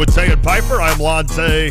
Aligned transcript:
with 0.00 0.14
Tay 0.14 0.32
and 0.32 0.42
Piper. 0.42 0.80
I'm 0.80 0.98
Lon 0.98 1.26
Tay. 1.26 1.70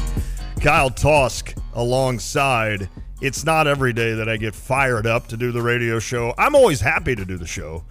Kyle 0.62 0.92
Tosk 0.92 1.60
alongside. 1.74 2.88
It's 3.22 3.44
not 3.44 3.66
every 3.66 3.92
day 3.92 4.14
that 4.14 4.30
I 4.30 4.38
get 4.38 4.54
fired 4.54 5.08
up 5.08 5.26
to 5.30 5.38
do 5.38 5.52
the 5.52 5.64
radio 5.64 5.98
show. 5.98 6.36
I'm 6.38 6.54
always 6.54 6.80
happy 6.80 7.16
to 7.16 7.26
do 7.26 7.40
the 7.40 7.48
show, 7.48 7.86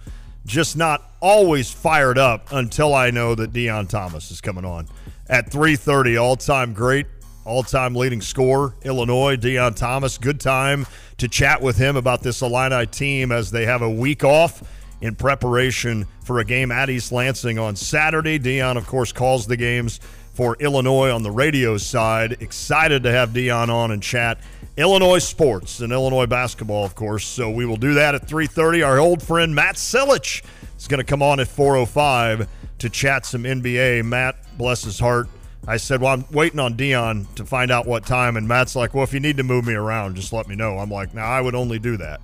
just 0.45 0.77
not 0.77 1.11
always 1.19 1.69
fired 1.69 2.17
up 2.17 2.53
until 2.53 2.93
I 2.93 3.11
know 3.11 3.35
that 3.35 3.51
Deon 3.51 3.89
Thomas 3.89 4.31
is 4.31 4.39
coming 4.39 4.63
on 4.63 4.87
at 5.27 5.51
3:30. 5.51 6.15
All-time 6.15 6.71
great, 6.71 7.07
all-time 7.43 7.93
leading 7.93 8.21
scorer, 8.21 8.75
Illinois, 8.83 9.35
Deon 9.35 9.75
Thomas. 9.75 10.17
Good 10.17 10.39
time 10.39 10.87
to 11.17 11.27
chat 11.27 11.61
with 11.61 11.75
him 11.75 11.97
about 11.97 12.23
this 12.23 12.41
Illini 12.41 12.85
team 12.85 13.33
as 13.33 13.51
they 13.51 13.65
have 13.65 13.81
a 13.81 13.89
week 13.89 14.23
off 14.23 14.63
in 15.01 15.15
preparation 15.15 16.05
for 16.23 16.39
a 16.39 16.45
game 16.45 16.71
at 16.71 16.89
East 16.89 17.11
Lansing 17.11 17.59
on 17.59 17.75
Saturday. 17.75 18.39
Deon, 18.39 18.77
of 18.77 18.87
course, 18.87 19.11
calls 19.11 19.45
the 19.45 19.57
games 19.57 19.99
for 20.39 20.55
Illinois 20.61 21.11
on 21.11 21.21
the 21.21 21.31
radio 21.31 21.75
side. 21.77 22.37
Excited 22.39 23.03
to 23.03 23.11
have 23.11 23.31
Deon 23.31 23.67
on 23.67 23.91
and 23.91 24.01
chat 24.01 24.37
Illinois 24.77 25.19
sports 25.19 25.81
and 25.81 25.91
Illinois 25.91 26.27
basketball, 26.27 26.85
of 26.85 26.95
course. 26.95 27.25
So 27.25 27.49
we 27.49 27.65
will 27.65 27.75
do 27.75 27.95
that 27.95 28.15
at 28.15 28.25
3:30. 28.25 28.81
Our 28.81 28.99
old 28.99 29.21
friend 29.21 29.53
Matt 29.53 29.75
Silich 29.75 30.41
is 30.77 30.87
going 30.87 30.99
to 30.99 31.03
come 31.03 31.21
on 31.21 31.41
at 31.41 31.49
4:05 31.49 32.47
to 32.77 32.89
chat 32.89 33.25
some 33.25 33.43
NBA. 33.43 34.01
Matt, 34.05 34.37
bless 34.57 34.81
his 34.81 34.97
heart. 34.97 35.27
I 35.67 35.75
said, 35.75 35.99
"Well, 35.99 36.13
I'm 36.13 36.23
waiting 36.31 36.61
on 36.61 36.75
Deon 36.75 37.25
to 37.35 37.43
find 37.43 37.69
out 37.69 37.85
what 37.85 38.05
time," 38.05 38.37
and 38.37 38.47
Matt's 38.47 38.77
like, 38.77 38.93
"Well, 38.93 39.03
if 39.03 39.13
you 39.13 39.19
need 39.19 39.35
to 39.35 39.43
move 39.43 39.65
me 39.65 39.73
around, 39.73 40.15
just 40.15 40.31
let 40.31 40.47
me 40.47 40.55
know." 40.55 40.77
I'm 40.77 40.89
like, 40.89 41.13
"Now, 41.13 41.25
I 41.25 41.41
would 41.41 41.53
only 41.53 41.79
do 41.79 41.97
that." 41.97 42.21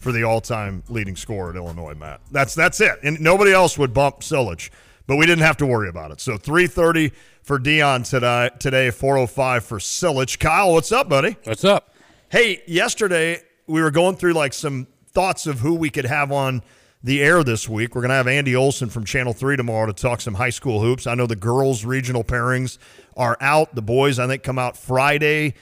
For 0.00 0.10
the 0.10 0.24
all-time 0.24 0.82
leading 0.88 1.14
scorer 1.14 1.50
at 1.50 1.54
Illinois, 1.54 1.94
Matt. 1.94 2.22
That's 2.32 2.56
that's 2.56 2.80
it, 2.80 2.98
and 3.04 3.20
nobody 3.20 3.52
else 3.52 3.78
would 3.78 3.94
bump 3.94 4.22
Silich, 4.22 4.68
but 5.06 5.16
we 5.16 5.26
didn't 5.26 5.44
have 5.44 5.56
to 5.58 5.66
worry 5.66 5.88
about 5.88 6.10
it. 6.10 6.20
So 6.20 6.36
3:30 6.36 7.12
for 7.42 7.58
Deon 7.58 8.08
today. 8.08 8.50
Today, 8.58 8.90
4:05 8.90 9.64
for 9.64 9.78
Silich. 9.78 10.38
Kyle, 10.38 10.72
what's 10.72 10.92
up, 10.92 11.08
buddy? 11.08 11.36
What's 11.44 11.64
up? 11.64 11.94
Hey, 12.28 12.62
yesterday 12.66 13.42
we 13.66 13.82
were 13.82 13.90
going 13.90 14.16
through 14.16 14.32
like 14.32 14.52
some 14.52 14.86
thoughts 15.12 15.46
of 15.46 15.60
who 15.60 15.74
we 15.74 15.90
could 15.90 16.06
have 16.06 16.32
on 16.32 16.62
the 17.02 17.22
air 17.22 17.42
this 17.42 17.68
week. 17.68 17.94
We're 17.94 18.02
going 18.02 18.10
to 18.10 18.14
have 18.14 18.28
Andy 18.28 18.54
Olson 18.54 18.88
from 18.88 19.04
Channel 19.04 19.32
3 19.32 19.56
tomorrow 19.56 19.86
to 19.86 19.92
talk 19.92 20.20
some 20.20 20.34
high 20.34 20.50
school 20.50 20.80
hoops. 20.80 21.06
I 21.06 21.14
know 21.14 21.26
the 21.26 21.36
girls' 21.36 21.84
regional 21.84 22.22
pairings 22.22 22.78
are 23.16 23.36
out. 23.40 23.74
The 23.74 23.82
boys, 23.82 24.18
I 24.18 24.26
think, 24.26 24.42
come 24.42 24.58
out 24.58 24.76
Friday. 24.76 25.54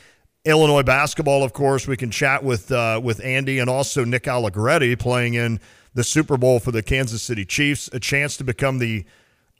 Illinois 0.44 0.82
basketball, 0.82 1.42
of 1.42 1.52
course, 1.52 1.86
we 1.86 1.96
can 1.96 2.10
chat 2.10 2.42
with 2.42 2.72
uh, 2.72 3.00
with 3.02 3.22
Andy 3.22 3.58
and 3.58 3.68
also 3.68 4.04
Nick 4.04 4.26
Allegretti 4.26 4.96
playing 4.96 5.34
in 5.34 5.60
the 5.92 6.04
Super 6.04 6.36
Bowl 6.36 6.60
for 6.60 6.72
the 6.72 6.82
Kansas 6.82 7.22
City 7.22 7.44
Chiefs. 7.44 7.90
A 7.92 8.00
chance 8.00 8.36
to 8.38 8.44
become 8.44 8.78
the 8.78 9.04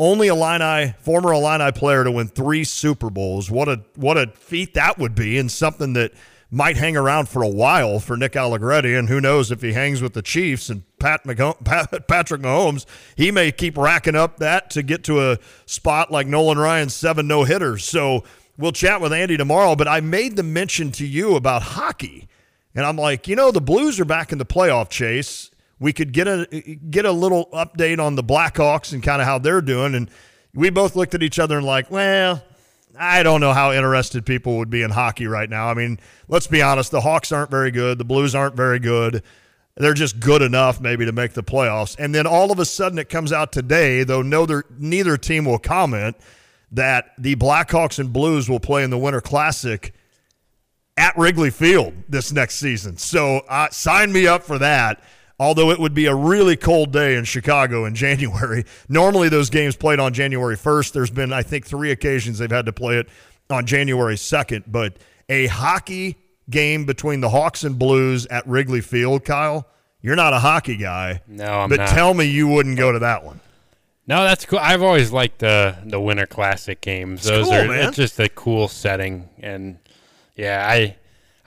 only 0.01 0.29
Illini 0.29 0.95
former 1.03 1.33
Illini 1.33 1.70
player 1.73 2.03
to 2.03 2.11
win 2.11 2.27
three 2.27 2.65
Super 2.65 3.11
Bowls. 3.11 3.51
What 3.51 3.69
a 3.69 3.83
what 3.95 4.17
a 4.17 4.29
feat 4.29 4.75
that 4.75 4.98
would 4.98 5.15
be, 5.15 5.39
and 5.39 5.53
something 5.53 5.93
that 5.93 6.12
might 6.51 6.77
hang 6.77 6.97
around 6.97 7.29
for 7.29 7.43
a 7.43 7.48
while 7.48 8.01
for 8.01 8.17
Nick 8.17 8.34
Allegretti. 8.34 8.95
And 8.95 9.09
who 9.09 9.21
knows 9.21 9.53
if 9.53 9.61
he 9.61 9.75
hangs 9.75 10.03
with 10.03 10.15
the 10.15 10.23
Chiefs 10.23 10.71
and 10.71 10.83
Pat, 10.98 11.23
Pat 11.65 12.09
Patrick 12.09 12.41
Mahomes, 12.41 12.87
he 13.15 13.31
may 13.31 13.53
keep 13.53 13.77
racking 13.77 14.17
up 14.17 14.39
that 14.39 14.71
to 14.71 14.83
get 14.83 15.05
to 15.05 15.31
a 15.31 15.39
spot 15.67 16.11
like 16.11 16.27
Nolan 16.27 16.59
Ryan's 16.59 16.95
seven 16.95 17.28
no 17.28 17.45
hitters. 17.45 17.84
So 17.84 18.25
we'll 18.56 18.72
chat 18.72 19.00
with 19.03 19.12
Andy 19.12 19.37
tomorrow. 19.37 19.77
But 19.77 19.87
I 19.87 20.00
made 20.00 20.37
the 20.37 20.43
mention 20.43 20.93
to 20.93 21.06
you 21.06 21.37
about 21.37 21.62
hockey, 21.62 22.27
and 22.75 22.87
I'm 22.87 22.97
like, 22.97 23.28
you 23.28 23.37
know, 23.37 23.50
the 23.50 23.61
Blues 23.61 24.00
are 24.00 24.06
back 24.06 24.32
in 24.32 24.38
the 24.38 24.47
playoff 24.47 24.88
chase 24.88 25.50
we 25.81 25.95
could 25.95 26.13
get 26.13 26.29
a 26.29 26.47
get 26.91 27.07
a 27.07 27.11
little 27.11 27.47
update 27.53 27.99
on 27.99 28.15
the 28.15 28.23
Blackhawks 28.23 28.93
and 28.93 29.03
kind 29.03 29.21
of 29.21 29.27
how 29.27 29.39
they're 29.39 29.63
doing. 29.63 29.95
And 29.95 30.11
we 30.55 30.71
both 30.71 30.95
looked 30.95 31.15
at 31.15 31.23
each 31.23 31.39
other 31.39 31.57
and 31.57 31.67
like, 31.67 31.91
well, 31.91 32.45
I 32.97 33.23
don't 33.23 33.41
know 33.41 33.55
how 33.55 33.73
interested 33.73 34.27
people 34.27 34.59
would 34.59 34.71
be 34.71 34.83
in 34.83 34.91
hockey 34.91 35.27
right 35.27 35.49
now. 35.49 35.69
I 35.69 35.75
mean, 35.75 35.99
let's 36.29 36.47
be 36.47 36.61
honest, 36.61 36.91
the 36.91 37.01
Hawks 37.01 37.33
aren't 37.33 37.51
very 37.51 37.71
good, 37.71 37.99
the 37.99 38.05
Blues 38.05 38.35
aren't 38.35 38.55
very 38.55 38.79
good. 38.79 39.23
They're 39.77 39.95
just 39.95 40.21
good 40.21 40.43
enough 40.43 40.81
maybe 40.81 41.07
to 41.07 41.13
make 41.13 41.33
the 41.33 41.43
playoffs. 41.43 41.97
And 41.99 42.15
then 42.15 42.27
all 42.27 42.53
of 42.53 42.59
a 42.59 42.67
sudden 42.67 42.99
it 42.99 43.09
comes 43.09 43.33
out 43.33 43.51
today, 43.51 44.05
though 44.05 44.21
neither 44.21 44.65
neither 44.79 45.17
team 45.17 45.47
will 45.47 45.59
comment 45.59 46.17
that 46.73 47.12
the 47.17 47.37
Blackhawks 47.37 47.99
and 47.99 48.12
Blues 48.12 48.51
will 48.51 48.61
play 48.61 48.85
in 48.85 48.91
the 48.91 48.99
Winter 48.99 49.23
Classic 49.23 49.95
at 50.99 51.17
Wrigley 51.17 51.51
Field 51.51 51.95
this 52.09 52.31
next 52.33 52.57
season. 52.57 52.99
So 52.99 53.39
uh, 53.49 53.71
sign 53.71 54.12
me 54.12 54.27
up 54.27 54.43
for 54.43 54.59
that 54.59 55.03
although 55.41 55.71
it 55.71 55.81
would 55.81 55.95
be 55.95 56.06
a 56.06 56.15
really 56.15 56.55
cold 56.55 56.93
day 56.93 57.17
in 57.17 57.25
Chicago 57.25 57.87
in 57.87 57.95
January. 57.97 58.65
Normally, 58.89 59.28
those 59.28 59.51
games 59.51 59.75
played 59.75 59.99
on 59.99 60.12
January 60.12 60.56
1st. 60.56 60.93
There's 60.93 61.11
been, 61.11 61.33
I 61.33 61.43
think, 61.43 61.67
three 61.67 61.91
occasions 61.91 62.39
they've 62.39 62.51
had 62.51 62.67
to 62.67 62.73
play 62.73 62.99
it 62.99 63.09
on 63.49 63.67
January 63.67 64.15
2nd. 64.15 64.65
But 64.69 64.99
a 65.29 65.47
hockey 65.47 66.19
game 66.49 66.84
between 66.84 67.21
the 67.21 67.31
Hawks 67.31 67.65
and 67.65 67.79
Blues 67.79 68.27
at 68.27 68.47
Wrigley 68.47 68.83
Field, 68.83 69.25
Kyle, 69.25 69.67
you're 70.03 70.17
not 70.17 70.33
a 70.33 70.39
hockey 70.39 70.77
guy. 70.77 71.23
No, 71.27 71.45
I'm 71.61 71.69
but 71.69 71.81
not. 71.81 71.89
tell 71.89 72.15
me 72.15 72.27
you 72.27 72.47
wouldn't 72.47 72.77
go 72.77 72.93
to 72.93 73.00
that 73.00 73.25
one. 73.25 73.41
No, 74.06 74.25
that's 74.25 74.45
cool. 74.45 74.59
I've 74.59 74.83
always 74.83 75.12
liked 75.12 75.39
the 75.39 75.77
the 75.84 76.00
Winter 76.00 76.27
Classic 76.27 76.81
games. 76.81 77.23
Those 77.23 77.45
cool, 77.45 77.55
are 77.55 77.69
man. 77.69 77.89
it's 77.89 77.97
just 77.97 78.19
a 78.19 78.29
cool 78.29 78.67
setting, 78.67 79.29
and 79.39 79.79
yeah, 80.34 80.67
I 80.69 80.97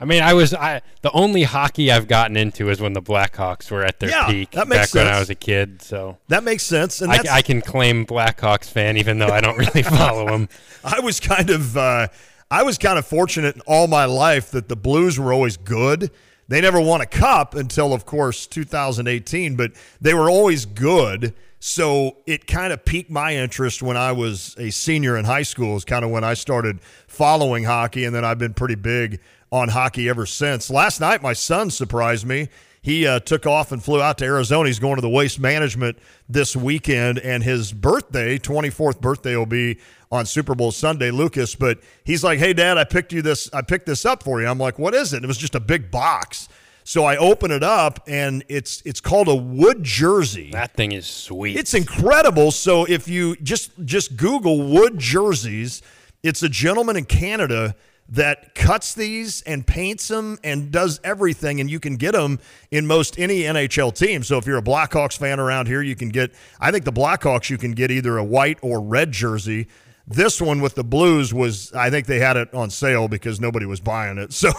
I 0.04 0.06
mean, 0.06 0.22
I 0.22 0.34
was 0.34 0.52
I 0.52 0.82
the 1.00 1.10
only 1.12 1.44
hockey 1.44 1.90
I've 1.90 2.06
gotten 2.08 2.36
into 2.36 2.68
is 2.68 2.78
when 2.78 2.92
the 2.92 3.00
Blackhawks 3.00 3.70
were 3.70 3.82
at 3.82 4.00
their 4.00 4.10
Yeah, 4.10 4.26
peak 4.26 4.50
that 4.50 4.68
makes 4.68 4.92
back 4.92 5.02
when 5.02 5.14
I 5.14 5.18
was 5.18 5.30
a 5.30 5.34
kid. 5.34 5.80
So 5.80 6.18
That 6.28 6.44
makes 6.44 6.62
sense. 6.62 7.00
And 7.00 7.10
I, 7.10 7.20
I 7.30 7.40
can 7.40 7.62
claim 7.62 8.04
Blackhawks 8.04 8.68
fan 8.68 8.98
even 8.98 9.18
though 9.18 9.30
I 9.30 9.40
don't 9.40 9.56
really 9.56 9.82
follow 9.82 10.26
them. 10.26 10.50
I 10.84 11.00
was 11.00 11.20
kind 11.20 11.48
of 11.48 11.74
uh, 11.78 12.08
I 12.50 12.64
was 12.64 12.76
kind 12.76 12.98
of 12.98 13.06
fortunate 13.06 13.58
all 13.66 13.86
my 13.86 14.04
life 14.04 14.50
that 14.50 14.68
the 14.68 14.76
Blues 14.76 15.18
were 15.18 15.32
always 15.32 15.56
good. 15.56 16.10
They 16.48 16.60
never 16.60 16.78
won 16.78 17.00
a 17.00 17.06
cup 17.06 17.54
until, 17.54 17.94
of 17.94 18.04
course, 18.04 18.46
2018, 18.46 19.56
but 19.56 19.72
they 20.02 20.12
were 20.12 20.28
always 20.28 20.66
good. 20.66 21.32
So 21.60 22.18
it 22.26 22.46
kind 22.46 22.74
of 22.74 22.84
piqued 22.84 23.10
my 23.10 23.34
interest 23.36 23.82
when 23.82 23.96
I 23.96 24.12
was 24.12 24.54
a 24.58 24.68
senior 24.68 25.16
in 25.16 25.24
high 25.24 25.44
school. 25.44 25.76
Is 25.76 25.86
kind 25.86 26.04
of 26.04 26.10
when 26.10 26.22
I 26.22 26.34
started 26.34 26.82
following 27.08 27.64
hockey, 27.64 28.04
and 28.04 28.14
then 28.14 28.22
I've 28.22 28.38
been 28.38 28.52
pretty 28.52 28.74
big 28.74 29.18
on 29.54 29.68
hockey 29.68 30.08
ever 30.08 30.26
since. 30.26 30.68
Last 30.68 31.00
night, 31.00 31.22
my 31.22 31.32
son 31.32 31.70
surprised 31.70 32.26
me. 32.26 32.48
He 32.82 33.06
uh, 33.06 33.20
took 33.20 33.46
off 33.46 33.70
and 33.70 33.82
flew 33.82 34.02
out 34.02 34.18
to 34.18 34.24
Arizona. 34.24 34.66
He's 34.66 34.80
going 34.80 34.96
to 34.96 35.00
the 35.00 35.08
waste 35.08 35.38
management 35.38 35.96
this 36.28 36.56
weekend, 36.56 37.20
and 37.20 37.40
his 37.40 37.72
birthday, 37.72 38.36
24th 38.36 39.00
birthday, 39.00 39.36
will 39.36 39.46
be 39.46 39.78
on 40.10 40.26
Super 40.26 40.56
Bowl 40.56 40.72
Sunday, 40.72 41.12
Lucas. 41.12 41.54
But 41.54 41.78
he's 42.02 42.24
like, 42.24 42.40
"Hey, 42.40 42.52
Dad, 42.52 42.78
I 42.78 42.84
picked 42.84 43.12
you 43.12 43.22
this. 43.22 43.48
I 43.52 43.62
picked 43.62 43.86
this 43.86 44.04
up 44.04 44.24
for 44.24 44.42
you." 44.42 44.48
I'm 44.48 44.58
like, 44.58 44.80
"What 44.80 44.92
is 44.92 45.12
it?" 45.12 45.22
It 45.22 45.26
was 45.28 45.38
just 45.38 45.54
a 45.54 45.60
big 45.60 45.88
box. 45.88 46.48
So 46.82 47.04
I 47.04 47.16
open 47.16 47.52
it 47.52 47.62
up, 47.62 48.00
and 48.08 48.44
it's 48.48 48.82
it's 48.84 49.00
called 49.00 49.28
a 49.28 49.36
wood 49.36 49.84
jersey. 49.84 50.50
That 50.50 50.74
thing 50.74 50.90
is 50.90 51.06
sweet. 51.06 51.56
It's 51.56 51.74
incredible. 51.74 52.50
So 52.50 52.86
if 52.86 53.06
you 53.06 53.36
just 53.36 53.70
just 53.84 54.16
Google 54.16 54.68
wood 54.68 54.98
jerseys, 54.98 55.80
it's 56.24 56.42
a 56.42 56.48
gentleman 56.48 56.96
in 56.96 57.04
Canada 57.04 57.76
that 58.10 58.54
cuts 58.54 58.94
these 58.94 59.42
and 59.42 59.66
paints 59.66 60.08
them 60.08 60.38
and 60.44 60.70
does 60.70 61.00
everything, 61.02 61.60
and 61.60 61.70
you 61.70 61.80
can 61.80 61.96
get 61.96 62.12
them 62.12 62.38
in 62.70 62.86
most 62.86 63.18
any 63.18 63.42
NHL 63.42 63.94
team. 63.94 64.22
So 64.22 64.36
if 64.36 64.46
you're 64.46 64.58
a 64.58 64.62
Blackhawks 64.62 65.16
fan 65.16 65.40
around 65.40 65.68
here, 65.68 65.82
you 65.82 65.96
can 65.96 66.10
get. 66.10 66.32
I 66.60 66.70
think 66.70 66.84
the 66.84 66.92
Blackhawks 66.92 67.50
you 67.50 67.58
can 67.58 67.72
get 67.72 67.90
either 67.90 68.18
a 68.18 68.24
white 68.24 68.58
or 68.62 68.80
red 68.80 69.12
jersey. 69.12 69.68
This 70.06 70.38
one 70.40 70.60
with 70.60 70.74
the 70.74 70.84
Blues 70.84 71.32
was, 71.32 71.72
I 71.72 71.88
think 71.88 72.06
they 72.06 72.18
had 72.18 72.36
it 72.36 72.52
on 72.52 72.68
sale 72.68 73.08
because 73.08 73.40
nobody 73.40 73.64
was 73.64 73.80
buying 73.80 74.18
it. 74.18 74.32
So 74.32 74.52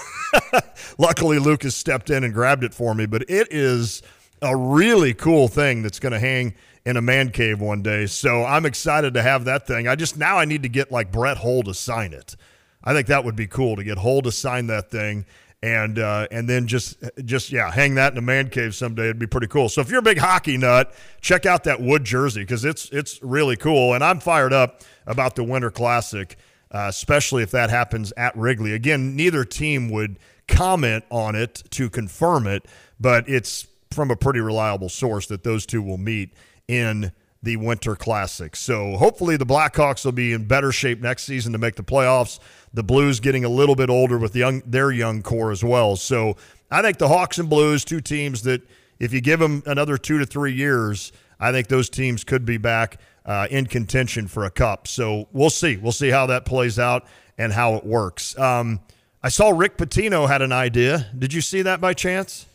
luckily 0.97 1.37
Lucas 1.37 1.75
stepped 1.75 2.09
in 2.09 2.23
and 2.23 2.33
grabbed 2.33 2.63
it 2.63 2.73
for 2.73 2.95
me. 2.95 3.05
But 3.05 3.29
it 3.29 3.47
is 3.51 4.01
a 4.41 4.55
really 4.55 5.13
cool 5.13 5.47
thing 5.47 5.83
that's 5.83 5.99
going 5.99 6.13
to 6.13 6.19
hang 6.19 6.55
in 6.85 6.97
a 6.97 7.01
man 7.01 7.29
cave 7.29 7.61
one 7.61 7.83
day. 7.83 8.07
So 8.07 8.43
I'm 8.43 8.65
excited 8.65 9.13
to 9.13 9.21
have 9.21 9.45
that 9.45 9.67
thing. 9.67 9.87
I 9.87 9.95
just 9.95 10.17
now 10.17 10.37
I 10.37 10.45
need 10.45 10.63
to 10.63 10.69
get 10.69 10.91
like 10.91 11.11
Brett 11.11 11.37
Hull 11.37 11.61
to 11.63 11.73
sign 11.73 12.13
it. 12.13 12.35
I 12.85 12.93
think 12.93 13.07
that 13.07 13.25
would 13.25 13.35
be 13.35 13.47
cool 13.47 13.75
to 13.75 13.83
get 13.83 13.97
Hull 13.97 14.21
to 14.21 14.31
sign 14.31 14.67
that 14.67 14.91
thing 14.91 15.25
and 15.65 15.97
uh, 15.97 16.27
and 16.29 16.47
then 16.47 16.67
just 16.67 17.03
just 17.23 17.51
yeah 17.51 17.71
hang 17.71 17.95
that 17.95 18.11
in 18.11 18.17
a 18.19 18.21
man 18.21 18.49
cave 18.49 18.75
someday. 18.75 19.05
It'd 19.05 19.17
be 19.17 19.25
pretty 19.25 19.47
cool. 19.47 19.67
So 19.67 19.81
if 19.81 19.89
you're 19.89 19.99
a 19.99 20.03
big 20.03 20.19
hockey 20.19 20.57
nut, 20.57 20.93
check 21.21 21.47
out 21.47 21.63
that 21.63 21.81
wood 21.81 22.03
jersey 22.03 22.41
because 22.41 22.63
it's 22.63 22.89
it's 22.91 23.21
really 23.23 23.55
cool. 23.55 23.93
And 23.93 24.03
I'm 24.03 24.19
fired 24.19 24.53
up 24.53 24.83
about 25.07 25.35
the 25.35 25.43
Winter 25.43 25.71
Classic, 25.71 26.37
uh, 26.71 26.85
especially 26.89 27.41
if 27.41 27.51
that 27.51 27.71
happens 27.71 28.13
at 28.15 28.37
Wrigley. 28.37 28.73
Again, 28.73 29.15
neither 29.15 29.43
team 29.43 29.89
would 29.89 30.19
comment 30.47 31.03
on 31.09 31.33
it 31.33 31.63
to 31.71 31.89
confirm 31.89 32.45
it, 32.45 32.67
but 32.99 33.27
it's 33.27 33.65
from 33.89 34.11
a 34.11 34.15
pretty 34.15 34.41
reliable 34.41 34.89
source 34.89 35.25
that 35.27 35.43
those 35.43 35.65
two 35.65 35.81
will 35.81 35.97
meet 35.97 36.31
in 36.67 37.11
the 37.45 37.55
Winter 37.55 37.95
Classic. 37.95 38.55
So 38.55 38.97
hopefully 38.97 39.37
the 39.37 39.45
Blackhawks 39.45 40.03
will 40.03 40.11
be 40.11 40.33
in 40.33 40.45
better 40.45 40.71
shape 40.71 40.99
next 40.99 41.23
season 41.23 41.53
to 41.53 41.57
make 41.57 41.75
the 41.75 41.83
playoffs. 41.83 42.39
The 42.73 42.83
Blues 42.83 43.19
getting 43.19 43.45
a 43.45 43.49
little 43.49 43.75
bit 43.75 43.89
older 43.89 44.17
with 44.17 44.35
young 44.35 44.61
their 44.65 44.91
young 44.91 45.21
core 45.21 45.51
as 45.51 45.63
well. 45.63 45.95
So 45.95 46.35
I 46.69 46.81
think 46.81 46.97
the 46.97 47.07
Hawks 47.07 47.37
and 47.37 47.49
Blues, 47.49 47.85
two 47.85 48.01
teams 48.01 48.41
that 48.43 48.61
if 48.99 49.13
you 49.13 49.21
give 49.21 49.39
them 49.39 49.63
another 49.65 49.97
two 49.97 50.17
to 50.17 50.25
three 50.25 50.53
years, 50.53 51.13
I 51.39 51.51
think 51.51 51.67
those 51.67 51.89
teams 51.89 52.23
could 52.23 52.45
be 52.45 52.57
back 52.57 52.99
uh, 53.25 53.47
in 53.49 53.65
contention 53.67 54.27
for 54.27 54.45
a 54.45 54.51
cup. 54.51 54.87
So 54.87 55.27
we'll 55.31 55.49
see. 55.49 55.77
We'll 55.77 55.91
see 55.91 56.09
how 56.09 56.25
that 56.27 56.45
plays 56.45 56.79
out 56.79 57.05
and 57.37 57.53
how 57.53 57.75
it 57.75 57.85
works. 57.85 58.37
Um, 58.37 58.81
I 59.21 59.29
saw 59.29 59.49
Rick 59.49 59.77
Pitino 59.77 60.27
had 60.27 60.41
an 60.41 60.51
idea. 60.51 61.07
Did 61.17 61.33
you 61.33 61.41
see 61.41 61.61
that 61.63 61.81
by 61.81 61.93
chance? 61.93 62.45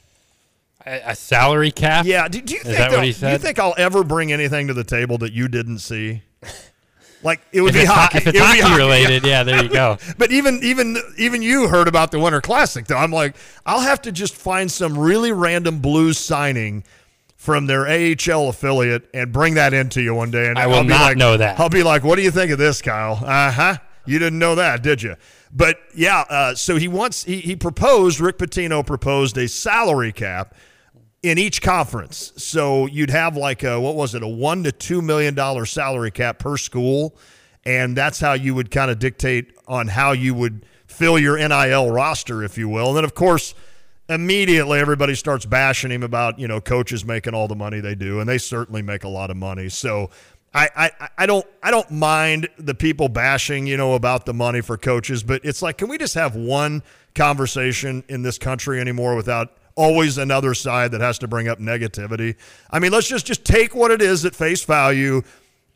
A, 0.86 1.10
a 1.10 1.14
salary 1.14 1.70
cap? 1.70 2.06
Yeah. 2.06 2.26
Do, 2.28 2.40
do 2.40 2.54
you 2.54 2.60
Is 2.60 2.66
think 2.66 2.78
that 2.78 2.90
what 2.92 3.04
he 3.04 3.12
Do 3.12 3.28
you 3.30 3.38
think 3.38 3.58
I'll 3.58 3.74
ever 3.76 4.02
bring 4.04 4.32
anything 4.32 4.68
to 4.68 4.74
the 4.74 4.84
table 4.84 5.18
that 5.18 5.32
you 5.32 5.46
didn't 5.48 5.78
see? 5.80 6.22
Like 7.22 7.40
it 7.52 7.60
would 7.60 7.70
If 7.70 7.74
be 7.74 7.80
it's, 7.80 7.88
ho- 7.90 7.94
hockey. 7.96 8.18
if 8.18 8.26
it's 8.28 8.38
It 8.38 8.42
hockey 8.42 8.60
hockey. 8.60 8.78
related, 8.78 9.26
yeah, 9.26 9.42
there 9.42 9.62
you 9.62 9.68
go. 9.68 9.98
But 10.18 10.32
even 10.32 10.58
even 10.62 10.96
even 11.18 11.42
you 11.42 11.68
heard 11.68 11.86
about 11.86 12.12
the 12.12 12.18
Winter 12.18 12.40
Classic 12.40 12.86
though. 12.86 12.96
I'm 12.96 13.10
like, 13.12 13.36
I'll 13.66 13.80
have 13.82 14.00
to 14.02 14.12
just 14.12 14.34
find 14.34 14.72
some 14.72 14.96
really 14.96 15.30
random 15.32 15.80
Blues 15.80 16.16
signing 16.16 16.82
from 17.36 17.66
their 17.66 17.86
AHL 17.86 18.48
affiliate 18.48 19.08
and 19.12 19.32
bring 19.32 19.54
that 19.54 19.74
into 19.74 20.00
you 20.00 20.14
one 20.14 20.30
day. 20.30 20.48
And 20.48 20.58
I 20.58 20.66
will 20.66 20.76
I'll 20.76 20.82
be 20.82 20.88
not 20.88 21.00
like, 21.02 21.16
know 21.18 21.36
that. 21.36 21.60
I'll 21.60 21.68
be 21.68 21.82
like, 21.82 22.04
what 22.04 22.16
do 22.16 22.22
you 22.22 22.30
think 22.30 22.52
of 22.52 22.58
this, 22.58 22.80
Kyle? 22.80 23.22
Uh 23.22 23.50
huh. 23.52 23.76
You 24.06 24.18
didn't 24.18 24.38
know 24.38 24.54
that, 24.54 24.82
did 24.82 25.02
you? 25.02 25.16
But 25.52 25.76
yeah, 25.94 26.20
uh, 26.30 26.54
so 26.54 26.76
he 26.76 26.88
wants 26.88 27.24
he, 27.24 27.40
he 27.40 27.54
proposed. 27.54 28.18
Rick 28.18 28.38
Pitino 28.38 28.86
proposed 28.86 29.36
a 29.36 29.46
salary 29.46 30.12
cap 30.12 30.54
in 31.22 31.38
each 31.38 31.60
conference. 31.60 32.32
So 32.36 32.86
you'd 32.86 33.10
have 33.10 33.36
like 33.36 33.62
a 33.62 33.80
what 33.80 33.94
was 33.94 34.14
it, 34.14 34.22
a 34.22 34.28
one 34.28 34.64
to 34.64 34.72
two 34.72 35.02
million 35.02 35.34
dollar 35.34 35.66
salary 35.66 36.10
cap 36.10 36.38
per 36.38 36.56
school, 36.56 37.14
and 37.64 37.96
that's 37.96 38.20
how 38.20 38.32
you 38.32 38.54
would 38.54 38.70
kind 38.70 38.90
of 38.90 38.98
dictate 38.98 39.52
on 39.66 39.88
how 39.88 40.12
you 40.12 40.34
would 40.34 40.64
fill 40.86 41.18
your 41.18 41.36
NIL 41.36 41.90
roster, 41.90 42.42
if 42.42 42.56
you 42.56 42.68
will. 42.68 42.88
And 42.88 42.96
then 42.96 43.04
of 43.04 43.14
course, 43.14 43.54
immediately 44.08 44.78
everybody 44.80 45.14
starts 45.14 45.44
bashing 45.44 45.90
him 45.90 46.02
about 46.02 46.38
you 46.38 46.48
know 46.48 46.60
coaches 46.60 47.04
making 47.04 47.34
all 47.34 47.48
the 47.48 47.56
money 47.56 47.80
they 47.80 47.94
do, 47.94 48.20
and 48.20 48.28
they 48.28 48.38
certainly 48.38 48.82
make 48.82 49.04
a 49.04 49.08
lot 49.08 49.30
of 49.30 49.36
money. 49.36 49.68
So. 49.68 50.10
I, 50.52 50.68
I, 50.76 51.08
I 51.18 51.26
don't 51.26 51.46
I 51.62 51.70
don't 51.70 51.88
mind 51.92 52.48
the 52.58 52.74
people 52.74 53.08
bashing 53.08 53.68
you 53.68 53.76
know 53.76 53.94
about 53.94 54.26
the 54.26 54.34
money 54.34 54.60
for 54.60 54.76
coaches, 54.76 55.22
but 55.22 55.44
it's 55.44 55.62
like 55.62 55.78
can 55.78 55.88
we 55.88 55.96
just 55.96 56.14
have 56.14 56.34
one 56.34 56.82
conversation 57.14 58.02
in 58.08 58.22
this 58.22 58.36
country 58.36 58.80
anymore 58.80 59.14
without 59.14 59.59
always 59.80 60.18
another 60.18 60.54
side 60.54 60.92
that 60.92 61.00
has 61.00 61.18
to 61.20 61.28
bring 61.28 61.48
up 61.48 61.58
negativity. 61.58 62.36
I 62.70 62.78
mean, 62.78 62.92
let's 62.92 63.08
just 63.08 63.26
just 63.26 63.44
take 63.44 63.74
what 63.74 63.90
it 63.90 64.02
is 64.02 64.24
at 64.24 64.34
face 64.34 64.62
value 64.64 65.22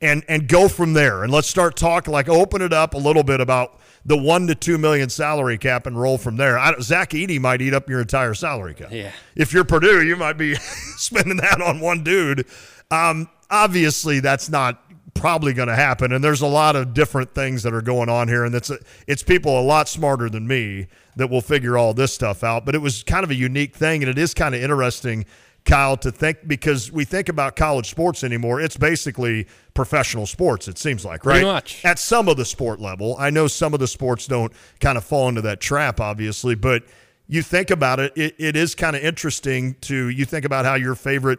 and 0.01 0.23
and 0.29 0.47
go 0.49 0.69
from 0.69 0.93
there. 0.93 1.23
And 1.25 1.33
let's 1.33 1.49
start 1.49 1.77
talking 1.77 2.13
like 2.13 2.29
open 2.29 2.61
it 2.63 2.73
up 2.73 2.95
a 2.95 2.99
little 2.99 3.23
bit 3.23 3.41
about 3.41 3.81
the 4.05 4.17
one 4.17 4.47
to 4.49 4.55
two 4.55 4.77
million 4.77 5.09
salary 5.09 5.57
cap 5.57 5.87
and 5.87 5.99
roll 5.99 6.19
from 6.19 6.37
there. 6.37 6.59
I, 6.59 6.73
don't- 6.73 6.83
Zach 6.83 7.11
Edey 7.11 7.41
might 7.41 7.63
eat 7.63 7.73
up 7.73 7.89
your 7.89 8.01
entire 8.03 8.35
salary 8.35 8.75
cap. 8.75 8.89
Yeah. 8.93 9.13
If 9.35 9.53
you're 9.55 9.65
Purdue, 9.65 10.05
you 10.05 10.17
might 10.17 10.35
be 10.37 10.55
spending 10.99 11.39
that 11.39 11.63
on 11.63 11.81
one 11.81 12.05
dude. 12.05 12.47
Um, 12.91 13.31
obviously, 13.51 14.21
that's 14.21 14.51
not 14.51 14.84
probably 15.25 15.55
going 15.55 15.69
to 15.69 15.75
happen. 15.75 16.13
And 16.13 16.23
there's 16.23 16.43
a 16.43 16.47
lot 16.47 16.77
of 16.77 16.93
different 16.93 17.35
things 17.35 17.63
that 17.63 17.73
are 17.73 17.81
going 17.81 18.11
on 18.11 18.29
here, 18.29 18.45
and 18.45 18.55
it's 18.55 18.71
it's 19.07 19.23
people 19.23 19.59
a 19.59 19.63
lot 19.63 19.89
smarter 19.89 20.29
than 20.29 20.47
me 20.47 20.87
that 21.17 21.31
will 21.31 21.41
figure 21.41 21.79
all 21.79 21.95
this 21.95 22.13
stuff 22.13 22.45
out. 22.45 22.67
But 22.67 22.75
it 22.75 22.83
was 22.83 23.03
kind 23.03 23.25
of 23.25 23.31
a 23.31 23.35
unique 23.35 23.75
thing, 23.75 24.03
and 24.03 24.11
it 24.11 24.19
is 24.19 24.35
kind 24.35 24.55
of 24.55 24.63
interesting, 24.63 25.25
Kyle, 25.65 25.97
to 25.97 26.13
think 26.13 26.47
because 26.47 26.93
we 26.93 27.07
think 27.07 27.31
about 27.31 27.57
college 27.57 27.89
sports 27.89 28.23
anymore. 28.23 28.61
It's 28.61 28.77
basically 28.77 29.47
professional 29.73 30.27
sports. 30.27 30.69
It 30.69 30.77
seems 30.77 31.07
like 31.07 31.25
right 31.25 31.37
Pretty 31.37 31.47
much. 31.47 31.83
at 31.87 31.99
some 31.99 32.29
of 32.29 32.37
the 32.37 32.45
sport 32.45 32.79
level. 32.79 33.17
I 33.19 33.31
know 33.31 33.47
some 33.47 33.73
of 33.73 33.81
the 33.81 33.89
sports 33.89 34.27
don't 34.27 34.53
kind 34.81 34.99
of 34.99 35.05
fall 35.05 35.31
into 35.31 35.41
that 35.41 35.59
trap, 35.59 36.01
obviously, 36.01 36.55
but 36.55 36.83
you 37.29 37.41
think 37.41 37.71
about 37.71 37.99
it, 37.99 38.13
it, 38.15 38.35
it 38.37 38.57
is 38.57 38.75
kind 38.75 38.95
of 38.95 39.03
interesting 39.03 39.77
to 39.81 40.11
you 40.11 40.27
think 40.27 40.45
about 40.45 40.67
how 40.67 40.75
your 40.75 40.95
favorite, 40.95 41.39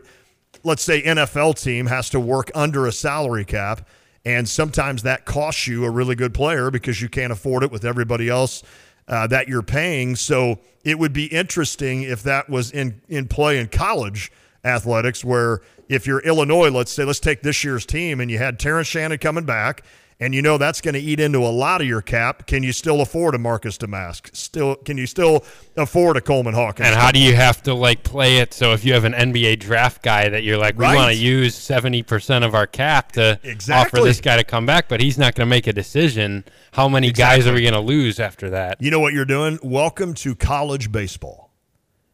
let's 0.65 0.83
say 0.83 1.01
NFL 1.03 1.61
team 1.61 1.85
has 1.85 2.09
to 2.09 2.19
work 2.19 2.51
under 2.55 2.87
a 2.87 2.91
salary 2.91 3.45
cap. 3.45 3.87
And 4.25 4.49
sometimes 4.49 5.03
that 5.03 5.25
costs 5.25 5.67
you 5.67 5.85
a 5.85 5.89
really 5.89 6.15
good 6.15 6.33
player 6.33 6.71
because 6.71 6.99
you 7.01 7.07
can't 7.07 7.31
afford 7.31 7.63
it 7.63 7.71
with 7.71 7.85
everybody 7.85 8.27
else 8.27 8.63
uh, 9.07 9.27
that 9.27 9.47
you're 9.47 9.61
paying. 9.61 10.15
So 10.15 10.59
it 10.83 10.97
would 10.97 11.13
be 11.13 11.25
interesting 11.25 12.01
if 12.01 12.23
that 12.23 12.49
was 12.49 12.71
in, 12.71 13.01
in 13.07 13.27
play 13.27 13.59
in 13.59 13.67
college 13.67 14.31
athletics, 14.63 15.23
where 15.23 15.61
if 15.87 16.07
you're 16.07 16.21
Illinois, 16.21 16.69
let's 16.69 16.91
say, 16.91 17.05
let's 17.05 17.19
take 17.19 17.43
this 17.43 17.63
year's 17.63 17.85
team, 17.85 18.19
and 18.19 18.31
you 18.31 18.39
had 18.39 18.59
Terrence 18.59 18.87
Shannon 18.87 19.19
coming 19.19 19.45
back, 19.45 19.83
and 20.19 20.33
you 20.33 20.41
know 20.41 20.57
that's 20.57 20.79
going 20.79 20.93
to 20.93 20.99
eat 20.99 21.19
into 21.19 21.39
a 21.39 21.51
lot 21.51 21.81
of 21.81 21.87
your 21.87 22.01
cap. 22.01 22.47
Can 22.47 22.63
you 22.63 22.71
still 22.71 23.01
afford 23.01 23.35
a 23.35 23.37
Marcus 23.37 23.77
Domask? 23.77 24.33
Still, 24.35 24.75
can 24.75 24.97
you 24.97 25.05
still 25.07 25.43
afford 25.75 26.15
a 26.15 26.21
Coleman 26.21 26.53
Hawkins? 26.53 26.87
And 26.87 26.95
how 26.95 27.11
do 27.11 27.19
you 27.19 27.35
have 27.35 27.61
to 27.63 27.73
like 27.73 28.03
play 28.03 28.37
it 28.37 28.53
so 28.53 28.71
if 28.71 28.85
you 28.85 28.93
have 28.93 29.03
an 29.03 29.13
NBA 29.13 29.59
draft 29.59 30.01
guy 30.03 30.29
that 30.29 30.43
you're 30.43 30.57
like, 30.57 30.77
we 30.77 30.83
Right. 30.85 30.95
want 30.95 31.11
to 31.11 31.17
use 31.17 31.55
70% 31.55 32.45
of 32.45 32.55
our 32.55 32.65
cap 32.67 33.11
to 33.13 33.37
Exactly. 33.43 33.99
offer 33.99 34.07
this 34.07 34.21
guy 34.21 34.37
to 34.37 34.43
come 34.45 34.65
back, 34.65 34.87
but 34.87 35.01
he's 35.01 35.17
not 35.17 35.35
going 35.35 35.47
to 35.47 35.49
make 35.49 35.67
a 35.67 35.73
decision. 35.73 36.45
How 36.71 36.87
many 36.87 37.11
guys 37.11 37.45
are 37.45 37.53
we 37.53 37.61
going 37.61 37.73
to 37.73 37.79
lose 37.81 38.19
after 38.19 38.49
that? 38.51 38.81
You 38.81 38.91
know 38.91 38.99
what 39.01 39.13
you're 39.13 39.25
doing? 39.25 39.59
Welcome 39.61 40.13
to 40.15 40.33
college 40.33 40.91
baseball. 40.93 41.51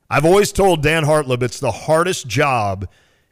I've 0.09 0.25
always 0.25 0.51
told 0.51 0.81
Dan 0.83 1.03
Hartleb 1.05 1.41
it's 1.43 1.59
the 1.59 1.71
hardest 1.71 2.27
job 2.27 2.87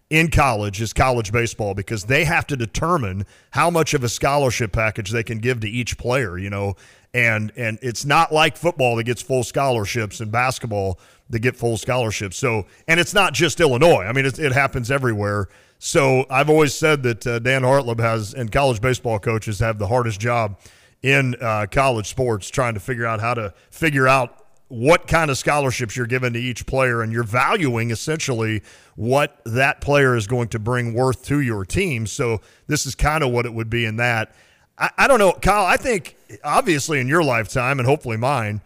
in 0.10 0.30
college 0.32 0.82
is 0.82 0.92
college 0.92 1.32
baseball 1.32 1.74
because 1.74 2.06
they 2.06 2.26
have 2.26 2.48
to 2.48 2.58
determine 2.58 3.26
how 3.52 3.70
much 3.70 3.94
of 3.94 4.04
a 4.04 4.10
scholarship 4.10 4.72
package 4.72 5.12
they 5.12 5.24
can 5.24 5.38
give 5.40 5.60
to 5.60 5.70
each 5.70 5.98
player, 5.98 6.38
you 6.38 6.50
know. 6.50 6.76
And 7.14 7.52
and 7.56 7.80
it's 7.82 8.06
not 8.06 8.32
like 8.32 8.58
football 8.58 8.96
that 8.98 9.04
gets 9.04 9.22
full 9.22 9.44
scholarships 9.44 10.20
and 10.20 10.32
basketball 10.32 11.00
that 11.30 11.40
get 11.40 11.56
full 11.56 11.78
scholarships. 11.78 12.38
So 12.38 12.66
and 12.88 13.00
it's 13.00 13.14
not 13.14 13.34
just 13.34 13.60
Illinois. 13.60 14.04
I 14.04 14.14
mean, 14.14 14.26
it, 14.26 14.40
it 14.40 14.52
happens 14.52 14.92
everywhere. 14.92 15.48
So 15.80 16.26
I've 16.30 16.50
always 16.50 16.74
said 16.74 17.04
that 17.04 17.26
uh, 17.26 17.40
Dan 17.40 17.62
Hartleb 17.62 18.00
has 18.00 18.34
and 18.34 18.52
college 18.52 18.82
baseball 18.82 19.20
coaches 19.20 19.60
have 19.60 19.80
the 19.80 19.88
hardest 19.88 20.20
job 20.20 20.60
in 21.02 21.36
uh, 21.40 21.66
college 21.72 22.08
sports 22.08 22.50
trying 22.50 22.74
to 22.74 22.80
figure 22.80 23.06
out 23.06 23.22
how 23.22 23.34
to 23.34 23.54
figure 23.72 24.08
out 24.08 24.39
what 24.70 25.08
kind 25.08 25.30
of 25.32 25.38
scholarships 25.38 25.98
you're 25.98 26.08
giving 26.08 26.34
to 26.34 26.40
each 26.40 26.66
player 26.66 27.02
and 27.02 27.12
you're 27.12 27.24
valuing 27.24 27.92
essentially 27.92 28.62
what 28.96 29.42
that 29.46 29.82
player 29.82 30.16
is 30.16 30.28
going 30.28 30.48
to 30.48 30.60
bring 30.60 30.94
worth 30.94 31.26
to 31.26 31.42
your 31.42 31.66
team. 31.66 32.06
So 32.06 32.40
this 32.68 32.86
is 32.86 32.96
kind 32.96 33.24
of 33.24 33.32
what 33.32 33.46
it 33.46 33.54
would 33.54 33.70
be 33.70 33.86
in 33.86 33.98
that. 33.98 34.34
I, 34.78 34.92
I 34.98 35.08
don't 35.08 35.20
know, 35.20 35.34
Kyle. 35.34 35.66
I 35.66 35.78
think 35.78 36.16
obviously 36.44 37.00
in 37.00 37.08
your 37.08 37.24
lifetime 37.24 37.80
and 37.80 37.88
hopefully 37.88 38.18
mine, 38.18 38.62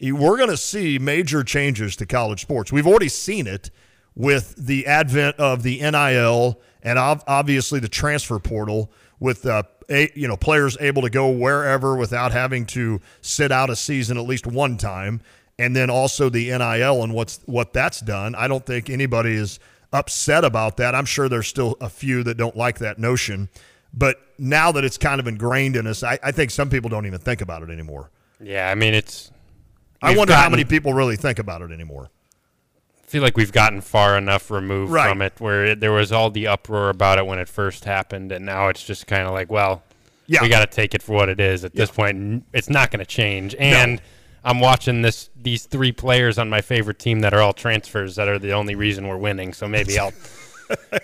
we're 0.00 0.36
going 0.36 0.50
to 0.50 0.56
see 0.56 0.98
major 0.98 1.44
changes 1.44 1.94
to 1.96 2.06
college 2.06 2.42
sports. 2.42 2.72
We've 2.72 2.86
already 2.86 3.08
seen 3.08 3.46
it 3.46 3.70
with 4.16 4.54
the 4.56 4.86
advent 4.86 5.36
of 5.36 5.62
the 5.62 5.78
NIL 5.78 6.60
and 6.82 6.98
obviously 6.98 7.78
the 7.78 7.88
transfer 7.88 8.38
portal 8.38 8.90
with 9.20 9.46
uh, 9.46 9.62
a, 9.88 10.10
you 10.14 10.28
know 10.28 10.36
players 10.36 10.76
able 10.80 11.02
to 11.02 11.10
go 11.10 11.30
wherever 11.30 11.96
without 11.96 12.32
having 12.32 12.66
to 12.66 13.00
sit 13.20 13.52
out 13.52 13.70
a 13.70 13.76
season 13.76 14.18
at 14.18 14.26
least 14.26 14.46
one 14.46 14.76
time 14.76 15.20
and 15.58 15.74
then 15.76 15.90
also 15.90 16.28
the 16.28 16.46
NIL 16.50 17.02
and 17.02 17.14
what's 17.14 17.40
what 17.46 17.72
that's 17.72 18.00
done. 18.00 18.34
I 18.34 18.48
don't 18.48 18.64
think 18.64 18.90
anybody 18.90 19.34
is 19.34 19.58
upset 19.92 20.44
about 20.44 20.76
that. 20.78 20.94
I'm 20.94 21.04
sure 21.04 21.28
there's 21.28 21.46
still 21.48 21.76
a 21.80 21.88
few 21.88 22.22
that 22.24 22.36
don't 22.36 22.56
like 22.56 22.78
that 22.80 22.98
notion, 22.98 23.48
but 23.92 24.16
now 24.38 24.72
that 24.72 24.84
it's 24.84 24.98
kind 24.98 25.20
of 25.20 25.26
ingrained 25.28 25.76
in 25.76 25.86
us, 25.86 26.02
I, 26.02 26.18
I 26.22 26.32
think 26.32 26.50
some 26.50 26.68
people 26.70 26.90
don't 26.90 27.06
even 27.06 27.20
think 27.20 27.40
about 27.40 27.62
it 27.62 27.70
anymore. 27.70 28.10
Yeah, 28.40 28.68
I 28.70 28.74
mean, 28.74 28.94
it's. 28.94 29.30
I 30.02 30.16
wonder 30.16 30.34
how 30.34 30.50
many 30.50 30.64
people 30.64 30.92
really 30.92 31.16
think 31.16 31.38
about 31.38 31.62
it 31.62 31.70
anymore. 31.70 32.10
I 33.02 33.06
feel 33.06 33.22
like 33.22 33.36
we've 33.36 33.52
gotten 33.52 33.80
far 33.80 34.18
enough 34.18 34.50
removed 34.50 34.90
Right. 34.92 35.08
from 35.08 35.22
it 35.22 35.34
where 35.38 35.64
it, 35.64 35.80
there 35.80 35.92
was 35.92 36.10
all 36.12 36.30
the 36.30 36.46
uproar 36.48 36.90
about 36.90 37.18
it 37.18 37.26
when 37.26 37.38
it 37.38 37.48
first 37.48 37.84
happened, 37.84 38.32
and 38.32 38.44
now 38.44 38.68
it's 38.68 38.84
just 38.84 39.06
kind 39.06 39.22
of 39.26 39.32
like, 39.32 39.50
well, 39.50 39.82
Yeah. 40.26 40.42
we 40.42 40.48
got 40.48 40.60
to 40.60 40.66
take 40.66 40.94
it 40.94 41.02
for 41.02 41.12
what 41.14 41.28
it 41.28 41.38
is. 41.40 41.64
At 41.64 41.74
this 41.74 41.90
point, 41.90 42.44
it's 42.52 42.68
not 42.68 42.90
going 42.90 42.98
to 42.98 43.06
change. 43.06 43.54
And 43.54 44.02
I'm 44.44 44.60
watching 44.60 45.02
this 45.02 45.30
these 45.40 45.64
three 45.66 45.92
players 45.92 46.38
on 46.38 46.48
my 46.48 46.60
favorite 46.60 46.98
team 46.98 47.20
that 47.20 47.32
are 47.32 47.40
all 47.40 47.52
transfers 47.52 48.16
that 48.16 48.28
are 48.28 48.38
the 48.38 48.52
only 48.52 48.74
reason 48.74 49.08
we're 49.08 49.16
winning. 49.16 49.52
So 49.52 49.66
maybe 49.66 49.98
I'll 49.98 50.12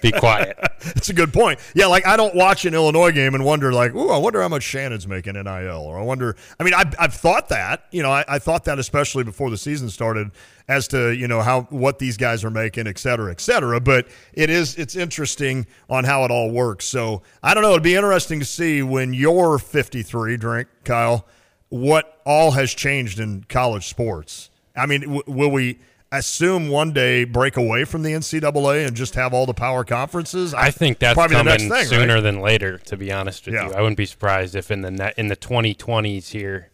be 0.02 0.12
quiet. 0.18 0.59
That's 0.80 1.09
a 1.09 1.14
good 1.14 1.32
point. 1.32 1.59
Yeah, 1.75 1.87
like 1.87 2.06
I 2.06 2.16
don't 2.16 2.35
watch 2.35 2.64
an 2.64 2.75
Illinois 2.75 3.12
game 3.12 3.35
and 3.35 3.44
wonder 3.44 3.73
like, 3.73 3.94
ooh, 3.94 4.11
I 4.11 4.18
wonder 4.18 4.42
how 4.42 4.49
much 4.49 4.62
Shannon's 4.62 5.06
making 5.06 5.35
NIL, 5.35 5.49
or 5.49 5.99
I 5.99 6.02
wonder. 6.02 6.37
I 6.59 6.64
mean, 6.64 6.75
I've, 6.75 6.94
I've 6.99 7.14
thought 7.14 7.49
that. 7.49 7.85
You 7.90 8.02
know, 8.02 8.11
I, 8.11 8.25
I 8.28 8.38
thought 8.38 8.64
that 8.64 8.78
especially 8.78 9.25
before 9.25 9.50
the 9.50 9.59
season 9.59 9.88
started, 9.88 10.30
as 10.68 10.88
to 10.88 11.14
you 11.14 11.28
know 11.28 11.40
how 11.40 11.62
what 11.62 11.99
these 11.99 12.16
guys 12.16 12.44
are 12.44 12.50
making, 12.50 12.87
et 12.87 12.99
cetera, 12.99 13.30
et 13.30 13.40
cetera. 13.40 13.80
But 13.80 14.09
it 14.32 14.50
is 14.50 14.76
it's 14.76 14.97
interesting 14.97 15.66
on 15.88 16.04
how 16.04 16.25
it 16.25 16.30
all 16.30 16.50
works. 16.50 16.85
So 16.85 17.23
I 17.42 17.54
don't 17.54 17.62
know. 17.62 17.70
It'd 17.70 17.82
be 17.82 17.97
interesting 17.97 18.40
to 18.40 18.47
see 18.47 18.82
when 18.82 19.12
you're 19.12 19.59
53, 19.59 20.37
drink 20.37 20.68
Kyle, 20.85 21.26
what 21.71 22.21
all 22.25 22.50
has 22.53 22.73
changed 22.75 23.19
in 23.19 23.45
college 23.49 23.89
sports. 23.89 24.50
I 24.77 24.87
mean, 24.87 25.00
w- 25.00 25.23
will 25.27 25.50
we? 25.50 25.79
Assume 26.12 26.71
one 26.71 26.93
day 26.93 27.23
break 27.23 27.57
away 27.57 27.85
from 27.85 28.03
the 28.03 28.11
NCAA 28.15 28.85
and 28.85 28.97
just 28.97 29.15
have 29.15 29.33
all 29.33 29.47
the 29.47 29.55
power 29.55 29.85
conferences. 29.85 30.53
I 30.53 30.73
think 30.73 30.99
that's 30.99 31.15
probably 31.15 31.37
the 31.37 31.45
coming 31.45 31.69
next 31.69 31.83
thing, 31.83 31.87
sooner 31.89 32.15
right? 32.15 32.21
than 32.21 32.41
later. 32.41 32.79
To 32.79 32.97
be 32.97 33.12
honest 33.12 33.47
with 33.47 33.55
Yeah. 33.55 33.69
you, 33.69 33.75
I 33.75 33.81
wouldn't 33.81 33.97
be 33.97 34.07
surprised 34.07 34.57
if 34.57 34.73
in 34.73 34.81
the 34.81 34.91
net, 34.91 35.15
in 35.17 35.29
the 35.29 35.37
2020s 35.37 36.31
here 36.31 36.70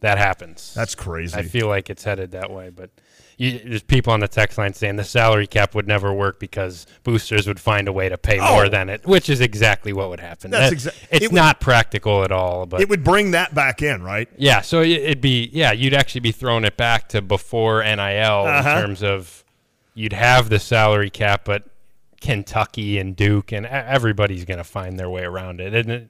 that 0.00 0.18
happens. 0.18 0.72
That's 0.74 0.94
crazy. 0.94 1.36
I 1.36 1.42
feel 1.42 1.66
like 1.68 1.90
it's 1.90 2.04
headed 2.04 2.30
that 2.32 2.50
way, 2.50 2.70
but 2.70 2.90
you, 3.36 3.58
there's 3.64 3.82
people 3.82 4.12
on 4.12 4.20
the 4.20 4.26
text 4.28 4.58
line 4.58 4.72
saying 4.74 4.96
the 4.96 5.04
salary 5.04 5.46
cap 5.46 5.74
would 5.74 5.86
never 5.86 6.12
work 6.12 6.40
because 6.40 6.86
boosters 7.04 7.46
would 7.46 7.60
find 7.60 7.86
a 7.88 7.92
way 7.92 8.08
to 8.08 8.18
pay 8.18 8.38
Oh. 8.40 8.54
more 8.54 8.68
than 8.68 8.88
it, 8.88 9.06
which 9.06 9.28
is 9.28 9.40
exactly 9.40 9.92
what 9.92 10.08
would 10.08 10.18
happen. 10.20 10.50
That's 10.50 10.84
That- 10.84 10.92
exa- 10.94 11.06
it's 11.10 11.24
it 11.26 11.32
would- 11.32 11.36
not 11.36 11.60
practical 11.60 12.24
at 12.24 12.32
all, 12.32 12.66
but 12.66 12.80
It 12.80 12.88
would 12.88 13.04
bring 13.04 13.30
that 13.32 13.54
back 13.54 13.80
in, 13.82 14.02
right? 14.02 14.28
yeah, 14.36 14.60
so 14.60 14.80
it- 14.82 14.88
it'd 14.90 15.20
be 15.20 15.50
yeah, 15.52 15.72
you'd 15.72 15.94
actually 15.94 16.20
be 16.22 16.32
throwing 16.32 16.64
it 16.64 16.76
back 16.76 17.08
to 17.10 17.22
before 17.22 17.82
NIL 17.82 18.46
Uh-huh. 18.46 18.68
in 18.70 18.82
terms 18.82 19.02
of 19.04 19.44
you'd 19.94 20.12
have 20.12 20.48
the 20.48 20.58
salary 20.58 21.10
cap, 21.10 21.42
but 21.44 21.64
Kentucky 22.20 22.98
and 22.98 23.14
Duke 23.14 23.52
and 23.52 23.64
everybody's 23.66 24.44
going 24.44 24.58
to 24.58 24.64
find 24.64 24.98
their 24.98 25.08
way 25.10 25.22
around 25.22 25.60
it, 25.60 25.74
and 25.74 25.90
it, 25.90 26.08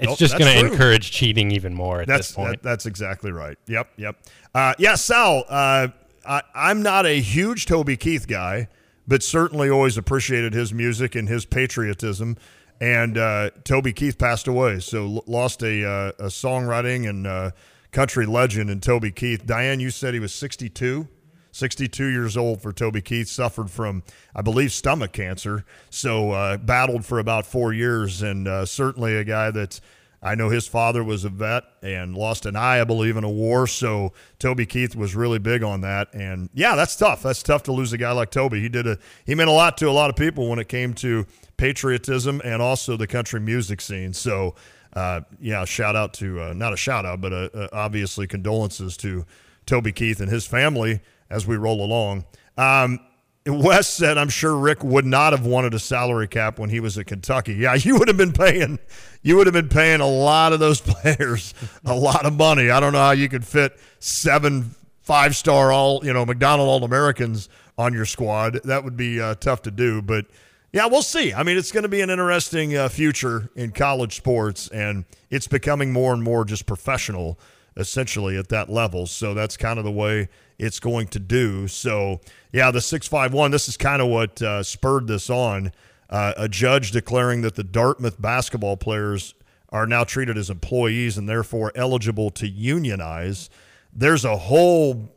it's 0.00 0.06
Nope, 0.08 0.18
just 0.18 0.38
going 0.38 0.52
to 0.52 0.72
encourage 0.72 1.10
cheating 1.10 1.50
even 1.50 1.74
more 1.74 2.00
at 2.00 2.08
That's 2.08 2.28
this 2.28 2.36
point. 2.36 2.50
that, 2.50 2.62
that's 2.62 2.86
exactly 2.86 3.32
right. 3.32 3.56
Yep, 3.66 3.92
yep. 3.96 4.16
Uh, 4.54 4.74
yeah, 4.78 4.94
Sal. 4.94 5.44
Uh, 5.48 5.88
I, 6.26 6.42
I'm 6.54 6.82
not 6.82 7.06
a 7.06 7.20
huge 7.20 7.66
Toby 7.66 7.96
Keith 7.96 8.26
guy, 8.26 8.68
but 9.06 9.22
certainly 9.22 9.70
always 9.70 9.96
appreciated 9.96 10.52
his 10.54 10.72
music 10.72 11.14
and 11.14 11.28
his 11.28 11.44
patriotism. 11.44 12.36
And 12.80 13.18
uh, 13.18 13.50
Toby 13.64 13.92
Keith 13.92 14.16
passed 14.18 14.48
away, 14.48 14.80
so 14.80 15.04
l- 15.04 15.24
lost 15.26 15.62
a, 15.62 15.84
uh, 15.86 16.12
a 16.18 16.24
songwriting 16.28 17.08
and 17.08 17.26
uh, 17.26 17.50
country 17.92 18.24
legend 18.24 18.70
in 18.70 18.80
Toby 18.80 19.10
Keith. 19.12 19.44
Diane, 19.44 19.80
you 19.80 19.90
said 19.90 20.14
he 20.14 20.20
was 20.20 20.32
62. 20.32 21.06
62 21.52 22.06
years 22.06 22.36
old 22.36 22.62
for 22.62 22.72
Toby 22.72 23.00
Keith, 23.00 23.28
suffered 23.28 23.70
from, 23.70 24.02
I 24.34 24.42
believe, 24.42 24.72
stomach 24.72 25.12
cancer. 25.12 25.64
So 25.90 26.32
uh, 26.32 26.56
battled 26.56 27.04
for 27.04 27.18
about 27.18 27.46
four 27.46 27.72
years, 27.72 28.22
and 28.22 28.46
uh, 28.46 28.66
certainly 28.66 29.16
a 29.16 29.24
guy 29.24 29.50
that 29.50 29.80
I 30.22 30.34
know 30.34 30.50
his 30.50 30.66
father 30.66 31.02
was 31.02 31.24
a 31.24 31.30
vet 31.30 31.64
and 31.82 32.14
lost 32.14 32.44
an 32.44 32.54
eye, 32.54 32.80
I 32.80 32.84
believe, 32.84 33.16
in 33.16 33.24
a 33.24 33.30
war. 33.30 33.66
So 33.66 34.12
Toby 34.38 34.66
Keith 34.66 34.94
was 34.94 35.14
really 35.14 35.38
big 35.38 35.62
on 35.62 35.80
that, 35.80 36.12
and 36.12 36.50
yeah, 36.52 36.76
that's 36.76 36.94
tough. 36.94 37.22
That's 37.22 37.42
tough 37.42 37.62
to 37.64 37.72
lose 37.72 37.92
a 37.92 37.98
guy 37.98 38.12
like 38.12 38.30
Toby. 38.30 38.60
He 38.60 38.68
did 38.68 38.86
a 38.86 38.98
he 39.24 39.34
meant 39.34 39.48
a 39.48 39.54
lot 39.54 39.78
to 39.78 39.88
a 39.88 39.92
lot 39.92 40.10
of 40.10 40.16
people 40.16 40.48
when 40.48 40.58
it 40.58 40.68
came 40.68 40.92
to 40.94 41.26
patriotism 41.56 42.40
and 42.44 42.60
also 42.60 42.96
the 42.96 43.06
country 43.06 43.40
music 43.40 43.80
scene. 43.80 44.12
So. 44.12 44.54
Uh, 44.92 45.20
yeah, 45.40 45.64
shout 45.64 45.94
out 45.94 46.12
to 46.12 46.40
uh, 46.40 46.52
not 46.52 46.72
a 46.72 46.76
shout 46.76 47.06
out, 47.06 47.20
but 47.20 47.32
uh, 47.32 47.48
uh, 47.54 47.68
obviously 47.72 48.26
condolences 48.26 48.96
to 48.96 49.24
Toby 49.64 49.92
Keith 49.92 50.18
and 50.18 50.28
his 50.28 50.48
family 50.48 51.00
as 51.30 51.46
we 51.46 51.56
roll 51.56 51.84
along. 51.84 52.24
Um, 52.56 53.00
Wes 53.46 53.88
said, 53.88 54.18
I'm 54.18 54.28
sure 54.28 54.54
Rick 54.56 54.84
would 54.84 55.06
not 55.06 55.32
have 55.32 55.46
wanted 55.46 55.72
a 55.72 55.78
salary 55.78 56.28
cap 56.28 56.58
when 56.58 56.68
he 56.68 56.78
was 56.78 56.98
at 56.98 57.06
Kentucky. 57.06 57.54
Yeah, 57.54 57.74
you 57.74 57.98
would 57.98 58.08
have 58.08 58.16
been 58.16 58.32
paying, 58.32 58.78
you 59.22 59.36
would 59.36 59.46
have 59.46 59.54
been 59.54 59.68
paying 59.68 60.00
a 60.00 60.08
lot 60.08 60.52
of 60.52 60.60
those 60.60 60.80
players 60.84 61.54
a 61.84 61.94
lot 61.94 62.26
of 62.26 62.34
money. 62.34 62.70
I 62.70 62.80
don't 62.80 62.92
know 62.92 62.98
how 62.98 63.12
you 63.12 63.28
could 63.28 63.44
fit 63.44 63.78
seven 63.98 64.74
five 65.00 65.34
star 65.34 65.72
all, 65.72 66.04
you 66.04 66.12
know, 66.12 66.24
McDonald 66.26 66.68
All 66.68 66.84
Americans 66.84 67.48
on 67.78 67.94
your 67.94 68.04
squad. 68.04 68.60
That 68.64 68.84
would 68.84 68.96
be 68.96 69.20
uh, 69.20 69.34
tough 69.36 69.62
to 69.62 69.70
do, 69.70 70.02
but 70.02 70.26
yeah, 70.72 70.86
we'll 70.86 71.02
see. 71.02 71.34
I 71.34 71.42
mean, 71.42 71.56
it's 71.56 71.72
going 71.72 71.82
to 71.82 71.88
be 71.88 72.00
an 72.00 72.10
interesting 72.10 72.76
uh, 72.76 72.88
future 72.88 73.50
in 73.56 73.72
college 73.72 74.14
sports, 74.14 74.68
and 74.68 75.04
it's 75.28 75.48
becoming 75.48 75.92
more 75.92 76.12
and 76.12 76.22
more 76.22 76.44
just 76.44 76.64
professional, 76.66 77.40
essentially 77.76 78.36
at 78.36 78.48
that 78.48 78.68
level. 78.68 79.06
So 79.06 79.34
that's 79.34 79.56
kind 79.56 79.78
of 79.78 79.84
the 79.84 79.90
way 79.90 80.28
it's 80.58 80.80
going 80.80 81.08
to 81.08 81.18
do. 81.18 81.68
So 81.68 82.20
yeah, 82.52 82.70
the 82.70 82.80
six 82.80 83.06
five 83.06 83.32
one. 83.32 83.50
This 83.50 83.68
is 83.68 83.76
kind 83.76 84.02
of 84.02 84.08
what 84.08 84.42
uh, 84.42 84.62
spurred 84.62 85.06
this 85.06 85.30
on. 85.30 85.72
Uh, 86.08 86.32
a 86.36 86.48
judge 86.48 86.90
declaring 86.90 87.42
that 87.42 87.54
the 87.54 87.62
Dartmouth 87.62 88.20
basketball 88.20 88.76
players 88.76 89.34
are 89.68 89.86
now 89.86 90.02
treated 90.02 90.36
as 90.36 90.50
employees 90.50 91.16
and 91.16 91.28
therefore 91.28 91.70
eligible 91.76 92.30
to 92.30 92.48
unionize. 92.48 93.48
There's 93.92 94.24
a 94.24 94.36
whole 94.36 95.08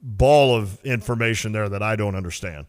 ball 0.00 0.56
of 0.56 0.82
information 0.84 1.52
there 1.52 1.68
that 1.68 1.82
I 1.82 1.96
don't 1.96 2.14
understand. 2.14 2.66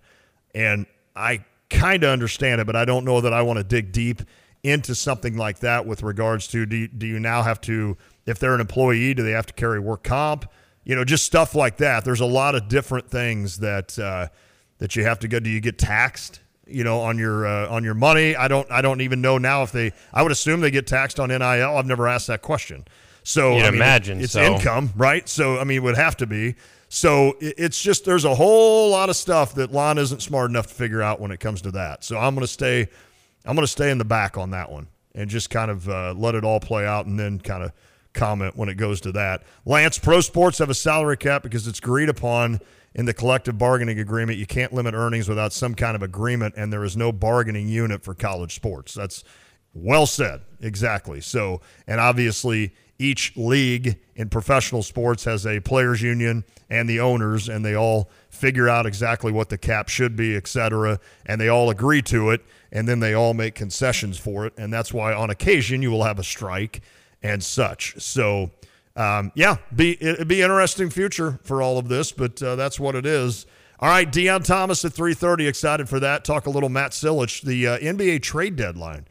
And 0.53 0.86
I 1.15 1.46
kind 1.70 2.03
of 2.03 2.10
understand 2.10 2.60
it, 2.60 2.68
but 2.68 2.75
I 2.75 2.86
don't 2.86 3.06
know 3.06 3.22
that 3.22 3.34
I 3.34 3.41
want 3.41 3.58
to 3.58 3.63
dig 3.63 3.91
deep 3.91 4.22
into 4.63 4.94
something 4.96 5.38
like 5.38 5.60
that 5.60 5.86
with 5.86 6.04
regards 6.04 6.48
to 6.50 6.66
do 6.66 6.75
you, 6.75 6.88
do 6.88 7.08
you 7.08 7.20
now 7.20 7.42
have 7.44 7.62
to, 7.62 7.98
if 8.25 8.39
they're 8.39 8.54
an 8.54 8.62
employee, 8.62 9.13
do 9.13 9.24
they 9.24 9.32
have 9.32 9.46
to 9.46 9.54
carry 9.54 9.80
work 9.80 10.04
comp? 10.04 10.46
You 10.84 10.96
know, 10.96 11.04
just 11.06 11.25
stuff 11.25 11.56
like 11.56 11.78
that. 11.78 12.04
There's 12.04 12.20
a 12.22 12.25
lot 12.25 12.56
of 12.56 12.68
different 12.68 13.10
things 13.10 13.60
that 13.60 13.98
uh, 14.00 14.28
that 14.80 14.96
you 14.96 15.04
have 15.04 15.20
to 15.20 15.28
go. 15.28 15.39
Do 15.39 15.50
you 15.50 15.60
get 15.62 15.78
taxed? 15.78 16.42
You 16.66 16.84
know, 16.84 17.00
on 17.01 17.18
your 17.18 17.48
uh, 17.48 17.68
on 17.70 17.84
your 17.84 17.94
money. 17.96 18.36
I 18.36 18.48
don't. 18.48 18.70
I 18.72 18.82
don't 18.82 19.01
even 19.01 19.22
know 19.22 19.38
now 19.39 19.63
if 19.63 19.72
they. 19.72 19.92
I 20.13 20.22
would 20.24 20.32
assume 20.32 20.62
they 20.62 20.70
get 20.72 20.86
taxed 20.88 21.20
on 21.20 21.30
NIL. 21.30 21.42
I've 21.78 21.86
never 21.88 22.08
asked 22.08 22.28
that 22.28 22.42
question. 22.44 22.86
So 23.24 23.56
You'd 23.56 23.63
I 23.66 23.72
mean, 23.72 23.75
imagine 23.75 24.22
it's 24.22 24.34
so. 24.34 24.42
income, 24.42 24.92
right? 24.96 25.28
So 25.28 25.60
I 25.60 25.63
mean, 25.63 25.78
it 25.78 25.84
would 25.84 25.98
have 25.98 26.18
to 26.18 26.28
be. 26.28 26.56
So 26.88 27.38
it- 27.39 27.56
it's 27.58 27.82
just 27.82 28.06
there's 28.06 28.25
a 28.25 28.34
whole 28.36 28.89
lot 28.92 29.10
of 29.10 29.16
stuff 29.16 29.56
that 29.56 29.72
Lon 29.72 29.98
isn't 29.98 30.22
smart 30.22 30.50
enough 30.50 30.68
to 30.68 30.74
figure 30.74 31.01
out 31.01 31.20
when 31.20 31.32
it 31.32 31.39
comes 31.39 31.62
to 31.63 31.72
that. 31.72 32.04
So 32.04 32.18
I'm 32.18 32.34
going 32.36 32.46
to 32.46 32.51
stay, 32.51 32.88
I'm 33.46 33.55
going 33.55 33.65
to 33.65 33.72
stay 33.72 33.91
in 33.91 33.98
the 33.98 34.05
back 34.05 34.38
on 34.38 34.51
that 34.51 34.72
one 34.72 34.88
and 35.15 35.29
just 35.29 35.50
kind 35.50 35.72
of 35.72 35.89
uh, 35.89 36.13
let 36.15 36.36
it 36.36 36.43
all 36.43 36.60
play 36.60 36.86
out 36.86 37.05
and 37.05 37.19
then 37.19 37.39
kind 37.39 37.63
of 37.63 37.72
comment 38.13 38.55
when 38.55 38.69
it 38.69 38.75
goes 38.75 39.01
to 39.01 39.12
that. 39.13 39.43
Lance, 39.65 39.98
pro 39.98 40.22
sports 40.22 40.58
have 40.58 40.69
a 40.69 40.74
salary 40.75 41.17
cap 41.17 41.43
because 41.43 41.67
it's 41.67 41.79
agreed 41.79 42.10
upon 42.10 42.60
in 42.96 43.05
the 43.05 43.13
collective 43.13 43.58
bargaining 43.58 44.00
agreement. 44.00 44.38
You 44.38 44.48
can't 44.48 44.74
limit 44.74 44.93
earnings 44.93 45.29
without 45.29 45.53
some 45.53 45.75
kind 45.75 45.96
of 45.96 46.01
agreement, 46.01 46.55
and 46.58 46.74
there 46.74 46.84
is 46.84 46.98
no 46.98 47.12
bargaining 47.12 47.67
unit 47.67 48.03
for 48.03 48.13
college 48.13 48.55
sports. 48.55 48.93
That's 48.93 49.24
well 49.74 50.05
said. 50.05 50.41
Exactly. 50.60 51.22
So, 51.22 51.62
and 51.88 52.00
obviously, 52.00 52.74
each 52.98 53.38
league 53.38 54.00
in 54.15 54.29
professional 54.29 54.84
sports 54.84 55.24
has 55.24 55.46
a 55.46 55.60
players 55.62 56.01
union 56.01 56.43
and 56.69 56.89
the 56.89 57.00
owners, 57.00 57.48
and 57.48 57.63
they 57.63 57.75
all 57.75 58.10
figure 58.29 58.67
out 58.67 58.86
exactly 58.86 59.31
what 59.31 59.50
the 59.50 59.58
cap 59.58 59.88
should 59.88 60.15
be, 60.15 60.36
et 60.36 60.48
cetera, 60.48 61.00
and 61.25 61.39
they 61.39 61.48
all 61.48 61.69
agree 61.69 62.01
to 62.01 62.31
it, 62.31 62.41
and 62.72 62.88
then 62.88 63.00
they 63.00 63.14
all 63.14 63.34
make 63.34 63.56
concessions 63.56 64.18
for 64.18 64.46
it. 64.46 64.54
And 64.58 64.72
that's 64.72 64.94
why, 64.94 65.14
on 65.14 65.30
occasion, 65.30 65.82
you 65.82 65.92
will 65.92 66.04
have 66.04 66.20
a 66.20 66.24
strike 66.24 66.82
and 67.22 67.44
such. 67.44 67.96
So, 68.02 68.52
um, 68.96 69.32
yeah, 69.36 69.58
be 69.76 70.02
it'd 70.02 70.28
be 70.28 70.42
interesting 70.42 70.90
future 70.90 71.40
for 71.44 71.62
all 71.62 71.78
of 71.78 71.88
this, 71.88 72.12
but 72.12 72.42
uh, 72.42 72.56
that's 72.56 72.80
what 72.80 72.96
it 72.96 73.06
is. 73.06 73.46
All 73.80 73.88
right, 73.90 74.12
Deon 74.12 74.44
Thomas 74.44 74.84
at 74.84 74.94
three 74.94 75.14
thirty. 75.14 75.48
Excited 75.48 75.88
for 75.88 76.00
that. 76.02 76.26
Talk 76.26 76.48
a 76.48 76.50
little 76.50 76.70
Matt 76.70 76.92
Silich. 76.92 77.42
The 77.42 77.68
uh, 77.68 77.78
NBA 77.80 78.22
trade 78.22 78.56
deadline 78.56 79.06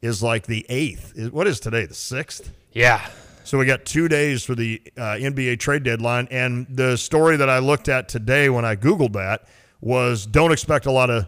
is 0.00 0.22
like 0.22 0.46
the 0.46 0.64
eighth. 0.68 1.30
What 1.32 1.46
is 1.46 1.60
today? 1.60 1.84
The 1.86 1.94
sixth. 1.94 2.50
yeah, 2.72 3.06
So 3.44 3.58
we 3.58 3.66
got 3.66 3.84
two 3.84 4.08
days 4.08 4.42
for 4.44 4.54
the 4.54 4.80
uh, 4.96 5.16
NBA 5.18 5.58
trade 5.58 5.82
deadline, 5.82 6.28
and 6.30 6.66
the 6.70 6.96
story 6.96 7.36
that 7.36 7.50
I 7.50 7.58
looked 7.58 7.88
at 7.88 8.08
today 8.08 8.48
when 8.48 8.64
I 8.64 8.74
googled 8.76 9.12
that 9.14 9.46
was 9.80 10.24
don't 10.26 10.52
expect 10.52 10.86
a 10.86 10.90
lot 10.90 11.10
of 11.10 11.26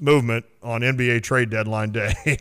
movement 0.00 0.44
on 0.62 0.80
NBA 0.82 1.22
trade 1.22 1.50
deadline 1.50 1.92
day. 1.92 2.14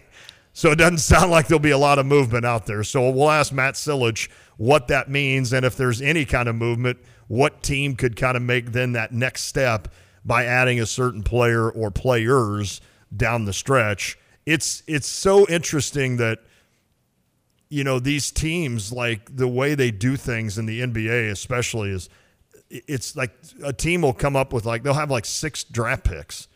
so 0.53 0.71
it 0.71 0.77
doesn't 0.77 0.99
sound 0.99 1.31
like 1.31 1.47
there'll 1.47 1.59
be 1.59 1.71
a 1.71 1.77
lot 1.77 1.99
of 1.99 2.05
movement 2.05 2.45
out 2.45 2.65
there. 2.65 2.83
So 2.83 3.09
we'll 3.09 3.29
ask 3.29 3.51
Matt 3.51 3.75
Silich 3.75 4.29
what 4.57 4.87
that 4.87 5.09
means, 5.09 5.53
and 5.53 5.65
if 5.65 5.75
there's 5.75 6.01
any 6.01 6.25
kind 6.25 6.49
of 6.49 6.55
movement, 6.55 6.97
what 7.27 7.61
team 7.61 7.95
could 7.95 8.15
kind 8.15 8.35
of 8.35 8.43
make 8.43 8.71
then 8.71 8.93
that 8.93 9.11
next 9.11 9.43
step 9.43 9.87
by 10.25 10.45
adding 10.45 10.79
a 10.79 10.85
certain 10.85 11.23
player 11.23 11.69
or 11.69 11.91
players 11.91 12.81
down 13.15 13.45
the 13.45 13.53
stretch. 13.53 14.17
It's 14.45 14.83
it's 14.87 15.07
so 15.07 15.47
interesting 15.47 16.17
that 16.17 16.39
you 17.69 17.83
know 17.83 17.99
these 17.99 18.31
teams 18.31 18.91
like 18.91 19.35
the 19.35 19.47
way 19.47 19.75
they 19.75 19.91
do 19.91 20.15
things 20.15 20.57
in 20.57 20.65
the 20.65 20.81
NBA 20.81 21.31
especially 21.31 21.91
is 21.91 22.09
it's 22.69 23.15
like 23.15 23.31
a 23.63 23.71
team 23.71 24.01
will 24.01 24.13
come 24.13 24.35
up 24.35 24.53
with 24.53 24.65
like 24.65 24.83
they'll 24.83 24.93
have 24.93 25.11
like 25.11 25.25
six 25.25 25.63
draft 25.63 26.03
picks 26.03 26.47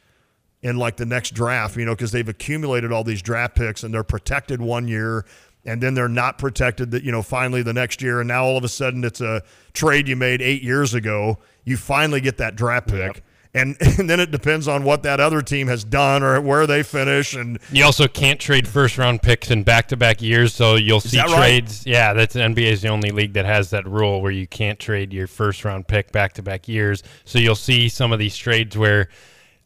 in 0.64 0.78
like 0.78 0.98
the 0.98 1.06
next 1.06 1.34
draft, 1.34 1.76
you 1.76 1.86
know, 1.86 1.96
because 1.96 2.12
they've 2.12 2.30
accumulated 2.30 2.92
all 2.92 3.04
these 3.04 3.22
draft 3.22 3.56
picks 3.56 3.84
and 3.84 3.94
they're 3.94 4.04
protected 4.04 4.62
one 4.62 4.88
year 4.88 5.26
and 5.66 5.82
then 5.82 5.94
they're 5.94 6.08
not 6.08 6.38
protected 6.38 6.92
that, 6.92 7.04
you 7.04 7.12
know, 7.12 7.22
finally 7.22 7.62
the 7.62 7.74
next 7.74 8.02
year. 8.02 8.20
And 8.20 8.28
now 8.28 8.44
all 8.44 8.58
of 8.58 8.64
a 8.64 8.70
sudden 8.70 9.04
it's 9.04 9.22
a 9.22 9.44
trade 9.74 10.08
you 10.08 10.16
made 10.16 10.42
eight 10.42 10.64
years 10.64 10.94
ago. 10.94 11.40
You 11.64 11.78
finally 11.78 12.22
get 12.22 12.38
that 12.38 12.56
draft 12.56 12.88
pick. 12.88 13.24
And, 13.54 13.76
and 14.00 14.10
then 14.10 14.20
it 14.20 14.32
depends 14.32 14.68
on 14.68 14.84
what 14.84 15.04
that 15.04 15.20
other 15.20 15.42
team 15.42 15.68
has 15.68 15.84
done 15.84 16.24
or 16.24 16.40
where 16.42 16.66
they 16.66 16.84
finish. 16.84 17.36
And 17.36 17.60
You 17.72 17.84
also 17.84 18.08
can't 18.08 18.40
trade 18.40 18.68
first 18.68 18.98
round 18.98 19.22
picks 19.22 19.52
in 19.52 19.64
back 19.64 19.88
to 19.90 19.98
back 19.98 20.22
years, 20.22 20.54
so 20.54 20.76
you'll 20.76 21.02
see 21.02 21.18
that 21.18 21.28
right? 21.28 21.38
trades. 21.38 21.86
Yeah, 21.86 22.14
that's 22.14 22.36
NBA 22.36 22.72
is 22.72 22.82
the 22.82 22.88
only 22.88 23.12
league 23.12 23.34
that 23.34 23.46
has 23.46 23.72
that 23.72 23.86
rule 23.86 24.22
where 24.22 24.32
you 24.32 24.48
can't 24.48 24.80
trade 24.80 25.12
your 25.12 25.28
first 25.28 25.66
round 25.66 25.88
pick 25.88 26.12
back 26.12 26.34
to 26.34 26.42
back 26.42 26.68
years. 26.68 27.04
So 27.26 27.40
you'll 27.40 27.56
see 27.56 27.90
some 27.90 28.12
of 28.12 28.20
these 28.20 28.38
trades 28.38 28.78
where 28.78 29.10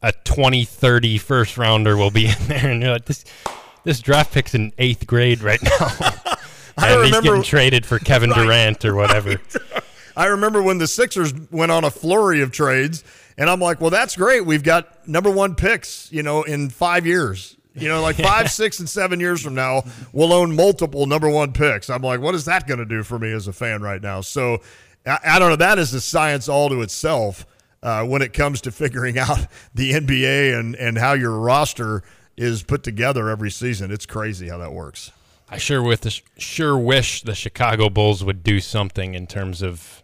a 0.05 0.11
20, 0.23 0.65
30 0.65 1.17
first 1.17 1.57
rounder 1.57 1.97
will 1.97 2.11
be 2.11 2.27
in 2.27 2.35
there, 2.47 2.69
and 2.69 2.81
you're 2.81 2.91
like, 2.91 3.05
this 3.05 3.25
this 3.83 3.99
draft 3.99 4.31
pick's 4.33 4.53
in 4.55 4.71
eighth 4.77 5.05
grade 5.05 5.41
right 5.41 5.61
now. 5.61 5.71
I 5.79 6.37
and 6.77 7.03
he's 7.03 7.11
remember- 7.11 7.21
getting 7.21 7.43
traded 7.43 7.85
for 7.85 7.99
Kevin 7.99 8.29
Durant 8.29 8.85
or 8.85 8.95
whatever. 8.95 9.35
I 10.15 10.27
remember 10.27 10.61
when 10.61 10.77
the 10.77 10.87
Sixers 10.87 11.33
went 11.51 11.71
on 11.71 11.83
a 11.83 11.91
flurry 11.91 12.41
of 12.41 12.51
trades, 12.51 13.03
and 13.37 13.49
I'm 13.49 13.59
like, 13.59 13.81
well, 13.81 13.89
that's 13.89 14.15
great. 14.15 14.45
We've 14.45 14.63
got 14.63 15.07
number 15.07 15.29
one 15.29 15.55
picks, 15.55 16.11
you 16.11 16.23
know, 16.23 16.43
in 16.43 16.69
five 16.69 17.05
years. 17.05 17.57
You 17.77 17.89
know, 17.89 18.01
like 18.01 18.15
five, 18.15 18.49
six, 18.49 18.79
and 18.79 18.87
seven 18.87 19.19
years 19.19 19.41
from 19.41 19.53
now, 19.53 19.83
we'll 20.13 20.31
own 20.31 20.55
multiple 20.55 21.07
number 21.07 21.29
one 21.29 21.51
picks. 21.51 21.89
I'm 21.89 22.01
like, 22.01 22.21
what 22.21 22.33
is 22.33 22.45
that 22.45 22.67
going 22.67 22.77
to 22.79 22.85
do 22.85 23.03
for 23.03 23.19
me 23.19 23.33
as 23.33 23.49
a 23.49 23.53
fan 23.53 23.81
right 23.81 24.01
now? 24.01 24.21
So 24.21 24.61
I, 25.05 25.19
I 25.25 25.39
don't 25.39 25.49
know. 25.49 25.57
That 25.57 25.77
is 25.77 25.91
the 25.91 25.99
science 25.99 26.47
all 26.47 26.69
to 26.69 26.81
itself 26.81 27.45
uh, 27.85 28.03
when 28.03 28.23
it 28.23 28.33
comes 28.33 28.59
to 28.61 28.71
figuring 28.71 29.17
out 29.19 29.47
the 29.73 29.91
NBA 29.91 30.59
and, 30.59 30.75
and 30.75 30.97
how 30.97 31.13
your 31.13 31.39
roster 31.39 32.03
is 32.35 32.63
put 32.63 32.83
together 32.83 33.29
every 33.29 33.51
season. 33.51 33.91
It's 33.91 34.05
crazy 34.05 34.49
how 34.49 34.57
that 34.57 34.73
works. 34.73 35.11
I 35.47 35.59
sure 35.59 35.81
with 35.81 36.01
the, 36.01 36.21
sure 36.37 36.77
wish 36.77 37.21
the 37.21 37.35
Chicago 37.35 37.89
Bulls 37.89 38.23
would 38.23 38.43
do 38.43 38.59
something 38.59 39.13
in 39.13 39.27
terms 39.27 39.61
of 39.61 40.01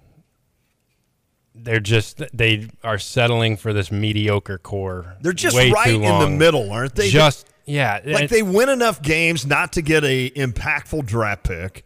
they're 1.53 1.79
just 1.79 2.21
they 2.31 2.69
are 2.83 2.99
settling 2.99 3.57
for 3.57 3.73
this 3.73 3.91
mediocre 3.91 4.59
core. 4.59 5.17
They're 5.21 5.33
just 5.33 5.57
right 5.57 5.87
in 5.87 6.19
the 6.19 6.29
middle, 6.29 6.71
aren't 6.71 6.95
they? 6.95 7.09
Just 7.09 7.49
yeah, 7.65 7.99
like 8.05 8.29
they 8.29 8.43
win 8.43 8.69
enough 8.69 9.01
games 9.01 9.45
not 9.45 9.73
to 9.73 9.81
get 9.81 10.03
a 10.03 10.29
impactful 10.29 11.05
draft 11.07 11.43
pick. 11.43 11.85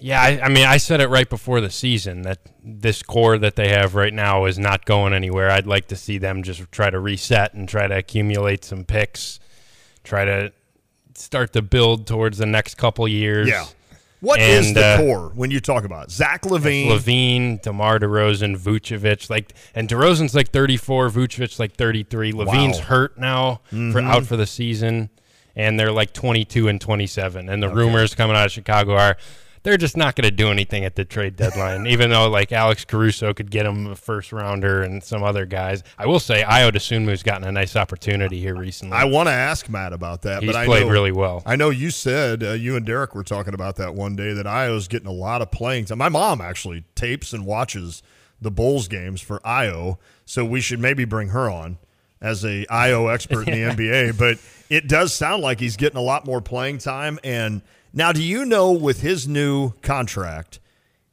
Yeah, 0.00 0.20
I, 0.20 0.40
I 0.42 0.48
mean, 0.48 0.66
I 0.66 0.76
said 0.76 1.00
it 1.00 1.08
right 1.08 1.28
before 1.28 1.60
the 1.60 1.70
season 1.70 2.22
that 2.22 2.38
this 2.62 3.02
core 3.02 3.38
that 3.38 3.56
they 3.56 3.68
have 3.68 3.94
right 3.94 4.12
now 4.12 4.44
is 4.44 4.58
not 4.58 4.84
going 4.84 5.12
anywhere. 5.14 5.50
I'd 5.50 5.66
like 5.66 5.88
to 5.88 5.96
see 5.96 6.18
them 6.18 6.42
just 6.42 6.70
try 6.70 6.90
to 6.90 6.98
reset 7.00 7.54
and 7.54 7.68
try 7.68 7.86
to 7.86 7.96
accumulate 7.96 8.64
some 8.64 8.84
picks, 8.84 9.40
try 10.04 10.24
to 10.24 10.52
start 11.14 11.52
to 11.54 11.62
build 11.62 12.06
towards 12.06 12.38
the 12.38 12.46
next 12.46 12.74
couple 12.76 13.08
years. 13.08 13.48
Yeah. 13.48 13.64
What 14.20 14.40
is 14.40 14.68
And, 14.68 14.76
the 14.76 14.84
uh, 14.84 14.96
core 14.98 15.32
when 15.34 15.50
you 15.50 15.60
talk 15.60 15.84
about 15.84 16.04
it? 16.06 16.10
Zach 16.10 16.42
LaVine? 16.42 16.88
LaVine, 16.88 17.62
DeMar 17.62 17.98
DeRozan, 17.98 18.56
Vucevic, 18.58 19.28
like, 19.30 19.52
and 19.74 19.88
DeRozan's 19.88 20.34
like 20.34 20.50
34, 20.50 21.10
Vucevic 21.10 21.58
like 21.58 21.74
33. 21.76 22.32
LaVine's 22.32 22.78
hurt 22.78 23.18
now 23.18 23.60
Mm-hmm. 23.66 23.92
for 23.92 24.00
out 24.00 24.24
for 24.24 24.36
the 24.36 24.46
season, 24.46 25.10
and 25.54 25.78
they're 25.78 25.92
like 25.92 26.12
22 26.14 26.66
and 26.68 26.80
27. 26.80 27.48
And 27.48 27.62
the 27.62 27.68
rumors 27.68 28.14
coming 28.14 28.36
out 28.36 28.46
of 28.46 28.52
Chicago 28.52 28.94
are 28.96 29.16
they're 29.66 29.76
just 29.76 29.96
not 29.96 30.14
going 30.14 30.22
to 30.22 30.30
do 30.30 30.48
anything 30.48 30.84
at 30.84 30.94
the 30.94 31.04
trade 31.04 31.34
deadline, 31.34 31.86
even 31.88 32.10
though 32.10 32.30
like 32.30 32.52
Alex 32.52 32.84
Caruso 32.84 33.34
could 33.34 33.50
get 33.50 33.66
him 33.66 33.88
a 33.88 33.96
first 33.96 34.32
rounder 34.32 34.82
and 34.82 35.02
some 35.02 35.24
other 35.24 35.44
guys. 35.44 35.82
I 35.98 36.06
will 36.06 36.20
say 36.20 36.44
Ayo 36.44 36.70
Dosunmu's 36.70 37.24
gotten 37.24 37.48
a 37.48 37.50
nice 37.50 37.74
opportunity 37.74 38.38
here 38.38 38.54
recently. 38.54 38.96
I 38.96 39.04
want 39.04 39.28
to 39.28 39.32
ask 39.32 39.68
Matt 39.68 39.92
about 39.92 40.22
that, 40.22 40.44
He's 40.44 40.52
but 40.52 40.56
I 40.56 40.66
played 40.66 40.86
know, 40.86 40.92
really 40.92 41.10
well. 41.10 41.42
I 41.44 41.56
know 41.56 41.70
you 41.70 41.90
said 41.90 42.44
uh, 42.44 42.52
you 42.52 42.76
and 42.76 42.86
Derek 42.86 43.16
were 43.16 43.24
talking 43.24 43.54
about 43.54 43.74
that 43.76 43.96
one 43.96 44.14
day 44.14 44.32
that 44.34 44.46
Ayo's 44.46 44.86
getting 44.86 45.08
a 45.08 45.12
lot 45.12 45.42
of 45.42 45.50
playing 45.50 45.86
time. 45.86 45.98
My 45.98 46.08
mom 46.08 46.40
actually 46.40 46.84
tapes 46.94 47.32
and 47.32 47.44
watches 47.44 48.04
the 48.40 48.52
Bulls 48.52 48.86
games 48.86 49.20
for 49.20 49.40
Ayo, 49.40 49.98
so 50.24 50.44
we 50.44 50.60
should 50.60 50.78
maybe 50.78 51.04
bring 51.04 51.30
her 51.30 51.50
on 51.50 51.78
as 52.20 52.44
a 52.44 52.66
Ayo 52.66 53.12
expert 53.12 53.48
in 53.48 53.54
the 53.54 53.74
NBA. 53.74 54.16
But 54.16 54.38
it 54.70 54.86
does 54.86 55.12
sound 55.12 55.42
like 55.42 55.58
he's 55.58 55.76
getting 55.76 55.98
a 55.98 56.02
lot 56.02 56.24
more 56.24 56.40
playing 56.40 56.78
time. 56.78 57.18
And 57.24 57.62
now, 57.96 58.12
do 58.12 58.22
you 58.22 58.44
know 58.44 58.70
with 58.70 59.00
his 59.00 59.26
new 59.26 59.72
contract? 59.82 60.60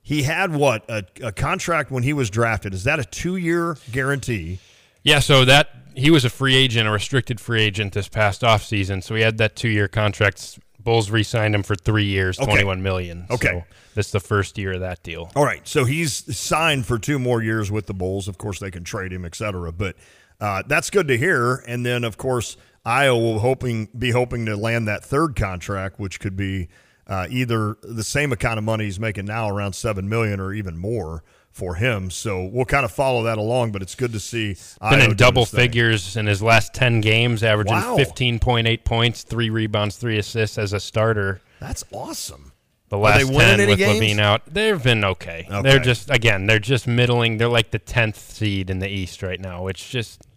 He 0.04 0.24
had 0.24 0.54
what 0.54 0.84
a, 0.90 1.06
a 1.24 1.32
contract 1.32 1.90
when 1.90 2.04
he 2.04 2.14
was 2.14 2.30
drafted. 2.30 2.74
Is 2.74 2.84
that 2.84 3.00
a 3.00 3.06
two-year 3.06 3.78
guarantee? 3.92 4.60
Yeah, 5.02 5.20
so 5.20 5.46
that 5.46 5.70
he 5.96 6.12
was 6.12 6.26
a 6.26 6.30
free 6.30 6.56
agent, 6.56 6.88
a 6.88 6.92
restricted 6.92 7.40
free 7.40 7.64
agent 7.64 7.94
this 7.94 8.10
past 8.10 8.42
offseason. 8.42 9.02
So 9.02 9.16
he 9.16 9.22
had 9.22 9.38
that 9.38 9.56
two 9.56 9.70
year 9.70 9.88
contract. 9.88 10.60
Bulls 10.80 11.10
re-signed 11.10 11.56
him 11.56 11.64
for 11.64 11.76
three 11.76 12.04
years, 12.04 12.38
Okay. 12.38 12.46
twenty 12.46 12.64
one 12.66 12.84
million. 12.84 13.26
Okay. 13.32 13.48
So 13.48 13.64
this 13.96 14.08
is 14.08 14.12
the 14.12 14.20
first 14.20 14.58
year 14.58 14.74
of 14.74 14.82
that 14.82 15.02
deal. 15.04 15.32
All 15.36 15.46
right, 15.46 15.66
so 15.66 15.86
he's 15.86 16.36
signed 16.38 16.86
for 16.86 17.00
two 17.00 17.18
more 17.18 17.42
years 17.42 17.72
with 17.72 17.86
the 17.86 17.94
Bulls. 17.94 18.28
Of 18.28 18.38
course, 18.38 18.60
they 18.60 18.72
can 18.72 18.84
trade 18.84 19.14
him, 19.14 19.24
et 19.24 19.36
cetera. 19.36 19.72
But 19.72 19.96
uh, 20.42 20.64
that's 20.68 20.90
good 20.90 21.08
to 21.08 21.18
hear. 21.18 21.64
And 21.68 21.86
then, 21.86 22.04
of 22.04 22.18
course, 22.18 22.58
Iowa 22.86 23.20
will 23.20 23.40
hoping 23.40 23.90
be 23.98 24.12
hoping 24.12 24.46
to 24.46 24.56
land 24.58 24.88
that 24.88 25.04
third 25.04 25.36
contract, 25.36 26.00
which 26.00 26.20
could 26.20 26.36
be 26.36 26.68
uh, 27.08 27.28
either 27.30 27.78
the 27.82 28.04
same 28.04 28.32
kind 28.32 28.58
of 28.58 28.64
money 28.64 28.86
he's 28.86 29.00
making 29.00 29.26
now, 29.26 29.50
around 29.50 29.74
seven 29.74 30.08
million, 30.10 30.40
or 30.40 30.54
even 30.54 30.78
more 30.78 31.24
for 31.52 31.76
him. 31.76 32.10
So 32.10 32.44
we'll 32.46 32.66
kind 32.66 32.84
of 32.84 32.92
follow 32.92 33.24
that 33.24 33.38
along. 33.38 33.72
But 33.72 33.82
it's 33.82 33.96
good 33.96 34.12
to 34.14 34.20
see 34.20 34.56
Been 34.82 35.00
Ayo 35.00 35.12
in 35.12 35.16
double 35.16 35.46
figures 35.46 36.18
in 36.18 36.26
his 36.26 36.42
last 36.42 36.74
ten 36.74 37.00
games, 37.00 37.44
averaging 37.44 37.76
Wow. 37.76 37.96
fifteen 37.96 38.40
point 38.40 38.68
eight 38.68 38.84
points, 38.86 39.24
three 39.24 39.50
rebounds, 39.50 39.98
three 39.98 40.18
assists 40.18 40.58
as 40.58 40.74
a 40.74 40.80
starter. 40.80 41.42
That's 41.60 41.86
awesome. 41.94 42.52
The 42.90 42.98
last 42.98 43.28
ten 43.32 43.68
with 43.70 43.80
games? 43.80 44.00
LaVine 44.02 44.20
out, 44.20 44.42
they've 44.46 44.82
been 44.84 45.04
okay. 45.06 45.48
Okay. 45.50 45.62
They're 45.62 45.80
just 45.80 46.10
again, 46.10 46.48
they're 46.48 46.60
just 46.60 46.86
middling. 46.88 47.38
They're 47.38 47.48
like 47.48 47.72
the 47.72 47.80
tenth 47.80 48.18
seed 48.18 48.70
in 48.70 48.80
the 48.80 48.90
East 48.90 49.24
right 49.24 49.40
now, 49.40 49.64
which 49.64 49.90
just 49.90 50.28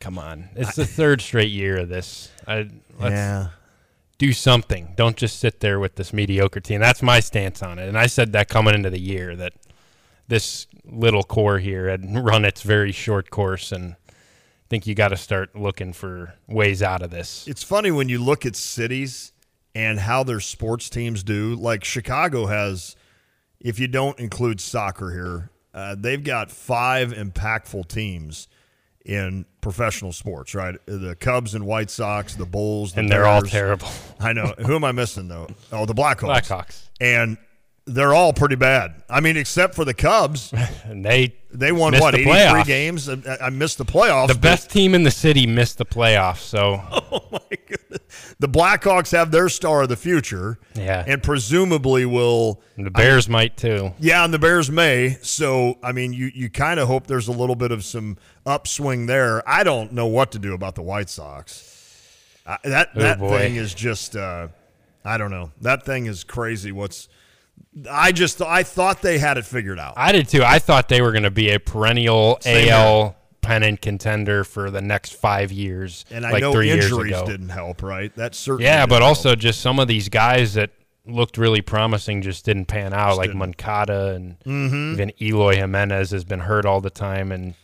come 0.00 0.18
on. 0.18 0.50
It's 0.54 0.76
the 0.76 0.86
third 0.86 1.20
straight 1.20 1.50
year 1.50 1.78
of 1.78 1.88
this. 1.88 2.30
I, 2.46 2.68
let's, 2.98 3.50
do 4.18 4.32
something. 4.32 4.92
Don't 4.96 5.16
just 5.16 5.38
sit 5.38 5.60
there 5.60 5.80
with 5.80 5.96
this 5.96 6.12
mediocre 6.12 6.60
team. 6.60 6.80
That's 6.80 7.02
my 7.02 7.20
stance 7.20 7.62
on 7.62 7.78
it. 7.78 7.88
And 7.88 7.98
I 7.98 8.06
said 8.06 8.32
that 8.32 8.48
coming 8.48 8.74
into 8.74 8.90
the 8.90 9.00
year 9.00 9.34
that 9.36 9.54
this 10.28 10.66
little 10.84 11.22
core 11.22 11.58
here 11.58 11.88
had 11.88 12.04
run 12.24 12.44
its 12.44 12.62
very 12.62 12.92
short 12.92 13.30
course 13.30 13.72
and 13.72 13.96
I 14.08 14.66
think 14.70 14.86
you 14.86 14.94
got 14.94 15.08
to 15.08 15.16
start 15.16 15.54
looking 15.54 15.92
for 15.92 16.34
ways 16.48 16.82
out 16.82 17.02
of 17.02 17.10
this. 17.10 17.46
It's 17.46 17.62
funny 17.62 17.90
when 17.90 18.08
you 18.08 18.22
look 18.22 18.46
at 18.46 18.56
cities 18.56 19.32
and 19.74 19.98
how 20.00 20.24
their 20.24 20.40
sports 20.40 20.88
teams 20.88 21.22
do. 21.22 21.54
Like 21.54 21.84
Chicago 21.84 22.46
has, 22.46 22.96
if 23.60 23.78
you 23.78 23.88
don't 23.88 24.18
include 24.18 24.60
soccer 24.60 25.12
here, 25.12 25.50
uh, 25.74 25.96
they've 25.98 26.22
got 26.22 26.50
five 26.50 27.12
impactful 27.12 27.88
teams 27.88 28.48
in 29.04 29.44
professional 29.60 30.12
sports, 30.12 30.54
right? 30.54 30.76
The 30.86 31.16
Cubs 31.16 31.54
and 31.54 31.66
White 31.66 31.90
Sox, 31.90 32.34
the 32.34 32.46
Bulls, 32.46 32.94
the 32.94 33.00
And 33.00 33.10
they're 33.10 33.26
all 33.26 33.42
terrible. 33.42 33.88
I 34.18 34.32
know. 34.32 34.54
Who 34.58 34.74
am 34.74 34.84
I 34.84 34.92
missing 34.92 35.28
though? 35.28 35.48
Oh, 35.72 35.86
the 35.86 35.94
Blackhawks. 35.94 36.46
Blackhawks. 36.46 36.88
And 37.00 37.36
they're 37.86 38.14
all 38.14 38.32
pretty 38.32 38.54
bad. 38.56 39.02
I 39.10 39.20
mean, 39.20 39.36
except 39.36 39.74
for 39.74 39.84
the 39.84 39.92
Cubs. 39.94 40.52
And 40.84 41.04
they 41.04 41.34
They 41.52 41.70
won 41.70 41.94
what, 41.98 42.12
the 42.14 42.20
83 42.28 42.62
games? 42.64 43.08
I, 43.08 43.18
I 43.42 43.50
missed 43.50 43.78
the 43.78 43.84
playoffs. 43.84 44.28
the 44.28 44.34
best 44.34 44.70
team 44.70 44.94
in 44.94 45.02
the 45.02 45.10
city 45.10 45.46
missed 45.46 45.78
the 45.78 45.84
playoffs. 45.84 46.38
So 46.38 46.80
Oh 47.12 47.28
my 47.30 47.40
goodness. 47.66 48.34
The 48.38 48.48
Blackhawks 48.48 49.12
have 49.12 49.30
their 49.30 49.48
star 49.48 49.82
of 49.82 49.88
the 49.90 49.96
future. 49.96 50.58
Yeah. 50.74 51.04
And 51.06 51.22
presumably 51.22 52.06
will 52.06 52.62
the 52.78 52.90
Bears 52.90 53.28
might 53.28 53.56
too. 53.56 53.92
yeah, 53.98 54.24
and 54.24 54.32
the 54.32 54.38
Bears 54.38 54.70
may. 54.70 55.18
So 55.22 55.78
I 55.82 55.92
mean 55.92 56.12
you 56.14 56.30
you 56.34 56.48
kind 56.50 56.80
of 56.80 56.88
hope 56.88 57.06
there's 57.06 57.28
a 57.28 57.32
little 57.32 57.56
bit 57.56 57.70
of 57.70 57.84
some 57.84 58.16
upswing 58.46 59.06
there. 59.06 59.46
I 59.48 59.62
don't 59.62 59.92
know 59.92 60.06
what 60.06 60.32
to 60.32 60.38
do 60.38 60.54
about 60.54 60.74
the 60.74 60.82
White 60.82 61.10
Sox. 61.10 61.70
Uh, 62.46 62.56
that 62.64 62.90
Oh, 62.96 63.00
that 63.00 63.18
boy. 63.18 63.38
thing 63.38 63.56
is 63.56 63.74
just 63.74 64.16
uh, 64.16 64.48
I 65.04 65.18
don't 65.18 65.30
know. 65.30 65.50
That 65.60 65.84
thing 65.84 66.06
is 66.06 66.24
crazy. 66.24 66.72
What's 66.72 67.08
I 67.90 68.12
just 68.12 68.40
I 68.40 68.62
thought 68.62 69.02
they 69.02 69.18
had 69.18 69.36
it 69.38 69.44
figured 69.44 69.78
out. 69.78 69.94
I 69.96 70.12
did 70.12 70.28
too. 70.28 70.42
I 70.44 70.58
thought 70.58 70.88
they 70.88 71.00
were 71.02 71.10
going 71.12 71.24
to 71.24 71.30
be 71.30 71.50
a 71.50 71.58
perennial 71.58 72.38
Same 72.40 72.68
AL 72.70 73.16
pennant 73.40 73.80
contender 73.82 74.44
for 74.44 74.70
the 74.70 74.80
next 74.80 75.14
five 75.14 75.50
years. 75.52 76.04
and 76.10 76.24
I 76.24 76.30
like 76.32 76.40
know 76.40 76.52
three 76.52 76.68
years 76.68 76.84
injuries 76.86 77.12
ago. 77.16 77.26
didn't 77.26 77.48
help, 77.50 77.82
right? 77.82 78.14
That 78.16 78.34
certainly 78.34 78.64
Yeah, 78.64 78.86
but 78.86 79.02
help. 79.02 79.08
also 79.08 79.34
just 79.34 79.60
some 79.60 79.78
of 79.80 79.88
these 79.88 80.08
guys 80.08 80.54
that 80.54 80.70
looked 81.06 81.36
really 81.36 81.60
promising 81.60 82.22
just 82.22 82.44
didn't 82.46 82.64
pan 82.66 82.94
out, 82.94 83.16
like 83.18 83.26
didn't. 83.28 83.38
Moncada 83.40 84.14
and 84.14 84.38
Mm-hmm. 84.46 84.92
even 84.94 85.12
Eloy 85.20 85.56
Jimenez 85.56 86.10
has 86.12 86.24
been 86.24 86.40
hurt 86.40 86.64
all 86.64 86.80
the 86.80 86.88
time 86.90 87.32
and 87.32 87.54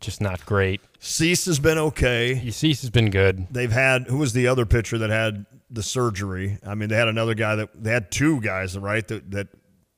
just 0.00 0.20
not 0.20 0.44
great. 0.46 0.80
Cease 1.00 1.44
has 1.46 1.60
been 1.60 1.78
okay. 1.78 2.50
Cease 2.50 2.80
has 2.80 2.90
been 2.90 3.10
good. 3.10 3.46
they've 3.50 3.70
had 3.72 4.06
who 4.08 4.16
was 4.18 4.32
the 4.32 4.46
other 4.48 4.64
pitcher 4.66 4.96
that 4.98 5.10
had 5.10 5.46
the 5.70 5.82
surgery? 5.82 6.58
I 6.66 6.74
mean, 6.74 6.88
they 6.88 6.96
had 6.96 7.08
another 7.08 7.34
guy 7.34 7.56
that 7.56 7.70
they 7.74 7.90
had 7.90 8.10
two 8.10 8.40
guys, 8.40 8.76
right? 8.78 9.06
That 9.08 9.30
that 9.32 9.48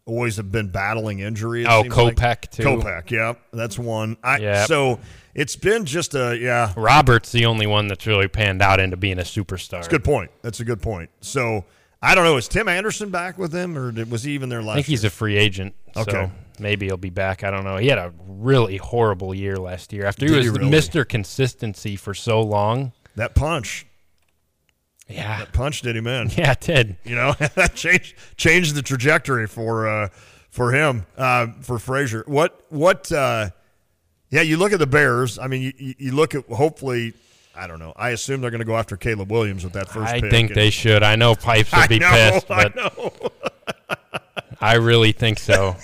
always 0.07 0.37
have 0.37 0.51
been 0.51 0.69
battling 0.69 1.21
injury. 1.21 1.65
Oh, 1.67 1.83
seems 1.83 1.97
like. 1.97 2.51
Too. 2.51 2.63
Kopech, 2.65 3.11
yeah, 3.11 3.35
that's 3.53 3.79
one. 3.79 4.17
I 4.25 4.39
Yep. 4.39 4.67
so 4.67 5.01
it's 5.35 5.57
been 5.57 5.85
just 5.85 6.15
a 6.15 6.37
yeah. 6.37 6.73
Robert's 6.77 7.31
the 7.33 7.47
only 7.47 7.67
one 7.67 7.87
that's 7.89 8.07
really 8.07 8.29
panned 8.29 8.63
out 8.63 8.81
into 8.81 8.97
being 8.97 9.19
a 9.19 9.23
superstar. 9.23 9.71
That's 9.71 9.87
a 9.87 9.91
Good 9.91 10.05
point. 10.05 10.31
That's 10.43 10.61
a 10.61 10.65
good 10.65 10.83
point. 10.83 11.11
So 11.21 11.65
I 12.03 12.15
don't 12.15 12.25
know. 12.25 12.37
Is 12.37 12.49
Tim 12.49 12.67
Anderson 12.69 13.11
back 13.11 13.39
with 13.39 13.53
them, 13.53 13.77
or 13.79 13.93
was 14.07 14.25
he 14.25 14.33
even 14.33 14.49
there 14.49 14.63
last? 14.63 14.73
I 14.73 14.75
think 14.77 14.87
he's 14.87 15.05
a 15.05 15.11
free 15.11 15.37
agent. 15.37 15.75
Okay. 15.97 16.11
So 16.11 16.31
maybe 16.59 16.87
he'll 16.87 16.97
be 16.97 17.11
back. 17.11 17.45
I 17.45 17.51
don't 17.51 17.65
know. 17.65 17.77
He 17.77 17.89
had 17.89 17.99
a 17.99 18.13
really 18.27 18.79
horrible 18.79 19.35
year 19.35 19.57
last 19.57 19.93
year. 19.93 20.07
After 20.07 20.27
Did 20.27 20.37
he 20.37 20.43
he 20.43 20.51
was 20.51 20.59
really? 20.59 20.71
Mr. 20.73 21.07
Consistency 21.09 21.97
for 21.97 22.15
so 22.15 22.41
long. 22.41 22.93
that 23.17 23.35
punch. 23.35 23.87
Yeah. 25.11 25.39
That 25.41 25.53
punch 25.53 25.83
did 25.83 25.97
him 25.97 26.07
in. 26.07 26.31
Yeah, 26.37 26.53
it 26.53 26.61
did. 26.61 26.97
You 27.05 27.17
know 27.17 27.33
that 27.57 27.75
changed 27.75 28.15
changed 28.37 28.75
the 28.75 28.83
trajectory 28.83 29.47
for 29.47 29.89
uh, 29.89 30.09
for 30.51 30.73
him 30.73 31.05
uh, 31.17 31.49
for 31.63 31.79
Frazier. 31.79 32.25
What 32.27 32.61
what? 32.71 33.11
Uh, 33.11 33.51
yeah, 34.31 34.43
you 34.43 34.57
look 34.57 34.73
at 34.73 34.79
the 34.79 34.87
Bears. 34.87 35.39
I 35.39 35.49
mean, 35.49 35.73
you- 35.77 35.95
you, 35.99 36.13
look 36.13 36.35
at 36.37 36.45
hopefully. 36.47 37.15
I 37.57 37.67
don't 37.67 37.81
know. 37.81 37.93
I 37.97 38.11
assume 38.11 38.41
they're 38.41 38.53
going 38.53 38.61
to 38.61 38.65
go 38.65 38.77
after 38.77 38.97
Caleb 38.97 39.31
Williams 39.33 39.65
with 39.65 39.73
that 39.73 39.89
first 39.89 40.07
I 40.13 40.21
think 40.21 40.51
and- 40.51 40.57
they 40.57 40.71
should. 40.71 41.03
I 41.03 41.17
know 41.17 41.35
Pipes 41.35 41.73
would 41.73 41.81
I 41.83 41.87
be 41.89 41.99
know, 41.99 42.11
pissed, 42.11 42.51
I 42.51 42.63
but 42.69 42.77
know. 42.77 43.13
I 44.61 44.75
really 44.75 45.11
think 45.13 45.39
so. 45.41 45.75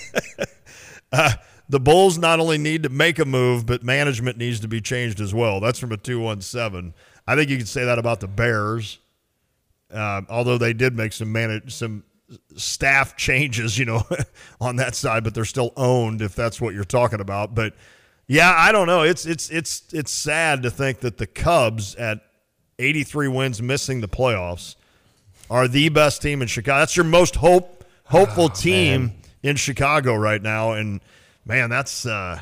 The 1.68 1.80
Bulls 1.80 2.16
not 2.18 2.38
only 2.38 2.58
need 2.58 2.84
to 2.84 2.88
make 2.88 3.18
a 3.18 3.24
move, 3.24 3.66
but 3.66 3.82
management 3.82 4.38
needs 4.38 4.60
to 4.60 4.68
be 4.68 4.80
changed 4.80 5.20
as 5.20 5.34
well. 5.34 5.58
That's 5.58 5.80
from 5.80 5.90
a 5.90 5.96
two 5.96 6.20
one 6.20 6.40
seven. 6.40 6.94
I 7.26 7.34
think 7.34 7.50
you 7.50 7.56
could 7.56 7.66
say 7.68 7.84
that 7.84 7.98
about 7.98 8.20
the 8.20 8.28
Bears. 8.28 8.98
Uh, 9.96 10.22
although 10.28 10.58
they 10.58 10.74
did 10.74 10.94
make 10.94 11.12
some 11.12 11.32
manage 11.32 11.72
some 11.72 12.04
staff 12.56 13.16
changes, 13.16 13.78
you 13.78 13.84
know, 13.84 14.02
on 14.60 14.76
that 14.76 14.94
side, 14.94 15.24
but 15.24 15.34
they're 15.34 15.44
still 15.44 15.72
owned 15.76 16.20
if 16.20 16.34
that's 16.34 16.60
what 16.60 16.74
you're 16.74 16.84
talking 16.84 17.20
about. 17.20 17.54
But 17.54 17.74
yeah, 18.26 18.52
I 18.56 18.72
don't 18.72 18.86
know. 18.86 19.02
It's 19.02 19.24
it's 19.24 19.48
it's 19.50 19.84
it's 19.92 20.10
sad 20.10 20.62
to 20.64 20.70
think 20.70 21.00
that 21.00 21.18
the 21.18 21.26
Cubs 21.26 21.94
at 21.94 22.20
83 22.78 23.28
wins, 23.28 23.62
missing 23.62 24.00
the 24.00 24.08
playoffs, 24.08 24.76
are 25.48 25.68
the 25.68 25.88
best 25.88 26.22
team 26.22 26.42
in 26.42 26.48
Chicago. 26.48 26.80
That's 26.80 26.96
your 26.96 27.04
most 27.04 27.36
hope 27.36 27.84
hopeful 28.04 28.44
oh, 28.44 28.48
team 28.48 29.06
man. 29.06 29.14
in 29.42 29.56
Chicago 29.56 30.14
right 30.14 30.42
now, 30.42 30.72
and 30.72 31.00
man, 31.44 31.70
that's 31.70 32.04
uh, 32.04 32.40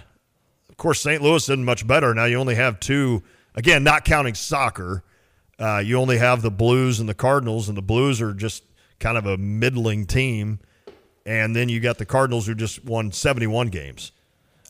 of 0.69 0.77
course 0.77 1.01
St. 1.01 1.23
Louis 1.23 1.43
isn't 1.45 1.64
much 1.64 1.87
better 1.87 2.14
now. 2.14 2.25
You 2.25 2.38
only 2.38 2.55
have 2.55 2.81
two 2.81 3.23
again, 3.55 3.85
not 3.85 4.05
counting 4.05 4.35
soccer. 4.35 5.05
Uh, 5.59 5.83
you 5.85 5.99
only 5.99 6.19
have 6.19 6.43
the 6.43 6.51
Blues 6.51 7.01
and 7.01 7.09
the 7.09 7.14
Cardinals, 7.14 7.69
and 7.69 7.79
the 7.79 7.83
Blues 7.83 8.21
are 8.21 8.35
just 8.35 8.64
kind 8.99 9.17
of 9.17 9.27
a 9.27 9.37
middling 9.37 10.07
team. 10.07 10.61
And 11.27 11.55
then 11.55 11.69
you 11.69 11.81
got 11.81 11.99
the 11.99 12.07
Cardinals 12.07 12.47
who 12.47 12.55
just 12.55 12.85
won 12.85 13.12
71 13.12 13.69
games. 13.69 14.12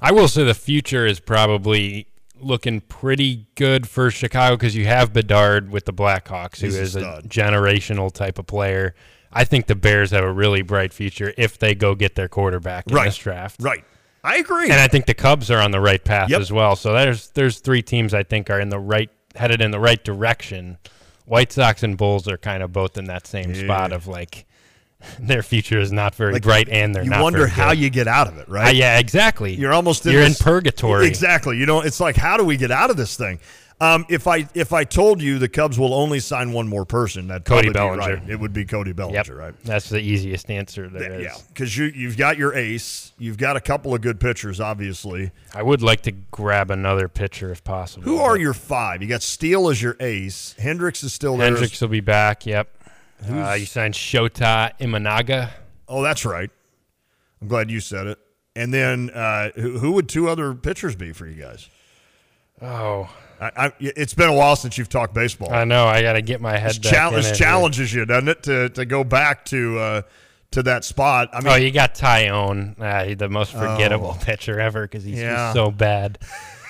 I 0.01 0.12
will 0.12 0.29
say 0.29 0.44
the 0.44 0.55
future 0.55 1.07
is 1.07 1.20
probably 1.20 2.07
looking 2.38 2.81
pretty 2.81 3.47
good 3.55 3.88
for 3.88 4.11
Chicago 4.11 4.57
because 4.57 4.77
you 4.77 4.87
have 4.87 5.12
Bedard 5.12 5.70
with 5.70 5.85
the 5.85 5.92
Blackhawks, 5.92 6.61
who 6.61 6.66
He's 6.66 6.77
is 6.77 6.97
a, 6.97 7.01
a 7.01 7.23
generational 7.23 8.12
type 8.12 8.38
of 8.38 8.47
player. 8.47 8.94
I 9.33 9.44
think 9.44 9.66
the 9.66 9.75
Bears 9.75 10.12
have 10.12 10.23
a 10.23 10.33
really 10.33 10.62
bright 10.62 10.92
future 10.92 11.35
if 11.37 11.59
they 11.59 11.75
go 11.75 11.94
get 11.94 12.14
their 12.14 12.29
quarterback 12.29 12.87
in 12.87 12.94
right. 12.94 13.07
this 13.07 13.16
draft. 13.16 13.61
Right. 13.61 13.85
I 14.23 14.37
agree. 14.37 14.70
And 14.70 14.81
I 14.81 14.88
think 14.88 15.07
the 15.07 15.14
Cubs 15.14 15.51
are 15.51 15.61
on 15.61 15.70
the 15.70 15.81
right 15.81 16.03
path 16.03 16.31
yep. 16.31 16.40
as 16.40 16.51
well. 16.51 16.77
So 16.77 16.92
there's 16.92 17.29
there's 17.31 17.59
three 17.59 17.83
teams 17.83 18.14
I 18.14 18.23
think 18.23 18.49
are 18.49 18.61
in 18.61 18.70
the 18.70 18.79
right 18.79 19.11
headed 19.35 19.61
in 19.61 19.70
the 19.70 19.81
right 19.81 20.03
direction. 20.03 20.79
White 21.27 21.53
Sox 21.53 21.83
and 21.83 21.97
Bulls 21.97 22.29
are 22.29 22.37
kind 22.37 22.62
of 22.62 22.73
both 22.73 22.99
in 22.99 23.07
that 23.07 23.27
same 23.27 23.55
yeah. 23.55 23.62
spot 23.62 23.92
of 23.92 24.07
like 24.07 24.47
their 25.18 25.42
future 25.42 25.81
is 25.81 25.92
not 25.92 26.14
very 26.14 26.35
like, 26.35 26.42
bright 26.42 26.68
and 26.68 26.94
they're 26.94 27.05
you 27.05 27.11
not. 27.11 27.18
You 27.18 27.23
wonder 27.23 27.47
how 27.47 27.70
good. 27.70 27.79
you 27.79 27.90
get 27.90 28.09
out 28.09 28.29
of 28.29 28.38
it, 28.38 28.49
right? 28.49 28.68
Uh, 28.68 28.73
yeah, 28.73 28.99
exactly. 28.99 29.55
You're 29.55 29.73
almost 29.73 30.07
in 30.07 30.12
you're 30.12 30.23
this, 30.23 30.38
in 30.38 30.44
purgatory. 30.44 31.07
Exactly. 31.07 31.59
You 31.59 31.66
know, 31.66 31.81
it's 31.81 32.01
like 32.01 32.16
how 32.16 32.37
do 32.37 32.44
we 32.44 32.57
get 32.57 32.70
out 32.70 32.90
of 32.90 32.97
this 32.97 33.16
thing? 33.16 33.40
Um, 33.85 34.07
if 34.09 34.27
I 34.27 34.49
if 34.55 34.73
I 34.73 34.85
told 34.85 35.20
you 35.20 35.38
the 35.38 35.49
Cubs 35.49 35.79
will 35.79 35.92
only 35.92 36.18
sign 36.18 36.53
one 36.53 36.68
more 36.68 36.87
person, 36.87 37.29
that 37.29 37.44
Cody 37.44 37.70
Bellinger, 37.70 37.99
right. 37.99 38.31
it 38.31 38.40
would 38.40 38.55
be 38.55 38.64
Cody 38.64 38.92
Bellinger, 38.92 39.16
yep. 39.16 39.29
right? 39.29 39.55
That's 39.64 39.90
the 39.90 40.01
easiest 40.01 40.51
answer 40.51 40.88
there 40.88 41.20
yeah, 41.20 41.35
because 41.49 41.77
you 41.77 41.87
you've 41.87 42.16
got 42.16 42.38
your 42.38 42.55
ace, 42.55 43.12
you've 43.18 43.37
got 43.37 43.57
a 43.57 43.61
couple 43.61 43.94
of 43.94 44.01
good 44.01 44.20
pitchers, 44.20 44.59
obviously. 44.59 45.33
I 45.55 45.62
would 45.62 45.83
like 45.83 46.01
to 46.03 46.12
grab 46.12 46.70
another 46.70 47.09
pitcher 47.09 47.53
if 47.53 47.62
possible. 47.62 48.05
Who 48.05 48.18
are 48.18 48.38
your 48.38 48.55
five? 48.55 49.03
You 49.03 49.09
got 49.09 49.23
Steele 49.23 49.68
as 49.68 49.83
your 49.83 49.97
ace. 50.01 50.55
Hendricks 50.59 51.03
is 51.03 51.12
still 51.12 51.37
there. 51.37 51.51
Hendricks 51.51 51.81
will 51.81 51.88
be 51.88 52.01
back. 52.01 52.47
Yep. 52.47 52.68
Uh, 53.29 53.53
you 53.53 53.66
signed 53.66 53.94
Shota 53.94 54.73
Imanaga. 54.79 55.51
Oh, 55.88 56.03
that's 56.03 56.25
right. 56.25 56.51
I'm 57.42 57.49
glad 57.49 57.70
you 57.70 57.81
said 57.81 58.07
it. 58.07 58.18
And 58.57 58.73
then 58.73 59.11
uh, 59.11 59.51
who, 59.57 59.79
who 59.79 59.92
would 59.92 60.09
two 60.09 60.29
other 60.29 60.55
pitchers 60.55 60.97
be 60.97 61.12
for 61.12 61.27
you 61.27 61.42
guys? 61.42 61.68
Oh, 62.62 63.11
I, 63.44 63.66
I, 63.66 63.72
it's 63.78 64.14
been 64.14 64.30
a 64.30 64.35
while 64.35 64.57
since 64.57 64.78
you've 64.78 64.88
talked 64.88 65.12
baseball. 65.12 65.52
I 65.52 65.64
know. 65.64 65.85
I 65.87 66.00
got 66.00 66.14
to 66.14 66.22
get 66.22 66.40
my 66.40 66.57
head. 66.57 66.76
This, 66.76 66.80
this 66.80 67.38
challenges 67.38 67.92
you, 67.92 68.07
doesn't 68.07 68.28
it, 68.28 68.42
to 68.44 68.68
to 68.70 68.87
go 68.87 69.04
back 69.04 69.44
to 69.46 69.78
uh, 69.78 70.02
to 70.52 70.62
that 70.62 70.85
spot? 70.85 71.28
I 71.33 71.40
mean, 71.40 71.52
oh, 71.52 71.57
you 71.57 71.70
got 71.70 71.94
Taillon, 71.94 72.80
uh, 72.80 73.14
the 73.14 73.28
most 73.28 73.52
forgettable 73.52 74.16
oh, 74.18 74.20
pitcher 74.24 74.59
ever 74.59 74.83
because 74.83 75.04
he's 75.04 75.18
yeah. 75.18 75.52
so 75.52 75.70
bad. 75.70 76.18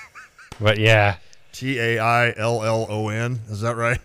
but 0.61 0.79
yeah, 0.79 1.19
T 1.53 1.79
A 1.79 1.99
I 1.99 2.35
L 2.37 2.65
L 2.65 2.87
O 2.89 3.09
N. 3.09 3.41
Is 3.49 3.61
that 3.61 3.77
right? 3.77 4.01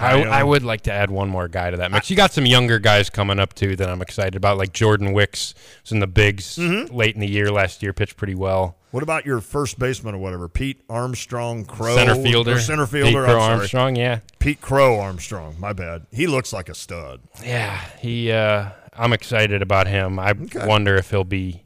I, 0.00 0.22
I, 0.22 0.42
would 0.42 0.62
like 0.62 0.82
to 0.82 0.92
add 0.92 1.10
one 1.10 1.28
more 1.28 1.48
guy 1.48 1.70
to 1.70 1.76
that 1.78 1.90
mix. 1.90 2.10
You 2.10 2.16
got 2.16 2.32
some 2.32 2.46
younger 2.46 2.78
guys 2.78 3.10
coming 3.10 3.38
up 3.38 3.54
too 3.54 3.76
that 3.76 3.88
I'm 3.88 4.02
excited 4.02 4.36
about, 4.36 4.58
like 4.58 4.72
Jordan 4.72 5.12
Wicks 5.12 5.54
was 5.82 5.92
in 5.92 6.00
the 6.00 6.06
bigs 6.06 6.56
mm-hmm. 6.56 6.94
late 6.94 7.14
in 7.14 7.20
the 7.20 7.28
year 7.28 7.50
last 7.50 7.82
year, 7.82 7.92
pitched 7.92 8.16
pretty 8.16 8.34
well. 8.34 8.76
What 8.94 9.02
about 9.02 9.26
your 9.26 9.40
first 9.40 9.76
baseman 9.76 10.14
or 10.14 10.18
whatever? 10.18 10.48
Pete 10.48 10.80
Armstrong 10.88 11.64
Crow 11.64 11.96
center 11.96 12.14
fielder, 12.14 12.60
center 12.60 12.86
fielder. 12.86 13.24
Pete 13.24 13.24
Crow 13.24 13.40
Armstrong, 13.40 13.96
yeah. 13.96 14.20
Pete 14.38 14.60
Crow 14.60 15.00
Armstrong. 15.00 15.56
My 15.58 15.72
bad. 15.72 16.06
He 16.12 16.28
looks 16.28 16.52
like 16.52 16.68
a 16.68 16.76
stud. 16.76 17.20
Yeah, 17.42 17.76
he. 17.98 18.30
Uh, 18.30 18.70
I'm 18.92 19.12
excited 19.12 19.62
about 19.62 19.88
him. 19.88 20.20
I 20.20 20.30
okay. 20.30 20.64
wonder 20.64 20.94
if 20.94 21.10
he'll 21.10 21.24
be 21.24 21.64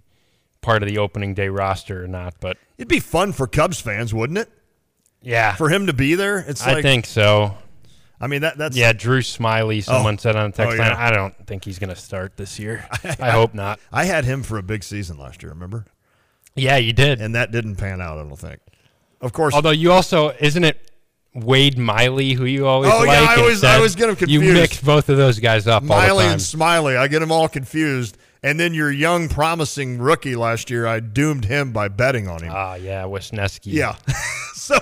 part 0.62 0.82
of 0.82 0.88
the 0.88 0.96
opening 0.96 1.34
day 1.34 1.50
roster 1.50 2.02
or 2.02 2.08
not. 2.08 2.36
But 2.40 2.56
it'd 2.78 2.88
be 2.88 2.98
fun 2.98 3.32
for 3.32 3.46
Cubs 3.46 3.78
fans, 3.78 4.14
wouldn't 4.14 4.38
it? 4.38 4.48
Yeah, 5.20 5.54
for 5.54 5.68
him 5.68 5.86
to 5.88 5.92
be 5.92 6.14
there. 6.14 6.38
It's. 6.38 6.64
Like, 6.64 6.78
I 6.78 6.82
think 6.82 7.04
so. 7.04 7.58
I 8.20 8.26
mean 8.26 8.42
that 8.42 8.58
that's 8.58 8.76
yeah. 8.76 8.92
Drew 8.92 9.20
Smyly, 9.20 9.82
Someone 9.82 10.14
oh. 10.14 10.18
said 10.18 10.36
on 10.36 10.50
the 10.50 10.56
text 10.56 10.78
oh, 10.78 10.82
yeah. 10.82 10.88
line. 10.88 10.96
I 10.96 11.10
don't 11.10 11.46
think 11.46 11.64
he's 11.64 11.78
going 11.78 11.90
to 11.90 11.96
start 11.96 12.36
this 12.36 12.58
year. 12.58 12.86
I, 13.04 13.16
I, 13.20 13.30
hope 13.30 13.54
not. 13.54 13.78
I 13.92 14.04
had 14.04 14.24
him 14.24 14.42
for 14.42 14.58
a 14.58 14.62
big 14.62 14.82
season 14.82 15.18
last 15.18 15.42
year. 15.42 15.52
Remember? 15.52 15.84
Yeah, 16.56 16.76
you 16.76 16.92
did, 16.92 17.20
and 17.20 17.34
that 17.34 17.52
didn't 17.52 17.76
pan 17.76 18.00
out. 18.00 18.18
I 18.18 18.22
don't 18.22 18.36
think. 18.36 18.60
Of 19.20 19.32
course. 19.32 19.54
Although 19.54 19.70
you 19.70 19.92
also 19.92 20.34
isn't 20.40 20.64
it 20.64 20.90
Wade 21.34 21.78
Miley 21.78 22.32
who 22.32 22.44
you 22.44 22.66
always 22.66 22.90
oh 22.92 22.98
like 22.98 23.08
yeah, 23.08 23.26
I 23.28 23.36
always 23.36 23.62
I 23.62 23.76
always 23.76 23.94
get 23.94 24.06
them 24.06 24.16
confused. 24.16 24.44
You 24.44 24.52
mix 24.52 24.80
both 24.80 25.08
of 25.08 25.16
those 25.16 25.38
guys 25.38 25.66
up. 25.66 25.82
Miley 25.82 26.26
and 26.26 26.40
Smyly, 26.40 26.96
I 26.96 27.08
get 27.08 27.20
them 27.20 27.32
all 27.32 27.48
confused. 27.48 28.18
And 28.42 28.58
then 28.58 28.72
your 28.72 28.90
young, 28.90 29.28
promising 29.28 29.98
rookie 29.98 30.36
last 30.36 30.70
year, 30.70 30.86
I 30.86 31.00
doomed 31.00 31.44
him 31.44 31.72
by 31.72 31.88
betting 31.88 32.28
on 32.28 32.42
him. 32.42 32.52
Ah, 32.54 32.76
yeah, 32.76 33.02
Wesneski. 33.02 33.72
Yeah. 33.72 33.96
so 34.54 34.78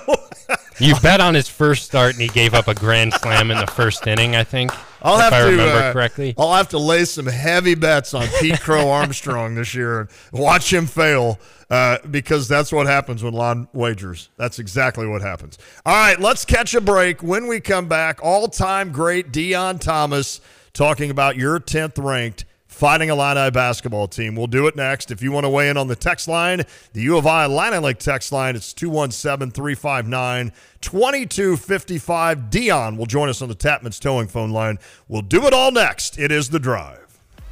you 0.79 0.95
bet 1.01 1.21
on 1.21 1.35
his 1.35 1.49
first 1.49 1.85
start, 1.85 2.13
and 2.13 2.23
he 2.23 2.29
gave 2.29 2.55
up 2.55 2.69
a 2.69 2.75
grand 2.75 3.15
slam 3.15 3.51
in 3.51 3.59
the 3.59 3.67
first 3.67 4.07
inning. 4.07 4.37
I 4.37 4.45
think. 4.45 4.73
I'll 5.03 5.19
have 5.19 5.33
I 5.33 5.41
to 5.41 5.51
remember 5.51 5.79
uh, 5.79 5.93
correctly. 5.93 6.35
I'll 6.37 6.55
have 6.55 6.71
to 6.71 6.79
lay 6.79 7.05
some 7.05 7.27
heavy 7.27 7.75
bets 7.77 8.13
on 8.13 8.27
Pete 8.41 8.61
Crow 8.61 8.91
Armstrong 8.91 9.55
this 9.55 9.73
year 9.73 10.01
and 10.01 10.09
watch 10.33 10.73
him 10.73 10.87
fail 10.87 11.39
uh, 11.71 11.99
because 12.11 12.49
that's 12.49 12.73
what 12.73 12.87
happens 12.87 13.23
when 13.23 13.33
Lon 13.33 13.69
wagers. 13.73 14.31
That's 14.37 14.59
exactly 14.59 15.07
what 15.07 15.23
happens. 15.23 15.59
All 15.85 15.95
right, 15.95 16.19
let's 16.19 16.45
catch 16.45 16.75
a 16.75 16.81
break. 16.81 17.23
When 17.23 17.47
we 17.47 17.61
come 17.61 17.87
back, 17.87 18.19
all-time 18.21 18.91
great 18.91 19.31
Deon 19.31 19.81
Thomas 19.81 20.41
talking 20.73 21.11
about 21.11 21.37
your 21.37 21.61
tenth 21.61 21.99
ranked 21.99 22.45
Fighting 22.77 23.09
Illini 23.09 23.51
basketball 23.51 24.07
team. 24.07 24.37
We'll 24.37 24.49
do 24.49 24.67
it 24.67 24.77
next. 24.77 25.11
If 25.11 25.23
you 25.23 25.33
want 25.33 25.45
to 25.45 25.49
weigh 25.49 25.71
in 25.71 25.79
on 25.79 25.89
the 25.89 25.97
text 25.97 26.29
line, 26.29 26.63
the 26.93 27.01
U 27.01 27.17
of 27.17 27.27
I 27.27 27.47
Illini 27.47 27.79
Lake 27.79 27.97
text 27.97 28.33
line, 28.33 28.55
it's 28.55 28.75
217 28.75 29.51
359 29.51 30.53
2255. 30.83 32.39
Deon 32.51 32.99
will 32.99 33.07
join 33.07 33.31
us 33.31 33.41
on 33.41 33.49
the 33.49 33.55
Tapman's 33.55 33.99
Towing 33.99 34.29
phone 34.29 34.51
line. 34.51 34.79
We'll 35.09 35.23
do 35.23 35.47
it 35.47 35.55
all 35.55 35.73
next. 35.73 36.19
It 36.19 36.31
is 36.31 36.51
The 36.51 36.59
Drive. 36.59 37.06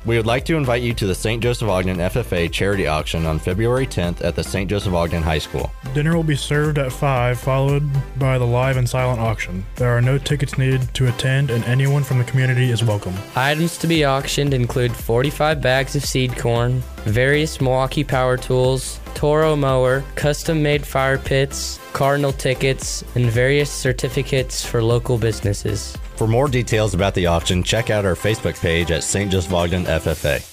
We 0.06 0.18
would 0.18 0.26
like 0.26 0.44
to 0.46 0.56
invite 0.56 0.82
you 0.82 0.92
to 0.92 1.06
the 1.06 1.14
St. 1.14 1.42
Joseph 1.42 1.70
Ogden 1.70 1.96
FFA 1.96 2.52
charity 2.52 2.86
auction 2.86 3.24
on 3.24 3.38
February 3.38 3.86
10th 3.86 4.22
at 4.22 4.36
the 4.36 4.44
St. 4.44 4.68
Joseph 4.68 4.92
Ogden 4.92 5.22
High 5.22 5.38
School. 5.38 5.72
Dinner 5.94 6.14
will 6.14 6.22
be 6.22 6.36
served 6.36 6.76
at 6.76 6.92
5, 6.92 7.40
followed 7.40 7.88
by 8.18 8.36
the 8.36 8.44
live 8.44 8.76
and 8.76 8.86
silent 8.86 9.18
auction. 9.18 9.64
There 9.76 9.96
are 9.96 10.02
no 10.02 10.18
tickets 10.18 10.58
needed 10.58 10.92
to 10.92 11.08
attend, 11.08 11.50
and 11.50 11.64
anyone 11.64 12.04
from 12.04 12.18
the 12.18 12.24
community 12.24 12.70
is 12.70 12.84
welcome. 12.84 13.14
Items 13.34 13.78
to 13.78 13.86
be 13.86 14.04
auctioned 14.04 14.52
include 14.52 14.94
45 14.94 15.62
bags 15.62 15.96
of 15.96 16.04
seed 16.04 16.36
corn, 16.36 16.82
various 17.04 17.60
Milwaukee 17.60 18.04
power 18.04 18.36
tools, 18.36 19.00
Toro 19.14 19.56
mower, 19.56 20.02
custom 20.14 20.62
made 20.62 20.86
fire 20.86 21.18
pits, 21.18 21.78
Cardinal 21.92 22.32
tickets, 22.32 23.04
and 23.14 23.26
various 23.26 23.70
certificates 23.70 24.64
for 24.64 24.82
local 24.82 25.18
businesses. 25.18 25.96
For 26.16 26.26
more 26.26 26.48
details 26.48 26.94
about 26.94 27.14
the 27.14 27.26
auction, 27.26 27.62
check 27.62 27.90
out 27.90 28.04
our 28.04 28.14
Facebook 28.14 28.60
page 28.60 28.90
at 28.90 29.04
St. 29.04 29.30
Just 29.30 29.52
Ogden 29.52 29.84
FFA. 29.84 30.50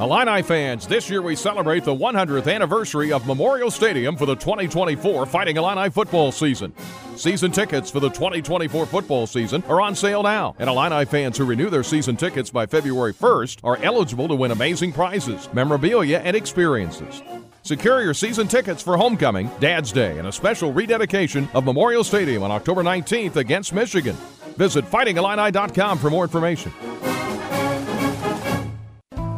Illini 0.00 0.42
fans, 0.42 0.86
this 0.86 1.10
year 1.10 1.22
we 1.22 1.34
celebrate 1.34 1.82
the 1.82 1.94
100th 1.94 2.52
anniversary 2.52 3.12
of 3.12 3.26
Memorial 3.26 3.70
Stadium 3.70 4.16
for 4.16 4.26
the 4.26 4.36
2024 4.36 5.26
Fighting 5.26 5.56
Illini 5.56 5.90
football 5.90 6.30
season. 6.30 6.72
Season 7.18 7.50
tickets 7.50 7.90
for 7.90 7.98
the 7.98 8.10
2024 8.10 8.86
football 8.86 9.26
season 9.26 9.64
are 9.64 9.80
on 9.80 9.96
sale 9.96 10.22
now, 10.22 10.54
and 10.60 10.70
Illini 10.70 11.04
fans 11.04 11.36
who 11.36 11.44
renew 11.44 11.68
their 11.68 11.82
season 11.82 12.16
tickets 12.16 12.48
by 12.48 12.64
February 12.64 13.12
1st 13.12 13.58
are 13.64 13.76
eligible 13.78 14.28
to 14.28 14.36
win 14.36 14.52
amazing 14.52 14.92
prizes, 14.92 15.48
memorabilia, 15.52 16.18
and 16.18 16.36
experiences. 16.36 17.20
Secure 17.64 18.02
your 18.02 18.14
season 18.14 18.46
tickets 18.46 18.84
for 18.84 18.96
homecoming, 18.96 19.50
Dad's 19.58 19.90
Day, 19.90 20.16
and 20.18 20.28
a 20.28 20.32
special 20.32 20.72
rededication 20.72 21.48
of 21.54 21.64
Memorial 21.64 22.04
Stadium 22.04 22.44
on 22.44 22.52
October 22.52 22.84
19th 22.84 23.34
against 23.34 23.72
Michigan. 23.72 24.14
Visit 24.56 24.84
fightingillini.com 24.84 25.98
for 25.98 26.10
more 26.10 26.22
information. 26.22 26.72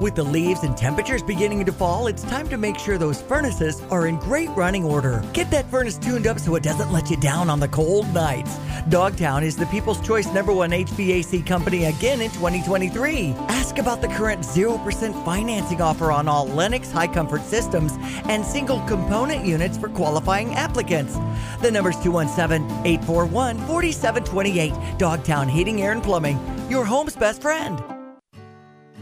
With 0.01 0.15
the 0.15 0.23
leaves 0.23 0.63
and 0.63 0.75
temperatures 0.75 1.23
beginning 1.23 1.63
to 1.67 1.73
fall, 1.73 2.07
it's 2.07 2.23
time 2.23 2.49
to 2.49 2.57
make 2.57 2.79
sure 2.79 2.97
those 2.97 3.21
furnaces 3.21 3.83
are 3.91 4.07
in 4.07 4.17
great 4.17 4.49
running 4.57 4.83
order. 4.83 5.23
Get 5.35 5.51
that 5.51 5.71
furnace 5.71 5.99
tuned 5.99 6.27
up 6.27 6.39
so 6.39 6.55
it 6.55 6.63
doesn't 6.63 6.91
let 6.91 7.11
you 7.11 7.19
down 7.19 7.51
on 7.51 7.61
the 7.61 7.69
cold 7.69 8.09
nights. 8.15 8.57
Dogtown 8.89 9.45
is 9.45 9.57
the 9.57 9.67
People's 9.67 10.01
Choice 10.01 10.33
number 10.33 10.55
one 10.55 10.71
HVAC 10.71 11.45
company 11.45 11.85
again 11.85 12.23
in 12.23 12.31
2023. 12.31 13.35
Ask 13.51 13.77
about 13.77 14.01
the 14.01 14.09
current 14.09 14.41
0% 14.41 15.23
financing 15.23 15.83
offer 15.83 16.11
on 16.11 16.29
all 16.29 16.49
Lennox 16.49 16.91
high 16.91 17.07
comfort 17.07 17.43
systems 17.43 17.93
and 18.25 18.43
single 18.43 18.81
component 18.87 19.45
units 19.45 19.77
for 19.77 19.91
qualifying 19.91 20.55
applicants. 20.55 21.19
The 21.61 21.71
number's 21.71 21.97
217 21.97 22.87
841 22.87 23.59
4728. 23.67 24.97
Dogtown 24.97 25.47
Heating, 25.47 25.83
Air, 25.83 25.93
and 25.93 26.03
Plumbing, 26.03 26.41
your 26.71 26.87
home's 26.87 27.17
best 27.17 27.43
friend. 27.43 28.00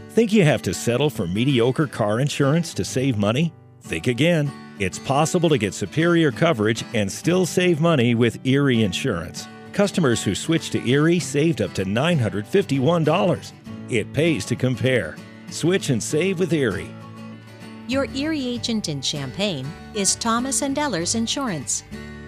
Think 0.09 0.33
you 0.33 0.43
have 0.43 0.63
to 0.63 0.73
settle 0.73 1.11
for 1.11 1.27
mediocre 1.27 1.85
car 1.85 2.19
insurance 2.19 2.73
to 2.73 2.83
save 2.83 3.15
money? 3.15 3.53
Think 3.81 4.07
again. 4.07 4.51
It's 4.79 4.97
possible 4.97 5.49
to 5.49 5.57
get 5.59 5.75
superior 5.75 6.31
coverage 6.31 6.83
and 6.95 7.11
still 7.11 7.45
save 7.45 7.79
money 7.79 8.15
with 8.15 8.43
Erie 8.43 8.81
Insurance. 8.83 9.47
Customers 9.71 10.23
who 10.23 10.33
switched 10.33 10.71
to 10.71 10.89
Erie 10.89 11.19
saved 11.19 11.61
up 11.61 11.73
to 11.75 11.85
$951. 11.85 13.51
It 13.89 14.11
pays 14.11 14.45
to 14.45 14.55
compare. 14.55 15.15
Switch 15.51 15.91
and 15.91 16.01
save 16.01 16.39
with 16.39 16.53
Erie. 16.53 16.89
Your 17.87 18.05
Erie 18.15 18.47
agent 18.47 18.89
in 18.89 19.03
Champaign 19.03 19.71
is 19.93 20.15
Thomas 20.15 20.63
and 20.63 20.75
Ellers 20.75 21.13
Insurance. 21.13 21.83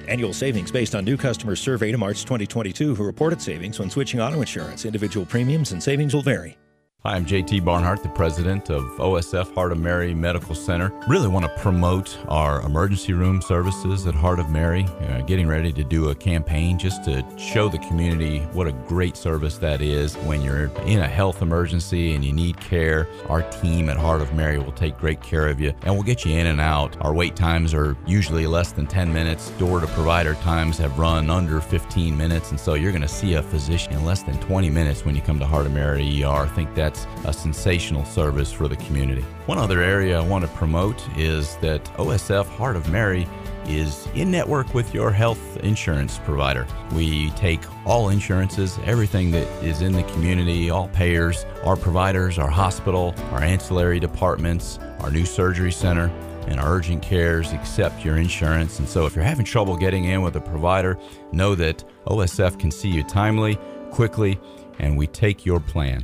Annual 0.07 0.33
savings 0.33 0.71
based 0.71 0.93
on 0.93 1.03
new 1.03 1.17
customers 1.17 1.59
surveyed 1.59 1.95
in 1.95 1.99
March 1.99 2.21
2022 2.21 2.93
who 2.93 3.03
reported 3.03 3.41
savings 3.41 3.79
when 3.79 3.89
switching 3.89 4.21
auto 4.21 4.39
insurance. 4.39 4.85
Individual 4.85 5.25
premiums 5.25 5.71
and 5.71 5.81
savings 5.81 6.13
will 6.13 6.21
vary. 6.21 6.57
Hi, 7.03 7.15
I'm 7.15 7.25
JT 7.25 7.65
Barnhart, 7.65 8.03
the 8.03 8.09
president 8.09 8.69
of 8.69 8.83
OSF 8.99 9.55
Heart 9.55 9.71
of 9.71 9.79
Mary 9.79 10.13
Medical 10.13 10.53
Center. 10.53 10.93
Really 11.07 11.27
want 11.27 11.45
to 11.45 11.51
promote 11.59 12.15
our 12.27 12.61
emergency 12.61 13.13
room 13.13 13.41
services 13.41 14.05
at 14.05 14.13
Heart 14.13 14.37
of 14.37 14.51
Mary. 14.51 14.83
Uh, 14.83 15.21
getting 15.21 15.47
ready 15.47 15.73
to 15.73 15.83
do 15.83 16.09
a 16.09 16.15
campaign 16.15 16.77
just 16.77 17.03
to 17.05 17.25
show 17.39 17.69
the 17.69 17.79
community 17.79 18.41
what 18.53 18.67
a 18.67 18.71
great 18.71 19.17
service 19.17 19.57
that 19.57 19.81
is. 19.81 20.13
When 20.17 20.43
you're 20.43 20.67
in 20.85 20.99
a 20.99 21.07
health 21.07 21.41
emergency 21.41 22.13
and 22.13 22.23
you 22.23 22.33
need 22.33 22.59
care, 22.59 23.07
our 23.29 23.41
team 23.49 23.89
at 23.89 23.97
Heart 23.97 24.21
of 24.21 24.35
Mary 24.35 24.59
will 24.59 24.71
take 24.71 24.95
great 24.99 25.23
care 25.23 25.47
of 25.47 25.59
you 25.59 25.73
and 25.81 25.95
we'll 25.95 26.03
get 26.03 26.23
you 26.23 26.37
in 26.37 26.45
and 26.45 26.61
out. 26.61 26.95
Our 27.01 27.15
wait 27.15 27.35
times 27.35 27.73
are 27.73 27.97
usually 28.05 28.45
less 28.45 28.73
than 28.73 28.85
10 28.85 29.11
minutes. 29.11 29.49
Door 29.57 29.79
to 29.79 29.87
provider 29.87 30.35
times 30.35 30.77
have 30.77 30.99
run 30.99 31.31
under 31.31 31.61
15 31.61 32.15
minutes, 32.15 32.51
and 32.51 32.59
so 32.59 32.75
you're 32.75 32.91
going 32.91 33.01
to 33.01 33.07
see 33.07 33.33
a 33.33 33.41
physician 33.41 33.93
in 33.93 34.05
less 34.05 34.21
than 34.21 34.39
20 34.41 34.69
minutes 34.69 35.03
when 35.03 35.15
you 35.15 35.23
come 35.23 35.39
to 35.39 35.47
Heart 35.47 35.65
of 35.65 35.71
Mary 35.71 36.23
ER. 36.23 36.27
I 36.27 36.47
think 36.49 36.75
that 36.75 36.90
that's 36.91 37.07
a 37.25 37.33
sensational 37.33 38.05
service 38.05 38.51
for 38.51 38.67
the 38.67 38.75
community. 38.77 39.21
One 39.45 39.57
other 39.57 39.81
area 39.81 40.19
I 40.19 40.25
want 40.25 40.45
to 40.45 40.51
promote 40.51 41.01
is 41.17 41.55
that 41.57 41.83
OSF 41.95 42.45
Heart 42.45 42.75
of 42.75 42.89
Mary 42.89 43.27
is 43.65 44.07
in 44.15 44.31
network 44.31 44.73
with 44.73 44.93
your 44.93 45.11
health 45.11 45.57
insurance 45.57 46.19
provider. 46.19 46.65
We 46.93 47.29
take 47.31 47.61
all 47.85 48.09
insurances, 48.09 48.79
everything 48.85 49.31
that 49.31 49.47
is 49.63 49.81
in 49.81 49.93
the 49.93 50.03
community, 50.03 50.69
all 50.69 50.87
payers, 50.89 51.45
our 51.63 51.75
providers, 51.75 52.39
our 52.39 52.49
hospital, 52.49 53.13
our 53.31 53.43
ancillary 53.43 53.99
departments, 53.99 54.79
our 54.99 55.11
new 55.11 55.25
surgery 55.25 55.71
center, 55.71 56.11
and 56.47 56.59
our 56.59 56.73
urgent 56.73 57.03
cares 57.03 57.53
accept 57.53 58.03
your 58.03 58.17
insurance. 58.17 58.79
And 58.79 58.89
so 58.89 59.05
if 59.05 59.15
you're 59.15 59.23
having 59.23 59.45
trouble 59.45 59.77
getting 59.77 60.05
in 60.05 60.21
with 60.21 60.35
a 60.35 60.41
provider, 60.41 60.97
know 61.31 61.53
that 61.55 61.83
OSF 62.07 62.59
can 62.59 62.71
see 62.71 62.89
you 62.89 63.03
timely, 63.03 63.59
quickly, 63.91 64.39
and 64.79 64.97
we 64.97 65.05
take 65.05 65.45
your 65.45 65.59
plan. 65.59 66.03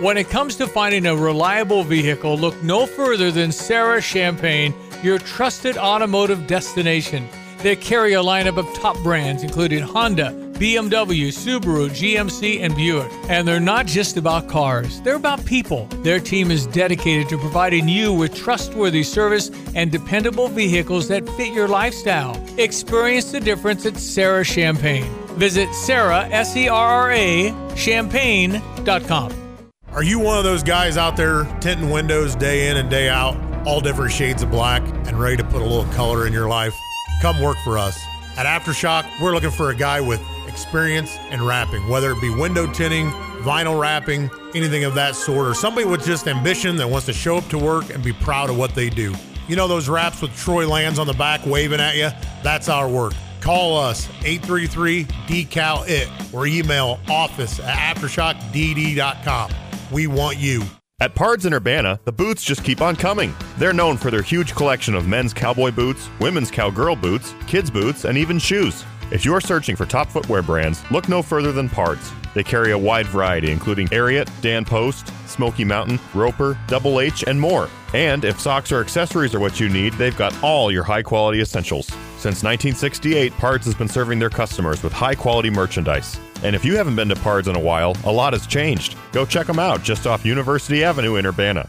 When 0.00 0.16
it 0.16 0.30
comes 0.30 0.56
to 0.56 0.66
finding 0.66 1.06
a 1.06 1.16
reliable 1.16 1.84
vehicle, 1.84 2.36
look 2.36 2.62
no 2.62 2.86
further 2.86 3.30
than 3.30 3.52
Serra 3.52 4.00
Champaign, 4.00 4.74
your 5.02 5.18
trusted 5.18 5.76
automotive 5.76 6.46
destination. 6.46 7.28
They 7.58 7.76
carry 7.76 8.14
a 8.14 8.22
lineup 8.22 8.56
of 8.56 8.72
top 8.74 8.96
brands 9.02 9.42
including 9.42 9.82
Honda, 9.82 10.32
BMW, 10.54 11.28
Subaru, 11.28 11.88
GMC, 11.88 12.60
and 12.60 12.74
Buick. 12.74 13.10
And 13.28 13.46
they're 13.48 13.60
not 13.60 13.86
just 13.86 14.16
about 14.16 14.48
cars, 14.48 15.00
they're 15.02 15.16
about 15.16 15.44
people. 15.44 15.86
Their 16.02 16.20
team 16.20 16.50
is 16.50 16.66
dedicated 16.66 17.28
to 17.30 17.38
providing 17.38 17.88
you 17.88 18.12
with 18.12 18.34
trustworthy 18.34 19.02
service 19.02 19.50
and 19.74 19.90
dependable 19.90 20.48
vehicles 20.48 21.08
that 21.08 21.28
fit 21.30 21.52
your 21.52 21.68
lifestyle. 21.68 22.42
Experience 22.58 23.32
the 23.32 23.40
difference 23.40 23.86
at 23.86 23.96
Serra 23.96 24.44
Champaign. 24.44 25.04
Visit 25.38 25.72
Serra, 25.74 26.26
S 26.28 26.56
E 26.56 26.68
R 26.68 26.88
R 26.88 27.12
A, 27.12 27.54
champaign.com. 27.74 29.49
Are 29.92 30.04
you 30.04 30.20
one 30.20 30.38
of 30.38 30.44
those 30.44 30.62
guys 30.62 30.96
out 30.96 31.16
there 31.16 31.44
tinting 31.58 31.90
windows 31.90 32.36
day 32.36 32.70
in 32.70 32.76
and 32.76 32.88
day 32.88 33.08
out, 33.08 33.36
all 33.66 33.80
different 33.80 34.12
shades 34.12 34.40
of 34.40 34.48
black, 34.48 34.82
and 35.08 35.18
ready 35.18 35.36
to 35.36 35.42
put 35.42 35.62
a 35.62 35.64
little 35.64 35.92
color 35.92 36.28
in 36.28 36.32
your 36.32 36.48
life? 36.48 36.72
Come 37.20 37.40
work 37.40 37.56
for 37.64 37.76
us. 37.76 37.98
At 38.36 38.46
Aftershock, 38.46 39.04
we're 39.20 39.34
looking 39.34 39.50
for 39.50 39.70
a 39.70 39.74
guy 39.74 40.00
with 40.00 40.22
experience 40.46 41.18
in 41.32 41.44
wrapping, 41.44 41.88
whether 41.88 42.12
it 42.12 42.20
be 42.20 42.32
window 42.32 42.72
tinting, 42.72 43.10
vinyl 43.42 43.80
wrapping, 43.80 44.30
anything 44.54 44.84
of 44.84 44.94
that 44.94 45.16
sort, 45.16 45.48
or 45.48 45.54
somebody 45.54 45.88
with 45.88 46.04
just 46.04 46.28
ambition 46.28 46.76
that 46.76 46.88
wants 46.88 47.06
to 47.06 47.12
show 47.12 47.36
up 47.36 47.48
to 47.48 47.58
work 47.58 47.90
and 47.90 48.02
be 48.04 48.12
proud 48.12 48.48
of 48.48 48.56
what 48.56 48.76
they 48.76 48.90
do. 48.90 49.12
You 49.48 49.56
know 49.56 49.66
those 49.66 49.88
wraps 49.88 50.22
with 50.22 50.34
Troy 50.36 50.68
Lands 50.68 51.00
on 51.00 51.08
the 51.08 51.14
back 51.14 51.44
waving 51.44 51.80
at 51.80 51.96
you? 51.96 52.10
That's 52.44 52.68
our 52.68 52.88
work. 52.88 53.14
Call 53.40 53.76
us 53.76 54.08
833 54.22 55.04
decal 55.26 55.88
it 55.88 56.08
or 56.32 56.46
email 56.46 57.00
office 57.08 57.58
at 57.58 57.96
aftershockdd.com. 57.96 59.50
We 59.90 60.06
want 60.06 60.38
you. 60.38 60.62
At 61.00 61.14
Pards 61.14 61.46
in 61.46 61.54
Urbana, 61.54 61.98
the 62.04 62.12
boots 62.12 62.44
just 62.44 62.62
keep 62.62 62.80
on 62.80 62.94
coming. 62.94 63.34
They're 63.58 63.72
known 63.72 63.96
for 63.96 64.10
their 64.10 64.22
huge 64.22 64.54
collection 64.54 64.94
of 64.94 65.08
men's 65.08 65.34
cowboy 65.34 65.72
boots, 65.72 66.08
women's 66.20 66.50
cowgirl 66.50 66.94
boots, 66.94 67.34
kids' 67.48 67.70
boots, 67.70 68.04
and 68.04 68.16
even 68.16 68.38
shoes. 68.38 68.84
If 69.10 69.24
you're 69.24 69.40
searching 69.40 69.74
for 69.74 69.86
top 69.86 70.08
footwear 70.08 70.42
brands, 70.42 70.88
look 70.92 71.08
no 71.08 71.22
further 71.22 71.50
than 71.50 71.68
Pards. 71.68 72.12
They 72.34 72.44
carry 72.44 72.70
a 72.70 72.78
wide 72.78 73.06
variety, 73.06 73.50
including 73.50 73.88
Ariat, 73.88 74.30
Dan 74.42 74.64
Post, 74.64 75.12
Smoky 75.26 75.64
Mountain, 75.64 75.98
Roper, 76.14 76.56
Double 76.68 77.00
H, 77.00 77.24
and 77.26 77.40
more. 77.40 77.68
And 77.92 78.24
if 78.24 78.38
socks 78.38 78.70
or 78.70 78.80
accessories 78.80 79.34
are 79.34 79.40
what 79.40 79.58
you 79.58 79.68
need, 79.68 79.94
they've 79.94 80.16
got 80.16 80.40
all 80.40 80.70
your 80.70 80.84
high 80.84 81.02
quality 81.02 81.40
essentials. 81.40 81.86
Since 82.18 82.44
1968, 82.44 83.32
Pards 83.32 83.64
has 83.64 83.74
been 83.74 83.88
serving 83.88 84.20
their 84.20 84.30
customers 84.30 84.84
with 84.84 84.92
high 84.92 85.16
quality 85.16 85.50
merchandise. 85.50 86.20
And 86.42 86.56
if 86.56 86.64
you 86.64 86.76
haven't 86.76 86.96
been 86.96 87.08
to 87.10 87.16
Pards 87.16 87.48
in 87.48 87.56
a 87.56 87.60
while, 87.60 87.96
a 88.04 88.12
lot 88.12 88.32
has 88.32 88.46
changed. 88.46 88.96
Go 89.12 89.26
check 89.26 89.46
them 89.46 89.58
out 89.58 89.82
just 89.82 90.06
off 90.06 90.24
University 90.24 90.82
Avenue 90.82 91.16
in 91.16 91.26
Urbana. 91.26 91.68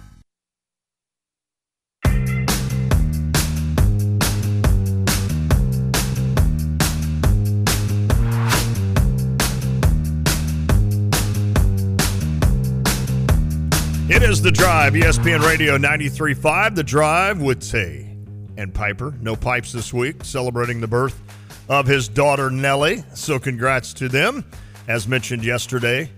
It 14.13 14.23
is 14.23 14.41
The 14.41 14.51
Drive, 14.51 14.93
ESPN 14.93 15.41
Radio 15.41 15.77
93.5. 15.77 16.75
The 16.75 16.84
Drive 16.84 17.41
with 17.41 17.62
Tay 17.62 18.17
and 18.57 18.73
Piper. 18.73 19.13
No 19.21 19.36
pipes 19.36 19.71
this 19.71 19.93
week, 19.93 20.23
celebrating 20.25 20.81
the 20.81 20.88
birth 20.88 21.21
of 21.69 21.88
his 21.88 22.10
daughter 22.10 22.49
Nellie. 22.49 23.03
So 23.13 23.39
congrats 23.39 23.93
to 23.93 24.10
them, 24.10 24.43
as 24.88 25.08
mentioned 25.08 25.44
yesterday. 25.44 26.10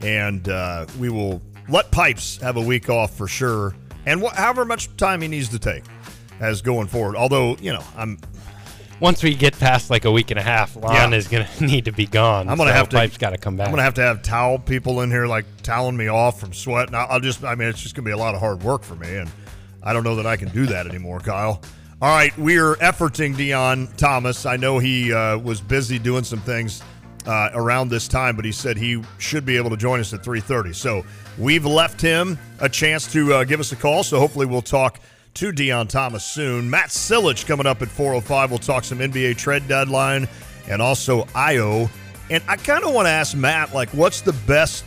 And 0.00 0.48
uh, 0.48 0.86
we 0.98 1.08
will 1.08 1.40
let 1.68 1.90
Pipes 1.90 2.36
have 2.38 2.56
a 2.56 2.60
week 2.60 2.90
off 2.90 3.16
for 3.16 3.26
sure, 3.26 3.74
and 4.04 4.20
wh- 4.22 4.34
however 4.34 4.64
much 4.66 4.94
time 4.98 5.22
he 5.22 5.28
needs 5.28 5.48
to 5.50 5.58
take 5.58 5.82
as 6.40 6.60
going 6.60 6.88
forward. 6.88 7.16
Although 7.16 7.56
you 7.56 7.72
know, 7.72 7.82
I'm 7.96 8.18
Once 9.00 9.22
we 9.22 9.34
get 9.34 9.58
past 9.58 9.88
like 9.88 10.04
a 10.04 10.10
week 10.10 10.30
and 10.30 10.38
a 10.38 10.42
half, 10.42 10.76
Lon 10.76 10.92
Yeah. 11.12 11.16
is 11.16 11.26
going 11.28 11.46
to 11.58 11.64
need 11.64 11.86
to 11.86 11.92
be 11.92 12.04
gone. 12.06 12.48
I'm 12.50 12.58
gonna 12.58 12.70
so 12.70 12.74
have 12.74 12.88
to. 12.90 12.96
Pipe's 12.96 13.16
got 13.16 13.30
to 13.30 13.38
come 13.38 13.56
back. 13.56 13.66
I'm 13.68 13.72
gonna 13.72 13.82
have 13.82 13.94
to 13.94 14.02
have 14.02 14.20
towel 14.22 14.58
people 14.58 15.00
in 15.00 15.10
here 15.10 15.26
like 15.26 15.46
toweling 15.62 15.96
me 15.96 16.08
off 16.08 16.38
from 16.38 16.52
sweat. 16.52 16.88
And 16.88 16.96
I'll 16.96 17.06
I'll 17.12 17.20
just. 17.20 17.42
I 17.42 17.54
mean, 17.54 17.68
it's 17.68 17.80
just 17.80 17.94
gonna 17.94 18.04
be 18.04 18.12
a 18.12 18.16
lot 18.18 18.34
of 18.34 18.40
hard 18.40 18.62
work 18.62 18.82
for 18.82 18.96
me, 18.96 19.16
and 19.16 19.30
I 19.82 19.94
don't 19.94 20.04
know 20.04 20.16
that 20.16 20.26
I 20.26 20.36
can 20.36 20.48
do 20.50 20.66
that 20.66 20.86
anymore, 20.86 21.20
Kyle. 21.20 21.62
All 22.02 22.10
right, 22.14 22.36
we 22.36 22.58
are 22.58 22.74
efforting 22.76 23.34
Deon 23.36 23.96
Thomas. 23.96 24.44
I 24.44 24.56
know 24.56 24.78
he 24.78 25.14
uh, 25.14 25.38
was 25.38 25.62
busy 25.62 25.98
doing 25.98 26.24
some 26.24 26.40
things 26.40 26.82
uh, 27.26 27.50
around 27.54 27.88
this 27.88 28.08
time, 28.08 28.36
but 28.36 28.44
he 28.44 28.52
said 28.52 28.76
he 28.76 29.02
should 29.18 29.46
be 29.46 29.56
able 29.56 29.70
to 29.70 29.76
join 29.76 30.00
us 30.00 30.12
at 30.12 30.22
3:30. 30.22 30.74
So 30.74 31.04
we've 31.38 31.64
left 31.64 32.00
him 32.00 32.38
a 32.60 32.68
chance 32.68 33.10
to 33.12 33.34
uh, 33.34 33.44
give 33.44 33.60
us 33.60 33.72
a 33.72 33.76
call. 33.76 34.02
So 34.02 34.18
hopefully 34.18 34.46
we'll 34.46 34.62
talk 34.62 35.00
to 35.34 35.52
Deon 35.52 35.88
Thomas 35.88 36.24
soon. 36.24 36.70
Matt 36.70 36.90
Silich 36.90 37.46
coming 37.46 37.66
up 37.66 37.82
at 37.82 37.88
4:05. 37.88 38.50
We'll 38.50 38.58
talk 38.58 38.84
some 38.84 38.98
NBA 38.98 39.36
trade 39.36 39.66
deadline 39.68 40.28
and 40.68 40.80
also 40.80 41.24
Ayo. 41.26 41.90
And 42.30 42.42
I 42.48 42.56
kind 42.56 42.84
of 42.84 42.94
want 42.94 43.06
to 43.06 43.10
ask 43.10 43.36
Matt, 43.36 43.74
like, 43.74 43.90
what's 43.90 44.22
the 44.22 44.32
best 44.46 44.84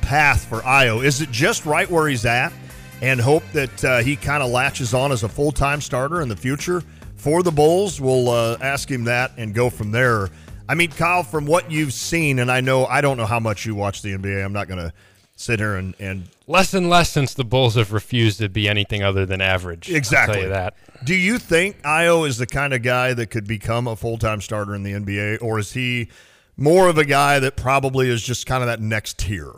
path 0.00 0.44
for 0.44 0.60
Ayo? 0.60 1.04
Is 1.04 1.20
it 1.20 1.30
just 1.30 1.66
right 1.66 1.88
where 1.88 2.08
he's 2.08 2.26
at 2.26 2.52
and 3.00 3.20
hope 3.20 3.44
that 3.52 3.84
uh, 3.84 3.98
he 3.98 4.16
kind 4.16 4.42
of 4.42 4.50
latches 4.50 4.92
on 4.94 5.12
as 5.12 5.22
a 5.22 5.28
full 5.28 5.52
time 5.52 5.80
starter 5.80 6.20
in 6.20 6.28
the 6.28 6.36
future 6.36 6.82
for 7.16 7.42
the 7.42 7.52
Bulls? 7.52 8.00
We'll 8.00 8.28
uh, 8.28 8.56
ask 8.60 8.90
him 8.90 9.04
that 9.04 9.32
and 9.36 9.54
go 9.54 9.70
from 9.70 9.92
there. 9.92 10.30
I 10.68 10.74
mean, 10.74 10.90
Kyle, 10.90 11.22
from 11.22 11.46
what 11.46 11.70
you've 11.70 11.92
seen, 11.92 12.38
and 12.38 12.50
I 12.50 12.60
know 12.60 12.86
I 12.86 13.00
don't 13.00 13.16
know 13.16 13.26
how 13.26 13.40
much 13.40 13.66
you 13.66 13.74
watch 13.74 14.02
the 14.02 14.10
NBA. 14.16 14.44
I'm 14.44 14.52
not 14.52 14.66
going 14.68 14.80
to 14.80 14.92
sit 15.36 15.58
here 15.58 15.74
and, 15.76 15.94
and 15.98 16.28
less 16.46 16.72
and 16.74 16.88
less 16.88 17.10
since 17.10 17.34
the 17.34 17.44
Bulls 17.44 17.74
have 17.74 17.92
refused 17.92 18.38
to 18.38 18.48
be 18.48 18.68
anything 18.68 19.02
other 19.02 19.26
than 19.26 19.40
average. 19.40 19.90
I'll 19.90 19.96
Exactly. 19.96 20.34
tell 20.36 20.42
you 20.44 20.48
that. 20.50 20.76
Do 21.04 21.14
you 21.14 21.38
think 21.38 21.82
Ayo 21.82 22.26
is 22.26 22.38
the 22.38 22.46
kind 22.46 22.72
of 22.72 22.82
guy 22.82 23.12
that 23.14 23.26
could 23.26 23.46
become 23.46 23.86
a 23.86 23.96
full 23.96 24.16
time 24.16 24.40
starter 24.40 24.74
in 24.74 24.82
the 24.84 24.92
NBA, 24.92 25.42
or 25.42 25.58
is 25.58 25.72
he 25.72 26.08
more 26.56 26.88
of 26.88 26.96
a 26.98 27.04
guy 27.04 27.38
that 27.40 27.56
probably 27.56 28.08
is 28.08 28.22
just 28.22 28.46
kind 28.46 28.62
of 28.62 28.68
that 28.68 28.80
next 28.80 29.18
tier? 29.18 29.52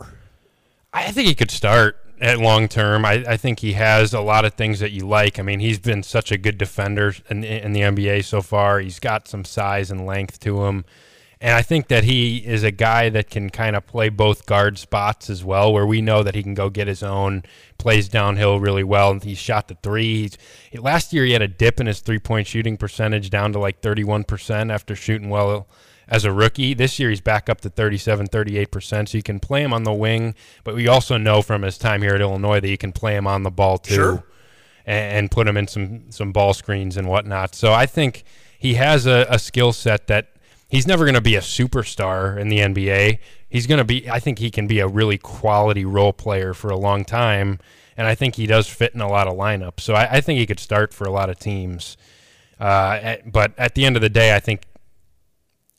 I 0.91 1.11
think 1.11 1.27
he 1.27 1.35
could 1.35 1.51
start 1.51 2.03
at 2.19 2.39
long 2.39 2.67
term. 2.67 3.05
I, 3.05 3.23
I 3.27 3.37
think 3.37 3.59
he 3.59 3.73
has 3.73 4.13
a 4.13 4.21
lot 4.21 4.45
of 4.45 4.53
things 4.53 4.79
that 4.79 4.91
you 4.91 5.07
like. 5.07 5.39
I 5.39 5.41
mean, 5.41 5.59
he's 5.59 5.79
been 5.79 6.03
such 6.03 6.31
a 6.31 6.37
good 6.37 6.57
defender 6.57 7.13
in, 7.29 7.43
in 7.43 7.73
the 7.73 7.81
NBA 7.81 8.25
so 8.25 8.41
far. 8.41 8.79
He's 8.79 8.99
got 8.99 9.27
some 9.27 9.45
size 9.45 9.91
and 9.91 10.05
length 10.05 10.39
to 10.41 10.65
him. 10.65 10.85
And 11.39 11.53
I 11.53 11.61
think 11.61 11.87
that 11.89 12.03
he 12.03 12.37
is 12.37 12.63
a 12.63 12.71
guy 12.71 13.09
that 13.09 13.29
can 13.29 13.51
kind 13.51 13.75
of 13.75 13.85
play 13.85 14.09
both 14.09 14.47
guard 14.47 14.79
spots 14.79 15.29
as 15.29 15.43
well, 15.43 15.71
where 15.71 15.85
we 15.85 16.01
know 16.01 16.23
that 16.23 16.33
he 16.33 16.41
can 16.41 16.55
go 16.55 16.71
get 16.71 16.87
his 16.87 17.03
own, 17.03 17.43
plays 17.77 18.09
downhill 18.09 18.59
really 18.59 18.83
well, 18.83 19.11
and 19.11 19.23
he 19.23 19.35
shot 19.35 19.67
the 19.67 19.77
three. 19.83 20.23
He's, 20.23 20.37
last 20.81 21.13
year 21.13 21.25
he 21.25 21.33
had 21.33 21.43
a 21.43 21.47
dip 21.47 21.79
in 21.79 21.85
his 21.85 21.99
three 21.99 22.17
point 22.17 22.47
shooting 22.47 22.75
percentage 22.75 23.29
down 23.29 23.53
to 23.53 23.59
like 23.59 23.81
31% 23.81 24.73
after 24.73 24.95
shooting 24.95 25.29
well 25.29 25.67
as 26.07 26.25
a 26.25 26.31
rookie. 26.31 26.73
This 26.73 26.99
year 26.99 27.09
he's 27.09 27.21
back 27.21 27.49
up 27.49 27.61
to 27.61 27.69
37, 27.69 28.27
38%, 28.27 29.09
so 29.09 29.17
you 29.17 29.23
can 29.23 29.39
play 29.39 29.63
him 29.63 29.73
on 29.73 29.83
the 29.83 29.93
wing, 29.93 30.35
but 30.63 30.75
we 30.75 30.87
also 30.87 31.17
know 31.17 31.41
from 31.41 31.61
his 31.61 31.77
time 31.77 32.01
here 32.01 32.15
at 32.15 32.21
Illinois 32.21 32.59
that 32.59 32.69
you 32.69 32.77
can 32.77 32.91
play 32.91 33.15
him 33.15 33.27
on 33.27 33.43
the 33.43 33.51
ball 33.51 33.77
too. 33.77 33.95
Sure. 33.95 34.23
And, 34.85 35.17
and 35.17 35.31
put 35.31 35.47
him 35.47 35.57
in 35.57 35.67
some 35.67 36.11
some 36.11 36.31
ball 36.31 36.53
screens 36.53 36.95
and 36.95 37.09
whatnot. 37.09 37.55
So 37.55 37.73
I 37.73 37.85
think 37.85 38.23
he 38.57 38.75
has 38.75 39.05
a, 39.05 39.25
a 39.29 39.37
skill 39.37 39.73
set 39.73 40.07
that 40.07 40.37
he's 40.69 40.87
never 40.87 41.05
going 41.05 41.15
to 41.15 41.21
be 41.21 41.35
a 41.35 41.41
superstar 41.41 42.37
in 42.37 42.49
the 42.49 42.59
NBA. 42.59 43.19
He's 43.49 43.67
going 43.67 43.77
to 43.77 43.83
be, 43.83 44.09
I 44.09 44.19
think 44.19 44.39
he 44.39 44.51
can 44.51 44.67
be 44.67 44.79
a 44.79 44.87
really 44.87 45.17
quality 45.17 45.85
role 45.85 46.13
player 46.13 46.53
for 46.53 46.69
a 46.69 46.77
long 46.77 47.05
time. 47.05 47.59
And 47.95 48.07
I 48.07 48.15
think 48.15 48.35
he 48.35 48.45
does 48.45 48.67
fit 48.67 48.93
in 48.93 49.01
a 49.01 49.07
lot 49.07 49.27
of 49.27 49.35
lineups. 49.35 49.79
So 49.81 49.93
I, 49.93 50.17
I 50.17 50.21
think 50.21 50.39
he 50.39 50.45
could 50.45 50.59
start 50.59 50.93
for 50.93 51.05
a 51.05 51.11
lot 51.11 51.29
of 51.29 51.39
teams. 51.39 51.97
Uh, 52.59 53.17
but 53.25 53.53
at 53.57 53.75
the 53.75 53.85
end 53.85 53.95
of 53.95 54.01
the 54.01 54.09
day, 54.09 54.35
I 54.35 54.39
think, 54.39 54.63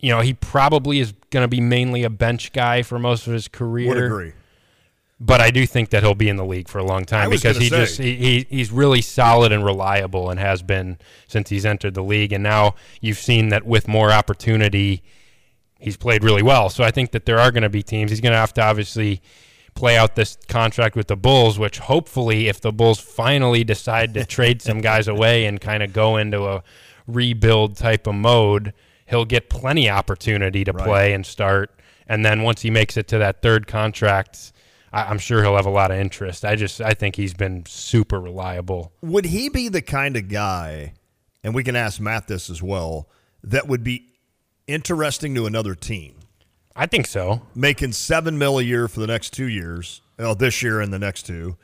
you 0.00 0.10
know, 0.10 0.20
he 0.20 0.34
probably 0.34 1.00
is 1.00 1.12
going 1.30 1.44
to 1.44 1.48
be 1.48 1.60
mainly 1.60 2.04
a 2.04 2.10
bench 2.10 2.52
guy 2.52 2.82
for 2.82 2.98
most 2.98 3.26
of 3.26 3.32
his 3.32 3.48
career. 3.48 3.88
Would 3.88 3.98
agree. 3.98 4.32
But 5.20 5.40
I 5.40 5.50
do 5.50 5.66
think 5.66 5.90
that 5.90 6.04
he'll 6.04 6.14
be 6.14 6.28
in 6.28 6.36
the 6.36 6.44
league 6.44 6.68
for 6.68 6.78
a 6.78 6.84
long 6.84 7.04
time 7.04 7.30
because 7.30 7.56
he 7.56 7.68
say. 7.68 7.76
just 7.76 7.98
he, 7.98 8.14
he 8.14 8.46
he's 8.48 8.70
really 8.70 9.02
solid 9.02 9.50
and 9.50 9.64
reliable 9.64 10.30
and 10.30 10.38
has 10.38 10.62
been 10.62 10.98
since 11.26 11.50
he's 11.50 11.66
entered 11.66 11.94
the 11.94 12.04
league. 12.04 12.32
And 12.32 12.44
now 12.44 12.76
you've 13.00 13.18
seen 13.18 13.48
that 13.48 13.66
with 13.66 13.88
more 13.88 14.12
opportunity, 14.12 15.02
he's 15.80 15.96
played 15.96 16.22
really 16.22 16.42
well. 16.42 16.70
So 16.70 16.84
I 16.84 16.92
think 16.92 17.10
that 17.10 17.26
there 17.26 17.40
are 17.40 17.50
going 17.50 17.64
to 17.64 17.68
be 17.68 17.82
teams. 17.82 18.12
He's 18.12 18.20
going 18.20 18.32
to 18.32 18.38
have 18.38 18.54
to 18.54 18.62
obviously 18.62 19.20
play 19.74 19.96
out 19.96 20.14
this 20.14 20.38
contract 20.48 20.94
with 20.94 21.08
the 21.08 21.16
Bulls, 21.16 21.58
which 21.58 21.78
hopefully, 21.78 22.46
if 22.46 22.60
the 22.60 22.72
Bulls 22.72 23.00
finally 23.00 23.64
decide 23.64 24.14
to 24.14 24.24
trade 24.24 24.62
some 24.62 24.78
guys 24.82 25.08
away 25.08 25.46
and 25.46 25.60
kind 25.60 25.82
of 25.82 25.92
go 25.92 26.16
into 26.16 26.46
a 26.46 26.62
rebuild 27.08 27.76
type 27.76 28.06
of 28.06 28.14
mode, 28.14 28.72
he'll 29.08 29.24
get 29.24 29.48
plenty 29.48 29.88
opportunity 29.88 30.64
to 30.64 30.72
play 30.74 31.12
and 31.12 31.24
start. 31.24 31.70
And 32.06 32.24
then 32.24 32.42
once 32.42 32.62
he 32.62 32.70
makes 32.70 32.96
it 32.96 33.08
to 33.08 33.18
that 33.18 33.42
third 33.42 33.66
contract, 33.66 34.52
I, 34.92 35.04
I'm 35.04 35.18
sure 35.18 35.42
he'll 35.42 35.56
have 35.56 35.66
a 35.66 35.70
lot 35.70 35.90
of 35.90 35.98
interest. 35.98 36.44
I 36.44 36.56
just 36.56 36.80
I 36.80 36.92
think 36.92 37.16
he's 37.16 37.34
been 37.34 37.64
super 37.66 38.20
reliable. 38.20 38.92
Would 39.02 39.26
he 39.26 39.48
be 39.48 39.68
the 39.68 39.82
kind 39.82 40.16
of 40.16 40.28
guy, 40.28 40.94
and 41.42 41.54
we 41.54 41.64
can 41.64 41.76
ask 41.76 42.00
Matt 42.00 42.28
this 42.28 42.48
as 42.48 42.62
well, 42.62 43.08
that 43.42 43.68
would 43.68 43.84
be 43.84 44.06
interesting 44.66 45.34
to 45.34 45.46
another 45.46 45.74
team? 45.74 46.14
I 46.74 46.86
think 46.86 47.06
so. 47.06 47.42
Making 47.54 47.92
seven 47.92 48.38
mil 48.38 48.58
a 48.58 48.62
year 48.62 48.88
for 48.88 49.00
the 49.00 49.06
next 49.06 49.30
two 49.30 49.48
years, 49.48 50.00
well, 50.18 50.34
this 50.34 50.62
year 50.62 50.80
and 50.80 50.92
the 50.92 50.98
next 50.98 51.24
two. 51.24 51.56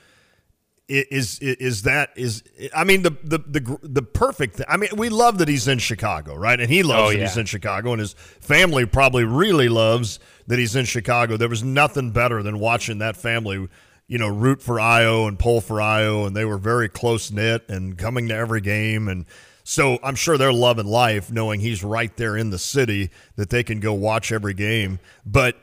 Is 0.86 1.38
is, 1.38 1.56
is 1.56 1.82
that 1.82 2.10
is 2.14 2.42
I 2.76 2.84
mean 2.84 3.02
the 3.02 3.16
the 3.24 3.38
the 3.38 3.78
the 3.82 4.02
perfect 4.02 4.56
thing. 4.56 4.66
I 4.68 4.76
mean 4.76 4.90
we 4.96 5.08
love 5.08 5.38
that 5.38 5.48
he's 5.48 5.66
in 5.66 5.78
Chicago, 5.78 6.34
right? 6.34 6.60
And 6.60 6.68
he 6.70 6.82
loves 6.82 7.00
Oh, 7.02 7.08
that 7.10 7.18
yeah. 7.18 7.26
he's 7.26 7.38
in 7.38 7.46
Chicago, 7.46 7.92
and 7.92 8.00
his 8.00 8.12
family 8.12 8.84
probably 8.84 9.24
really 9.24 9.70
loves 9.70 10.18
that 10.46 10.58
he's 10.58 10.76
in 10.76 10.84
Chicago. 10.84 11.38
There 11.38 11.48
was 11.48 11.62
nothing 11.64 12.10
better 12.10 12.42
than 12.42 12.58
watching 12.58 12.98
that 12.98 13.16
family, 13.16 13.66
you 14.08 14.18
know, 14.18 14.28
root 14.28 14.60
for 14.60 14.76
Ayo 14.76 15.26
and 15.26 15.38
pull 15.38 15.62
for 15.62 15.76
Ayo, 15.76 16.26
and 16.26 16.36
they 16.36 16.44
were 16.44 16.58
very 16.58 16.90
close 16.90 17.30
knit 17.30 17.64
and 17.70 17.96
coming 17.96 18.28
to 18.28 18.34
every 18.34 18.60
game, 18.60 19.08
and 19.08 19.24
so 19.62 19.98
I'm 20.02 20.14
sure 20.16 20.36
they're 20.36 20.52
loving 20.52 20.84
life, 20.84 21.32
knowing 21.32 21.60
he's 21.60 21.82
right 21.82 22.14
there 22.18 22.36
in 22.36 22.50
the 22.50 22.58
city 22.58 23.08
that 23.36 23.48
they 23.48 23.62
can 23.62 23.80
go 23.80 23.94
watch 23.94 24.30
every 24.30 24.52
game. 24.52 24.98
But 25.24 25.56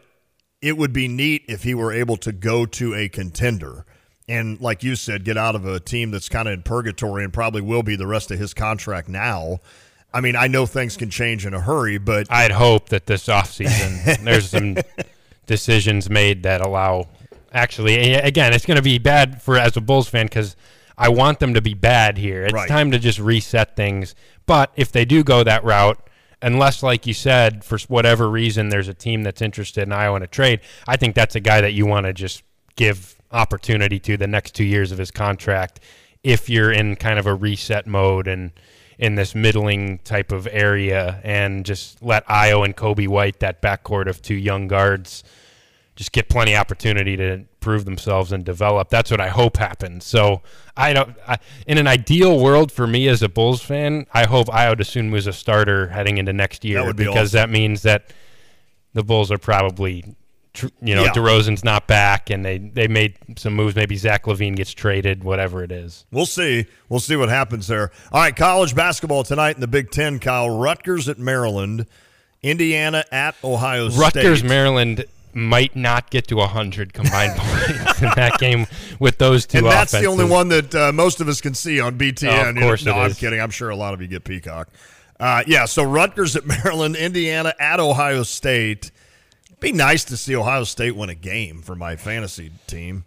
it 0.63 0.75
would 0.77 0.93
be 0.93 1.07
neat 1.07 1.43
if 1.47 1.62
he 1.62 1.75
were 1.75 1.93
able 1.93 2.17
to 2.17 2.31
go 2.31 2.65
to 2.65 2.95
a 2.95 3.07
contender 3.07 3.86
and 4.32 4.60
like 4.62 4.84
you 4.84 4.96
said 4.96 5.24
get 5.24 5.38
out 5.38 5.56
of 5.56 5.65
a 5.65 5.80
team 5.80 6.12
that's 6.12 6.30
kind 6.30 6.48
of 6.48 6.54
in 6.54 6.62
purgatory 6.63 7.24
and 7.24 7.34
probably 7.34 7.62
will 7.62 7.84
be 7.84 7.96
the 7.96 8.08
rest 8.08 8.32
of 8.32 8.39
his 8.39 8.54
contract 8.54 9.10
now 9.10 9.60
i 10.13 10.22
mean 10.22 10.36
i 10.36 10.48
know 10.48 10.65
things 10.65 10.96
can 10.98 11.10
change 11.10 11.46
in 11.46 11.54
a 11.54 11.62
hurry 11.62 11.98
but 11.98 12.28
I'd 12.32 12.52
hope 12.52 12.89
that 12.89 13.06
this 13.06 13.28
offseason 13.28 14.24
there's 14.24 14.50
some 14.50 14.78
decisions 15.52 16.10
made 16.10 16.44
that 16.44 16.62
allow. 16.62 17.08
Actually, 17.54 18.13
again, 18.13 18.54
it's 18.54 18.65
going 18.65 18.78
to 18.78 18.82
be 18.82 18.98
bad 18.98 19.41
for 19.41 19.58
as 19.58 19.76
a 19.76 19.82
Bulls 19.82 20.08
fan 20.08 20.26
because 20.26 20.56
I 20.98 21.10
want 21.10 21.39
them 21.39 21.54
to 21.56 21.62
be 21.62 21.74
bad 21.74 22.17
here. 22.17 22.46
It's 22.46 22.54
Right. 22.54 22.70
time 22.70 22.91
to 22.91 23.00
just 23.00 23.20
reset 23.20 23.76
things. 23.76 24.15
But 24.46 24.72
if 24.78 24.94
they 24.94 25.04
do 25.04 25.24
go 25.24 25.44
that 25.44 25.62
route, 25.65 26.00
unless, 26.41 26.82
like 26.82 27.06
you 27.06 27.13
said, 27.13 27.65
for 27.65 27.78
whatever 27.89 28.30
reason, 28.30 28.70
there's 28.70 28.88
a 28.88 28.94
team 28.94 29.24
that's 29.24 29.41
interested 29.41 29.82
in 29.84 29.89
Ayo 29.89 30.15
in 30.15 30.24
a 30.24 30.28
trade, 30.28 30.62
I 30.88 30.96
think 30.96 31.13
that's 31.13 31.36
a 31.36 31.41
guy 31.41 31.60
that 31.60 31.74
you 31.74 31.86
want 31.86 32.06
to 32.06 32.13
just 32.13 32.44
give 32.78 33.17
opportunity 33.32 34.00
to 34.00 34.17
the 34.17 34.28
next 34.28 34.56
two 34.56 34.63
years 34.63 34.91
of 34.91 34.98
his 34.98 35.12
contract 35.12 35.80
if 36.24 36.50
you're 36.50 36.72
in 36.72 36.96
kind 36.96 37.17
of 37.17 37.26
a 37.26 37.34
reset 37.34 37.88
mode 37.88 38.28
and 38.28 38.52
in 39.00 39.15
this 39.15 39.34
middling 39.34 39.98
type 40.00 40.32
of 40.32 40.48
area 40.52 41.20
and 41.24 41.65
just 41.65 42.02
let 42.04 42.26
Ayo 42.28 42.63
and 42.63 42.78
Coby 42.78 43.08
White, 43.08 43.39
that 43.39 43.62
backcourt 43.62 44.08
of 44.08 44.22
two 44.22 44.36
young 44.36 44.67
guards, 44.67 45.24
just 45.96 46.12
get 46.12 46.30
plenty 46.30 46.54
of 46.54 46.60
opportunity 46.60 47.17
to 47.17 47.44
prove 47.60 47.86
themselves 47.86 48.32
and 48.32 48.46
develop. 48.46 48.89
That's 48.89 49.10
what 49.10 49.20
I 49.20 49.30
hope 49.30 49.58
happens. 49.58 50.06
So 50.06 50.44
I 50.78 50.94
don't. 50.94 51.15
I, 51.28 51.38
in 51.65 51.80
an 51.80 51.88
ideal 51.88 52.39
world 52.39 52.72
for 52.72 52.86
me 52.86 53.08
as 53.08 53.24
a 53.24 53.30
Bulls 53.30 53.62
fan, 53.62 54.06
I 54.13 54.26
hope 54.26 54.48
Ayo 54.48 54.76
Dosunmu 54.76 55.12
was 55.12 55.26
a 55.26 55.34
starter 55.34 55.88
heading 55.88 56.20
into 56.20 56.32
next 56.32 56.63
year 56.63 56.86
would 56.86 56.96
be 56.96 57.06
because 57.06 57.36
awesome. 57.36 57.50
that 57.50 57.50
means 57.50 57.82
that 57.82 58.13
the 58.94 59.04
Bulls 59.04 59.32
are 59.32 59.38
probably. 59.39 60.15
You 60.82 60.96
know, 60.96 61.04
Yeah. 61.06 61.12
DeRozan's 61.14 61.64
not 61.64 61.88
back, 61.88 62.30
and 62.30 62.44
they, 62.44 62.58
they 62.58 62.88
made 62.88 63.16
some 63.38 63.54
moves. 63.54 63.76
Maybe 63.76 63.96
Zach 63.96 64.26
LaVine 64.26 64.56
gets 64.58 64.74
traded, 64.74 65.24
whatever 65.24 65.64
it 65.64 65.72
is. 65.72 66.06
we'll 66.12 66.26
see 66.26 66.66
we'll 66.90 67.00
see 67.00 67.16
what 67.16 67.30
happens 67.30 67.68
there 67.68 67.90
all 68.12 68.20
right 68.22 68.36
college 68.36 68.76
basketball 68.76 69.24
tonight 69.24 69.56
in 69.56 69.62
the 69.62 69.68
big 69.68 69.92
ten 69.92 70.20
kyle 70.20 70.50
rutgers 70.50 71.08
at 71.08 71.18
maryland 71.18 71.86
indiana 72.42 73.04
at 73.12 73.36
ohio 73.44 73.86
Rutgers, 73.86 73.96
state 74.10 74.16
Rutgers, 74.24 74.44
Maryland 74.44 75.06
might 75.34 75.76
not 75.76 76.10
get 76.10 76.28
to 76.28 76.36
100 76.36 76.92
combined 76.94 77.32
points 77.38 78.02
in 78.02 78.10
that 78.16 78.38
game 78.40 78.68
with 79.00 79.18
those 79.20 79.46
two 79.46 79.60
and 79.60 79.68
that's 79.68 79.92
the 79.94 80.06
only 80.06 80.26
one 80.26 80.50
that 80.50 80.76
uh, 80.76 80.92
most 80.92 81.22
of 81.22 81.30
us 81.30 81.40
can 81.40 81.54
see 81.54 81.80
on 81.80 81.98
BTN. 81.98 82.46
Oh, 82.46 82.50
of 82.50 82.56
course 82.58 82.84
no, 82.86 82.94
I'm 82.94 83.14
kidding. 83.14 83.40
I'm 83.40 83.52
sure 83.52 83.70
a 83.70 83.76
lot 83.76 83.94
of 83.94 84.02
you 84.02 84.08
get 84.08 84.24
Peacock. 84.26 84.68
Uh, 85.20 85.44
yeah, 85.48 85.66
so 85.66 85.84
Rutgers 85.84 86.36
at 86.36 86.46
Maryland, 86.66 86.96
Indiana 86.98 87.54
at 87.60 87.80
Ohio 87.80 88.24
State. 88.24 88.92
Be 89.62 89.71
nice 89.71 90.04
to 90.06 90.17
see 90.17 90.36
Ohio 90.36 90.65
State 90.65 90.95
win 90.95 91.10
a 91.10 91.15
game 91.15 91.62
for 91.62 91.76
my 91.76 91.95
fantasy 91.95 92.52
team, 92.67 93.06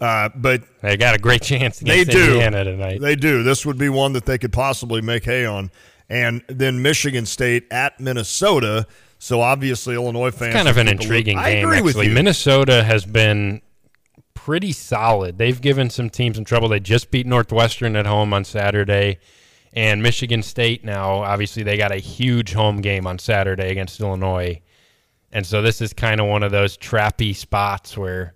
uh, 0.00 0.28
but 0.34 0.62
They 0.82 0.96
got 0.98 1.14
a 1.14 1.18
great 1.18 1.40
chance 1.42 1.78
they 1.78 2.02
against 2.02 2.10
do. 2.10 2.32
Indiana 2.34 2.64
tonight. 2.64 3.00
They 3.00 3.16
do. 3.16 3.42
This 3.42 3.64
would 3.64 3.78
be 3.78 3.88
one 3.88 4.12
that 4.12 4.26
they 4.26 4.36
could 4.36 4.52
possibly 4.52 5.00
make 5.00 5.24
hay 5.24 5.46
on. 5.46 5.70
And 6.10 6.42
then 6.48 6.82
Michigan 6.82 7.24
State 7.24 7.64
at 7.70 7.98
Minnesota. 7.98 8.86
So 9.18 9.40
obviously 9.40 9.94
Illinois 9.94 10.30
fans. 10.32 10.48
It's 10.48 10.56
kind 10.56 10.68
of 10.68 10.76
an 10.76 10.86
will 10.86 10.92
keep 10.92 10.98
a 10.98 10.98
look- 10.98 11.02
intriguing 11.04 11.38
I 11.38 11.52
game, 11.54 11.64
agree 11.68 11.80
with 11.82 11.94
actually. 11.96 12.08
you. 12.08 12.14
Minnesota 12.14 12.82
has 12.84 13.06
been 13.06 13.62
pretty 14.34 14.72
solid. 14.72 15.38
They've 15.38 15.60
given 15.60 15.88
some 15.88 16.10
teams 16.10 16.36
some 16.36 16.44
trouble. 16.44 16.68
They 16.68 16.80
just 16.80 17.12
beat 17.12 17.26
Northwestern 17.26 17.94
at 17.94 18.06
home 18.06 18.34
on 18.34 18.44
Saturday. 18.44 19.18
And 19.72 20.02
Michigan 20.02 20.42
State 20.42 20.84
now, 20.84 21.18
obviously, 21.22 21.62
they 21.62 21.76
got 21.76 21.92
a 21.92 21.96
huge 21.98 22.52
home 22.52 22.80
game 22.80 23.06
on 23.06 23.18
Saturday 23.20 23.70
against 23.70 24.00
Illinois. 24.00 24.60
And 25.32 25.46
so 25.46 25.62
this 25.62 25.80
is 25.80 25.92
kind 25.92 26.20
of 26.20 26.26
one 26.26 26.42
of 26.42 26.52
those 26.52 26.76
trappy 26.76 27.34
spots 27.34 27.96
where 27.96 28.34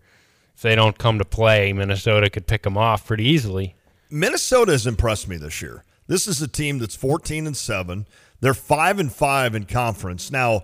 if 0.54 0.62
they 0.62 0.74
don't 0.74 0.98
come 0.98 1.18
to 1.18 1.24
play, 1.24 1.72
Minnesota 1.72 2.30
could 2.30 2.46
pick 2.46 2.62
them 2.62 2.78
off 2.78 3.06
pretty 3.06 3.24
easily. 3.24 3.76
Minnesota 4.10 4.72
has 4.72 4.86
impressed 4.86 5.28
me 5.28 5.36
this 5.36 5.60
year. 5.60 5.84
This 6.06 6.26
is 6.26 6.40
a 6.40 6.48
team 6.48 6.78
that's 6.78 6.94
14 6.94 7.46
and 7.46 7.56
7. 7.56 8.06
They're 8.40 8.54
5 8.54 8.98
and 8.98 9.12
5 9.12 9.54
in 9.54 9.64
conference. 9.64 10.30
Now, 10.30 10.62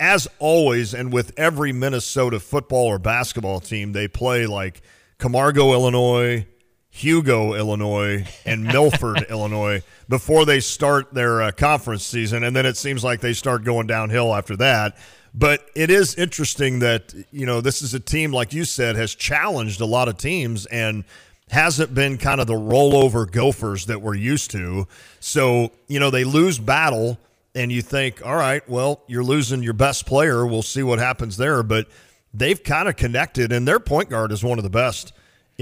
as 0.00 0.26
always 0.40 0.94
and 0.94 1.12
with 1.12 1.32
every 1.36 1.72
Minnesota 1.72 2.40
football 2.40 2.86
or 2.86 2.98
basketball 2.98 3.60
team, 3.60 3.92
they 3.92 4.08
play 4.08 4.46
like 4.46 4.82
Camargo, 5.18 5.72
Illinois, 5.72 6.46
Hugo, 6.88 7.54
Illinois, 7.54 8.26
and 8.44 8.64
Milford, 8.72 9.26
Illinois 9.30 9.82
before 10.08 10.44
they 10.44 10.58
start 10.58 11.14
their 11.14 11.42
uh, 11.42 11.52
conference 11.52 12.04
season 12.04 12.42
and 12.42 12.56
then 12.56 12.66
it 12.66 12.76
seems 12.76 13.04
like 13.04 13.20
they 13.20 13.32
start 13.32 13.62
going 13.62 13.86
downhill 13.86 14.34
after 14.34 14.56
that. 14.56 14.96
But 15.34 15.66
it 15.74 15.90
is 15.90 16.14
interesting 16.14 16.80
that, 16.80 17.14
you 17.30 17.46
know, 17.46 17.60
this 17.60 17.80
is 17.80 17.94
a 17.94 18.00
team 18.00 18.32
like 18.32 18.52
you 18.52 18.64
said 18.64 18.96
has 18.96 19.14
challenged 19.14 19.80
a 19.80 19.86
lot 19.86 20.08
of 20.08 20.18
teams 20.18 20.66
and 20.66 21.04
hasn't 21.50 21.94
been 21.94 22.18
kind 22.18 22.40
of 22.40 22.46
the 22.46 22.54
rollover 22.54 23.30
gophers 23.30 23.86
that 23.86 24.00
we're 24.02 24.14
used 24.14 24.50
to. 24.50 24.86
So, 25.20 25.72
you 25.88 26.00
know, 26.00 26.10
they 26.10 26.24
lose 26.24 26.58
battle 26.58 27.18
and 27.54 27.70
you 27.70 27.82
think, 27.82 28.24
all 28.24 28.36
right, 28.36 28.66
well, 28.68 29.02
you're 29.06 29.24
losing 29.24 29.62
your 29.62 29.74
best 29.74 30.06
player. 30.06 30.46
We'll 30.46 30.62
see 30.62 30.82
what 30.82 30.98
happens 30.98 31.36
there. 31.36 31.62
But 31.62 31.88
they've 32.32 32.62
kind 32.62 32.88
of 32.88 32.96
connected, 32.96 33.52
and 33.52 33.68
their 33.68 33.80
point 33.80 34.08
guard 34.08 34.32
is 34.32 34.42
one 34.42 34.58
of 34.58 34.64
the 34.64 34.70
best 34.70 35.12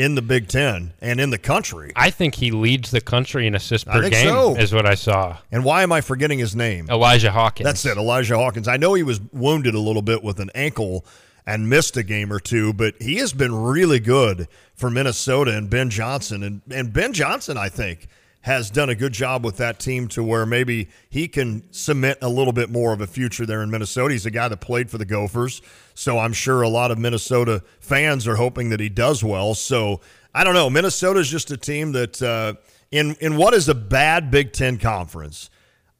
in 0.01 0.15
the 0.15 0.23
Big 0.23 0.49
Ten 0.49 0.95
and 1.03 1.21
in 1.21 1.29
the 1.29 1.39
country. 1.39 1.93
I 1.95 2.11
think 2.11 2.35
he 2.37 2.51
leads 2.51 2.91
the 2.91 3.03
country 3.03 3.47
in 3.47 3.55
assists 3.55 3.85
per 3.85 4.09
game, 4.09 4.29
so. 4.29 4.57
is 4.57 4.73
what 4.73 4.87
I 4.87 4.95
saw. 4.95 5.37
And 5.53 5.63
why 5.63 5.83
am 5.83 5.93
I 5.93 6.01
forgetting 6.01 6.39
his 6.39 6.57
name? 6.57 6.89
Elijah 6.89 7.31
Hawkins. 7.31 7.67
That's 7.67 7.85
it, 7.85 7.99
Elijah 7.99 8.39
Hawkins. 8.39 8.67
I 8.67 8.79
know 8.79 8.95
he 8.95 9.03
was 9.03 9.21
wounded 9.33 9.75
a 9.75 9.79
little 9.79 10.01
bit 10.01 10.25
with 10.25 10.41
an 10.41 10.51
ankle 10.55 11.05
and 11.47 11.69
missed 11.69 11.99
a 11.99 12.03
game 12.03 12.33
or 12.33 12.41
two, 12.41 12.73
but 12.73 12.95
he 12.99 13.17
has 13.17 13.35
been 13.35 13.55
really 13.55 14.01
good 14.01 14.49
for 14.75 14.89
Minnesota 14.89 15.55
and 15.55 15.69
Ben 15.69 15.91
Johnson. 15.91 16.43
And, 16.43 16.63
and 16.71 16.93
Ben 16.93 17.13
Johnson, 17.13 17.59
I 17.59 17.69
think, 17.69 18.09
has 18.43 18.71
done 18.71 18.89
a 18.89 18.95
good 18.95 19.13
job 19.13 19.45
with 19.45 19.59
that 19.59 19.79
team 19.79 20.09
to 20.09 20.23
where 20.25 20.47
maybe 20.47 20.89
he 21.11 21.29
can 21.29 21.63
cement 21.73 22.19
a 22.23 22.29
little 22.29 22.53
bit 22.53 22.71
more 22.71 22.93
of 22.93 23.01
a 23.01 23.07
future 23.07 23.45
there 23.45 23.63
in 23.63 23.71
Minnesota. 23.71 24.13
He's 24.13 24.25
a 24.25 24.31
guy 24.31 24.49
that 24.49 24.61
played 24.61 24.91
for 24.91 24.97
the 24.97 25.05
Gophers, 25.05 25.61
so 25.95 26.19
I'm 26.19 26.33
sure 26.33 26.63
a 26.63 26.69
lot 26.69 26.91
of 26.91 26.99
Minnesota 26.99 27.63
fans 27.81 28.27
are 28.27 28.37
hoping 28.37 28.71
that 28.71 28.81
he 28.81 28.89
does 28.89 29.23
well. 29.23 29.55
So 29.55 30.01
I 30.35 30.45
don't 30.45 30.55
know. 30.55 30.71
Minnesota 30.71 31.21
is 31.21 31.29
just 31.29 31.51
a 31.51 31.57
team 31.57 31.93
that, 31.93 32.23
uh, 32.23 32.55
in 32.91 33.15
in 33.21 33.37
what 33.37 33.53
is 33.55 33.69
a 33.69 33.75
bad 33.75 34.31
Big 34.31 34.53
Ten 34.53 34.79
conference, 34.79 35.51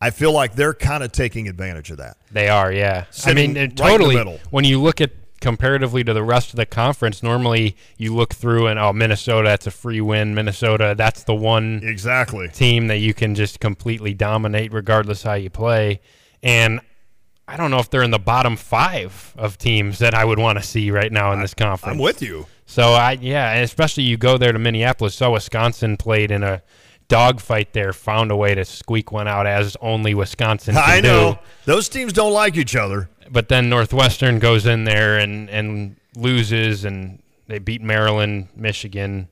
I 0.01 0.11
feel 0.11 0.33
like 0.33 0.55
they're 0.55 0.75
kind 0.75 1.05
of 1.05 1.13
taking 1.13 1.47
advantage 1.47 1.91
of 1.91 1.99
that. 1.99 2.17
They 2.33 2.49
are, 2.49 2.73
yeah. 2.73 3.05
I 3.27 3.35
mean, 3.35 3.51
right 3.51 3.57
in 3.57 3.71
it 3.71 3.77
the 3.77 3.83
totally. 3.83 4.39
when 4.51 4.65
you 4.65 4.81
look 4.81 5.01
at 5.01 5.11
comparatively 5.41 6.05
to 6.05 6.13
the 6.13 6.23
rest 6.23 6.51
of 6.51 6.57
the 6.57 6.67
conference, 6.67 7.23
normally 7.23 7.77
you 7.97 8.15
look 8.15 8.35
through 8.35 8.67
and 8.67 8.79
oh, 8.79 8.93
Minnesota, 8.93 9.49
that's 9.49 9.67
a 9.67 9.71
free 9.71 10.01
win. 10.01 10.35
Minnesota, 10.35 10.95
that's 10.97 11.25
the 11.25 11.35
one 11.35 11.81
exactly 11.83 12.49
team 12.49 12.89
that 12.89 12.99
you 12.99 13.15
can 13.15 13.35
just 13.35 13.61
completely 13.61 14.15
dominate 14.15 14.73
regardless 14.73 15.23
how 15.23 15.35
you 15.35 15.51
play. 15.51 16.01
And 16.43 16.81
I 17.49 17.57
don't 17.57 17.71
know 17.71 17.79
if 17.79 17.91
they're 17.91 18.03
in 18.03 18.13
the 18.13 18.19
bottom 18.19 18.57
five 18.57 19.35
of 19.37 19.59
teams 19.59 19.99
that 19.99 20.15
I 20.15 20.25
would 20.25 20.39
want 20.39 20.59
to 20.59 20.65
see 20.65 20.91
right 20.91 21.11
now 21.11 21.33
in 21.33 21.41
this 21.41 21.55
conference. 21.55 21.95
I'm 21.95 21.99
with 21.99 22.23
you. 22.23 22.47
So 22.67 22.93
I 22.93 23.19
yeah, 23.21 23.51
and 23.53 23.65
especially 23.65 24.05
you 24.05 24.17
go 24.17 24.39
there 24.39 24.53
to 24.53 24.59
Minneapolis. 24.59 25.17
So 25.17 25.33
Wisconsin 25.33 25.97
played 25.97 26.31
in 26.31 26.45
a 26.45 26.63
dogfight 27.09 27.73
there, 27.73 27.93
found 27.93 28.31
a 28.31 28.37
way 28.37 28.55
to 28.55 28.65
squeak 28.65 29.11
one 29.11 29.27
out 29.27 29.47
as 29.47 29.77
only 29.81 30.15
Wisconsin 30.15 30.77
I 30.79 31.01
know 31.01 31.33
do. 31.33 31.39
those 31.65 31.89
teams 31.89 32.13
don't 32.13 32.33
like 32.33 32.57
each 32.57 32.77
other. 32.77 33.11
But 33.31 33.49
then 33.49 33.69
Northwestern 33.69 34.39
goes 34.39 34.67
in 34.67 34.85
there 34.85 35.19
and 35.19 35.49
and 35.51 35.97
loses, 36.17 36.85
and 36.85 37.23
they 37.47 37.59
beat 37.59 37.81
Maryland, 37.83 38.49
Michigan. 38.57 39.29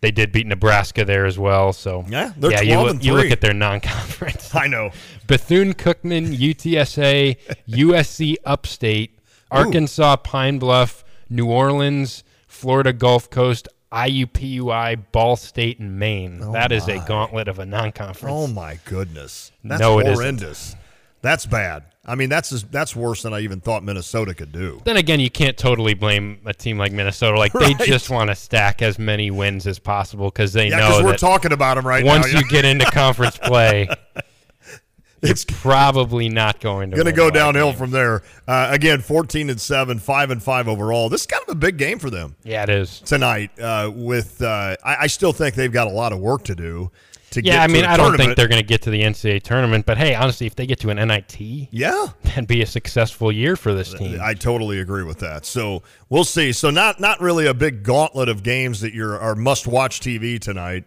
They 0.00 0.10
did 0.10 0.32
beat 0.32 0.46
Nebraska 0.48 1.04
there 1.04 1.26
as 1.26 1.38
well. 1.38 1.72
So 1.72 2.04
Yeah, 2.08 2.32
they're 2.36 2.50
yeah. 2.50 2.62
12 2.62 2.68
You 2.68 2.76
look, 2.82 2.90
and 2.94 3.04
you 3.04 3.14
look 3.14 3.30
at 3.30 3.40
their 3.40 3.54
non-conference. 3.54 4.52
I 4.54 4.66
know. 4.66 4.90
Bethune 5.28 5.74
Cookman, 5.74 6.36
UTSA, 6.36 7.36
USC 7.68 8.34
Upstate, 8.44 9.18
Arkansas 9.50 10.16
Pine 10.16 10.58
Bluff, 10.58 11.04
New 11.30 11.46
Orleans, 11.46 12.24
Florida 12.48 12.92
Gulf 12.92 13.30
Coast, 13.30 13.68
IUPUI, 13.92 15.04
Ball 15.12 15.36
State, 15.36 15.78
and 15.78 15.98
Maine. 16.00 16.40
Oh 16.42 16.52
that 16.52 16.72
is 16.72 16.88
a 16.88 16.98
gauntlet 17.06 17.46
of 17.46 17.58
a 17.60 17.66
non-conference. 17.66 18.34
Oh 18.36 18.46
my 18.48 18.78
goodness, 18.84 19.52
that's 19.62 19.80
No, 19.80 19.98
it 20.00 20.06
isn't. 20.06 20.14
horrendous. 20.16 20.74
That's 21.20 21.46
bad. 21.46 21.84
I 22.04 22.16
mean, 22.16 22.28
that's 22.28 22.50
that's 22.64 22.96
worse 22.96 23.22
than 23.22 23.32
I 23.32 23.40
even 23.40 23.60
thought 23.60 23.84
Minnesota 23.84 24.34
could 24.34 24.50
do. 24.50 24.82
Then 24.84 24.96
again, 24.96 25.20
you 25.20 25.30
can't 25.30 25.56
totally 25.56 25.94
blame 25.94 26.40
a 26.44 26.52
team 26.52 26.76
like 26.76 26.90
Minnesota. 26.90 27.38
Like 27.38 27.52
they 27.52 27.74
just 27.74 28.10
want 28.10 28.28
to 28.28 28.34
stack 28.34 28.82
as 28.82 28.98
many 28.98 29.30
wins 29.30 29.68
as 29.68 29.78
possible 29.78 30.26
because 30.26 30.52
they 30.52 30.68
Yeah, 30.68 30.78
know 30.78 31.00
we're 31.04 31.16
talking 31.16 31.52
about 31.52 31.78
'em 31.78 31.86
right 31.86 32.04
now, 32.04 32.10
once 32.18 32.32
you 32.32 32.42
get 32.48 32.64
into 32.64 32.86
conference 32.86 33.38
play, 33.38 33.88
it's 35.22 35.44
probably 35.44 36.28
not 36.28 36.58
going 36.60 36.90
to 36.90 36.96
Going 36.96 37.06
to 37.06 37.12
go 37.12 37.22
a 37.22 37.26
lot 37.26 37.28
of 37.28 37.34
downhill 37.34 37.66
games. 37.68 37.78
from 37.78 37.90
there. 37.92 38.22
Uh, 38.48 38.66
again, 38.72 39.00
fourteen 39.00 39.48
and 39.48 39.60
seven, 39.60 40.00
five 40.00 40.32
and 40.32 40.42
five 40.42 40.66
overall. 40.66 41.08
This 41.08 41.20
is 41.20 41.26
kind 41.28 41.44
of 41.46 41.50
a 41.52 41.54
big 41.58 41.76
game 41.76 42.00
for 42.00 42.10
them. 42.10 42.34
Yeah, 42.42 42.64
it 42.64 42.68
is 42.70 42.98
tonight. 43.00 43.50
Uh, 43.60 43.92
with 43.94 44.42
uh, 44.42 44.74
I, 44.84 44.96
I 45.02 45.06
still 45.06 45.32
think 45.32 45.54
they've 45.54 45.72
got 45.72 45.86
a 45.86 45.92
lot 45.92 46.12
of 46.12 46.18
work 46.18 46.42
to 46.44 46.56
do. 46.56 46.90
To 47.32 47.44
yeah, 47.44 47.62
I 47.62 47.66
mean, 47.66 47.84
I 47.84 47.96
don't 47.96 48.16
think 48.16 48.36
they're 48.36 48.48
going 48.48 48.60
to 48.60 48.66
get 48.66 48.82
to 48.82 48.90
the 48.90 49.02
NCAA 49.02 49.42
tournament, 49.42 49.86
but 49.86 49.98
hey, 49.98 50.14
honestly, 50.14 50.46
if 50.46 50.54
they 50.54 50.66
get 50.66 50.80
to 50.80 50.90
an 50.90 50.96
NIT, 50.96 51.40
yeah, 51.40 52.08
that'd 52.22 52.46
be 52.46 52.62
a 52.62 52.66
successful 52.66 53.32
year 53.32 53.56
for 53.56 53.74
this 53.74 53.94
team. 53.94 54.20
I 54.22 54.34
totally 54.34 54.80
agree 54.80 55.04
with 55.04 55.18
that. 55.20 55.44
So 55.44 55.82
we'll 56.08 56.24
see. 56.24 56.52
So 56.52 56.70
not 56.70 57.00
not 57.00 57.20
really 57.20 57.46
a 57.46 57.54
big 57.54 57.82
gauntlet 57.82 58.28
of 58.28 58.42
games 58.42 58.80
that 58.80 58.94
you're 58.94 59.18
are 59.18 59.34
must 59.34 59.66
watch 59.66 60.00
TV 60.00 60.38
tonight. 60.38 60.84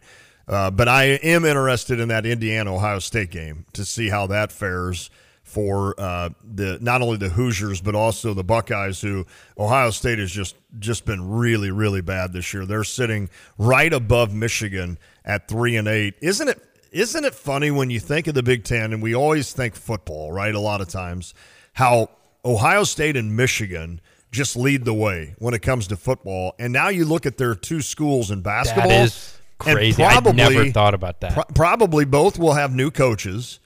Uh, 0.47 0.69
but 0.69 0.87
I 0.87 1.03
am 1.03 1.43
interested 1.43 1.99
in 1.99 2.09
that 2.09 2.25
Indiana 2.25 2.75
Ohio 2.75 2.99
State 2.99 3.31
game 3.31 3.65
to 3.73 3.83
see 3.83 4.09
how 4.09 4.27
that 4.27 4.51
fares 4.51 5.09
for 5.41 5.99
uh, 5.99 6.29
the 6.43 6.77
not 6.81 7.01
only 7.01 7.17
the 7.17 7.29
Hoosiers 7.29 7.81
but 7.81 7.95
also 7.95 8.33
the 8.33 8.43
Buckeyes, 8.43 9.01
who 9.01 9.25
Ohio 9.57 9.89
State 9.91 10.19
has 10.19 10.31
just 10.31 10.55
just 10.79 11.05
been 11.05 11.29
really 11.29 11.71
really 11.71 12.01
bad 12.01 12.33
this 12.33 12.53
year. 12.53 12.65
They're 12.65 12.83
sitting 12.83 13.29
right 13.57 13.93
above 13.93 14.33
Michigan 14.33 14.97
at 15.25 15.47
three 15.47 15.75
and 15.75 15.87
eight. 15.87 16.15
Isn't 16.21 16.47
it? 16.47 16.61
Isn't 16.91 17.25
it 17.25 17.35
funny 17.35 17.71
when 17.71 17.89
you 17.89 17.99
think 17.99 18.27
of 18.27 18.35
the 18.35 18.43
Big 18.43 18.63
Ten 18.63 18.93
and 18.93 19.03
we 19.03 19.13
always 19.13 19.51
think 19.51 19.75
football, 19.75 20.31
right? 20.31 20.55
A 20.55 20.59
lot 20.59 20.79
of 20.79 20.87
times, 20.87 21.33
how 21.73 22.09
Ohio 22.45 22.85
State 22.85 23.17
and 23.17 23.35
Michigan 23.35 23.99
just 24.31 24.55
lead 24.55 24.85
the 24.85 24.93
way 24.93 25.35
when 25.39 25.53
it 25.53 25.61
comes 25.61 25.87
to 25.87 25.97
football. 25.97 26.53
And 26.59 26.71
now 26.71 26.89
you 26.89 27.05
look 27.05 27.25
at 27.25 27.37
their 27.37 27.55
two 27.55 27.81
schools 27.81 28.31
in 28.31 28.41
basketball. 28.41 28.91
is 28.91 29.37
and 29.65 29.75
crazy. 29.77 30.03
I 30.03 30.19
never 30.19 30.69
thought 30.71 30.93
about 30.93 31.21
that. 31.21 31.33
pro- 31.33 31.43
probably 31.55 32.05
both 32.05 32.37
will 32.37 32.53
have 32.53 32.73
new 32.73 32.91
coaches. 32.91 33.59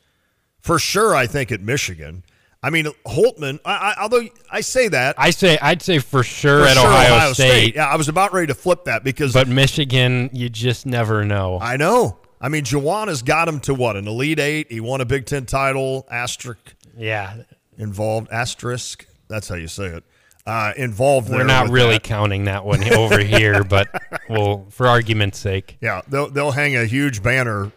For 0.62 0.78
sure, 0.80 1.16
I 1.16 1.26
think 1.28 1.52
at 1.52 1.62
Michigan. 1.62 2.24
I 2.62 2.70
mean, 2.72 2.86
Holtmann. 3.06 3.60
I, 3.64 3.72
I, 3.98 4.02
although 4.02 4.24
I 4.52 4.62
say 4.62 4.90
that, 4.90 5.16
I 5.18 5.30
say 5.30 5.58
I'd 5.62 5.82
say 5.82 6.00
for 6.00 6.24
sure 6.24 6.64
for 6.64 6.68
at 6.68 6.78
sure 6.78 6.88
Ohio, 6.88 7.34
State, 7.34 7.76
Yeah, 7.76 7.88
I 7.88 7.96
was 7.96 8.10
about 8.10 8.34
ready 8.34 8.48
to 8.48 8.54
flip 8.54 8.84
that 8.86 9.04
because 9.04 9.34
but 9.34 9.48
Michigan, 9.48 10.30
you 10.34 10.50
just 10.50 10.86
never 10.86 11.24
know. 11.24 11.58
I 11.62 11.78
know. 11.78 12.20
I 12.42 12.50
mean, 12.50 12.64
Juwan 12.64 13.08
has 13.08 13.22
got 13.22 13.48
him 13.48 13.60
to 13.62 13.74
what 13.74 13.96
an 13.96 14.08
Elite 14.08 14.40
Eight. 14.40 14.72
He 14.72 14.80
won 14.80 15.02
a 15.02 15.06
Big 15.06 15.26
Ten 15.26 15.46
title. 15.46 16.06
Asterisk. 16.10 16.74
Yeah. 16.98 17.44
Involved. 17.78 18.30
Asterisk. 18.32 19.06
That's 19.30 19.48
how 19.48 19.56
you 19.56 19.68
say 19.68 19.86
it. 19.88 20.04
Uh, 20.46 20.74
involved. 20.76 21.30
We're 21.30 21.44
not 21.44 21.70
really 21.70 21.94
that. 21.94 22.04
counting 22.04 22.46
that 22.46 22.66
one 22.66 22.84
over 22.94 23.20
here, 23.20 23.64
but 23.64 23.88
well, 24.30 24.66
for 24.70 24.88
argument's 24.88 25.38
sake. 25.38 25.78
Yeah, 25.80 26.02
they'll 26.08 26.30
they'll 26.30 26.52
hang 26.52 26.76
a 26.76 26.86
huge 26.86 27.22
banner, 27.22 27.72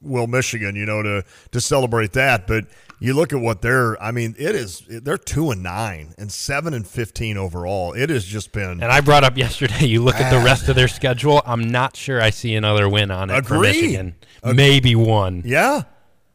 will 0.00 0.26
Michigan, 0.26 0.76
you 0.76 0.86
know, 0.86 1.02
to 1.02 1.24
to 1.50 1.60
celebrate 1.60 2.12
that. 2.14 2.46
But 2.46 2.66
you 2.98 3.14
look 3.14 3.32
at 3.32 3.40
what 3.40 3.62
they're. 3.62 4.00
I 4.02 4.10
mean, 4.10 4.34
it 4.38 4.54
is 4.54 4.82
they're 4.88 5.18
two 5.18 5.50
and 5.50 5.62
nine 5.62 6.14
and 6.18 6.32
seven 6.32 6.74
and 6.74 6.86
fifteen 6.86 7.36
overall. 7.36 7.92
It 7.92 8.10
has 8.10 8.24
just 8.24 8.52
been. 8.52 8.82
And 8.82 8.84
I 8.84 9.00
brought 9.00 9.24
up 9.24 9.36
yesterday, 9.36 9.86
you 9.86 10.02
look 10.02 10.16
at 10.16 10.30
the 10.30 10.44
rest 10.44 10.68
of 10.68 10.76
their 10.76 10.88
schedule, 10.88 11.42
I'm 11.44 11.70
not 11.70 11.96
sure 11.96 12.20
I 12.20 12.30
see 12.30 12.54
another 12.54 12.88
win 12.88 13.10
on 13.10 13.30
it 13.30 13.46
for 13.46 13.58
Michigan. 13.58 14.14
Maybe 14.44 14.94
one. 14.94 15.42
Yeah, 15.44 15.82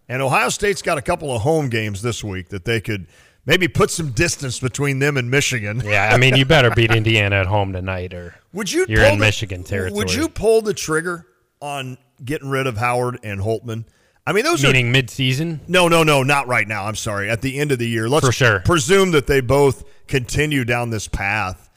and 0.09 0.22
Ohio 0.22 0.49
State's 0.49 0.82
got 0.82 0.97
a 0.97 1.01
couple 1.01 1.36
of 1.36 1.41
home 1.41 1.70
games 1.70 2.01
this 2.01 2.24
week 2.24 2.49
that 2.49 2.66
they 2.66 2.82
could 2.82 3.07
maybe 3.45 3.68
put 3.68 3.89
some 3.89 4.12
distance 4.12 4.59
between 4.59 4.99
them 4.99 5.18
and 5.18 5.32
Michigan. 5.32 5.82
Yeah, 5.86 6.12
I 6.14 6.18
mean, 6.18 6.36
you 6.36 6.45
better 6.45 6.70
beat 6.72 6.91
Indiana 6.95 7.38
at 7.38 7.47
home 7.47 7.74
tonight, 7.74 8.14
or 8.14 8.36
Would 8.53 8.72
you? 8.72 8.86
You're 8.88 9.03
in 9.05 9.18
the- 9.18 9.26
Michigan 9.26 9.64
territory. 9.64 9.97
Would 9.97 10.14
you 10.14 10.30
pull 10.30 10.62
the 10.62 10.74
trigger 10.74 11.26
on 11.59 11.97
getting 12.24 12.49
rid 12.49 12.68
of 12.68 12.78
Howard 12.78 13.20
and 13.24 13.39
Holtmann? 13.39 13.86
I 14.32 14.34
mean, 14.34 14.45
those 14.45 14.63
meaning 14.63 14.88
are 14.88 14.91
mid-season? 14.91 15.59
No, 15.67 15.89
no, 15.89 16.03
no, 16.03 16.23
not 16.23 16.47
right 16.47 16.65
now. 16.65 16.86
I'm 16.86 16.95
sorry. 16.95 17.29
At 17.29 17.41
the 17.41 17.59
end 17.59 17.73
of 17.73 17.79
the 17.79 17.88
year, 17.88 18.07
let's 18.07 18.25
For 18.25 18.32
sure. 18.32 18.59
presume 18.61 19.11
that 19.11 19.27
they 19.27 19.41
both 19.41 19.84
continue 20.07 20.63
down 20.63 20.89
this 20.89 21.09
path. 21.09 21.69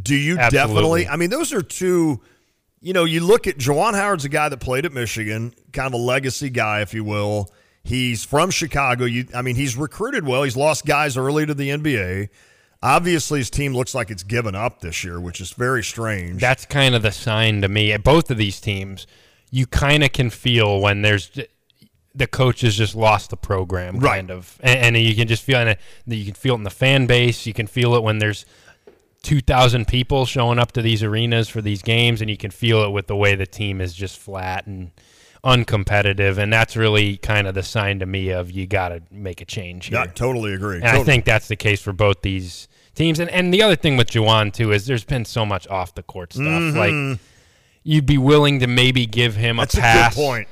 Do 0.00 0.14
you 0.14 0.36
Absolutely. 0.36 0.58
definitely? 0.58 1.08
I 1.08 1.16
mean, 1.16 1.30
those 1.30 1.54
are 1.54 1.62
two. 1.62 2.20
You 2.82 2.92
know, 2.92 3.04
you 3.04 3.20
look 3.20 3.46
at 3.46 3.56
Juwan 3.56 3.94
Howard's 3.94 4.26
a 4.26 4.28
guy 4.28 4.50
that 4.50 4.58
played 4.60 4.84
at 4.84 4.92
Michigan, 4.92 5.54
kind 5.72 5.86
of 5.86 5.94
a 5.94 6.02
legacy 6.02 6.50
guy, 6.50 6.82
if 6.82 6.92
you 6.92 7.02
will. 7.02 7.50
He's 7.82 8.24
from 8.26 8.50
Chicago. 8.50 9.06
You, 9.06 9.24
I 9.34 9.40
mean, 9.40 9.56
he's 9.56 9.74
recruited 9.74 10.26
well. 10.26 10.42
He's 10.42 10.58
lost 10.58 10.84
guys 10.84 11.16
early 11.16 11.46
to 11.46 11.54
the 11.54 11.70
NBA. 11.70 12.28
Obviously, 12.82 13.38
his 13.38 13.48
team 13.48 13.74
looks 13.74 13.94
like 13.94 14.10
it's 14.10 14.22
given 14.22 14.54
up 14.54 14.82
this 14.82 15.02
year, 15.02 15.18
which 15.18 15.40
is 15.40 15.52
very 15.52 15.82
strange. 15.82 16.42
That's 16.42 16.66
kind 16.66 16.94
of 16.94 17.00
the 17.00 17.10
sign 17.10 17.62
to 17.62 17.68
me. 17.68 17.90
At 17.92 18.04
both 18.04 18.30
of 18.30 18.36
these 18.36 18.60
teams, 18.60 19.06
you 19.50 19.66
kind 19.66 20.04
of 20.04 20.12
can 20.12 20.28
feel 20.28 20.78
when 20.82 21.00
there's 21.00 21.30
the 22.14 22.26
coach 22.26 22.62
has 22.62 22.74
just 22.76 22.94
lost 22.94 23.30
the 23.30 23.36
program, 23.36 23.98
Right. 23.98 24.16
kind 24.16 24.30
of, 24.30 24.58
and, 24.62 24.96
and 24.96 25.04
you 25.04 25.14
can 25.14 25.28
just 25.28 25.42
feel 25.44 25.60
it. 25.60 25.78
You 26.06 26.24
can 26.24 26.34
feel 26.34 26.54
it 26.54 26.58
in 26.58 26.64
the 26.64 26.70
fan 26.70 27.06
base. 27.06 27.46
You 27.46 27.52
can 27.54 27.66
feel 27.66 27.94
it 27.94 28.02
when 28.02 28.18
there's 28.18 28.44
two 29.22 29.40
thousand 29.40 29.86
people 29.86 30.26
showing 30.26 30.58
up 30.58 30.72
to 30.72 30.82
these 30.82 31.02
arenas 31.02 31.48
for 31.48 31.60
these 31.60 31.82
games, 31.82 32.20
and 32.20 32.28
you 32.30 32.36
can 32.36 32.50
feel 32.50 32.82
it 32.84 32.90
with 32.90 33.06
the 33.06 33.14
way 33.16 33.34
the 33.34 33.46
team 33.46 33.80
is 33.80 33.94
just 33.94 34.18
flat 34.18 34.66
and 34.66 34.90
uncompetitive, 35.44 36.38
and 36.38 36.52
that's 36.52 36.76
really 36.76 37.16
kind 37.16 37.46
of 37.46 37.54
the 37.54 37.62
sign 37.62 37.98
to 38.00 38.06
me 38.06 38.30
of 38.30 38.50
you 38.50 38.66
got 38.66 38.90
to 38.90 39.02
make 39.10 39.40
a 39.40 39.44
change 39.44 39.86
here. 39.86 39.98
Yeah, 39.98 40.06
totally 40.06 40.54
agree. 40.54 40.76
And 40.76 40.84
I 40.86 41.02
think 41.02 41.24
that's 41.24 41.48
the 41.48 41.56
case 41.56 41.80
for 41.80 41.92
both 41.92 42.22
these 42.22 42.68
teams. 42.94 43.18
And 43.20 43.30
and 43.30 43.52
the 43.52 43.62
other 43.62 43.76
thing 43.76 43.96
with 43.96 44.10
Juwan 44.10 44.52
too 44.52 44.72
is 44.72 44.86
there's 44.86 45.04
been 45.04 45.24
so 45.24 45.46
much 45.46 45.66
off 45.68 45.94
the 45.94 46.02
court 46.02 46.32
stuff. 46.32 46.44
Mhm. 46.44 46.76
Like 47.12 47.20
you'd 47.82 48.06
be 48.06 48.18
willing 48.18 48.60
to 48.60 48.66
maybe 48.66 49.06
give 49.06 49.36
him 49.36 49.56
That's 49.56 49.74
a 49.76 49.78
a 49.78 49.80
pass, 49.80 50.14
good 50.14 50.20
point. 50.22 50.48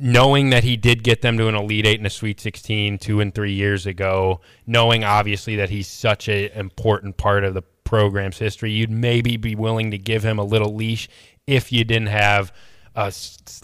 Knowing 0.00 0.50
that 0.50 0.64
he 0.64 0.76
did 0.76 1.02
get 1.02 1.22
them 1.22 1.36
to 1.38 1.48
an 1.48 1.54
Elite 1.54 1.86
Eight 1.86 1.98
and 1.98 2.06
a 2.06 2.10
Sweet 2.10 2.40
16 2.40 2.98
two 2.98 3.20
and 3.20 3.34
three 3.34 3.52
years 3.52 3.86
ago, 3.86 4.40
knowing 4.66 5.04
obviously 5.04 5.56
that 5.56 5.70
he's 5.70 5.88
such 5.88 6.28
an 6.28 6.50
important 6.54 7.16
part 7.16 7.44
of 7.44 7.54
the 7.54 7.62
program's 7.62 8.38
history, 8.38 8.70
you'd 8.70 8.90
maybe 8.90 9.36
be 9.36 9.54
willing 9.54 9.90
to 9.90 9.98
give 9.98 10.24
him 10.24 10.38
a 10.38 10.44
little 10.44 10.74
leash 10.74 11.08
if 11.46 11.72
you 11.72 11.84
didn't 11.84 12.08
have 12.08 12.52
a 12.94 13.12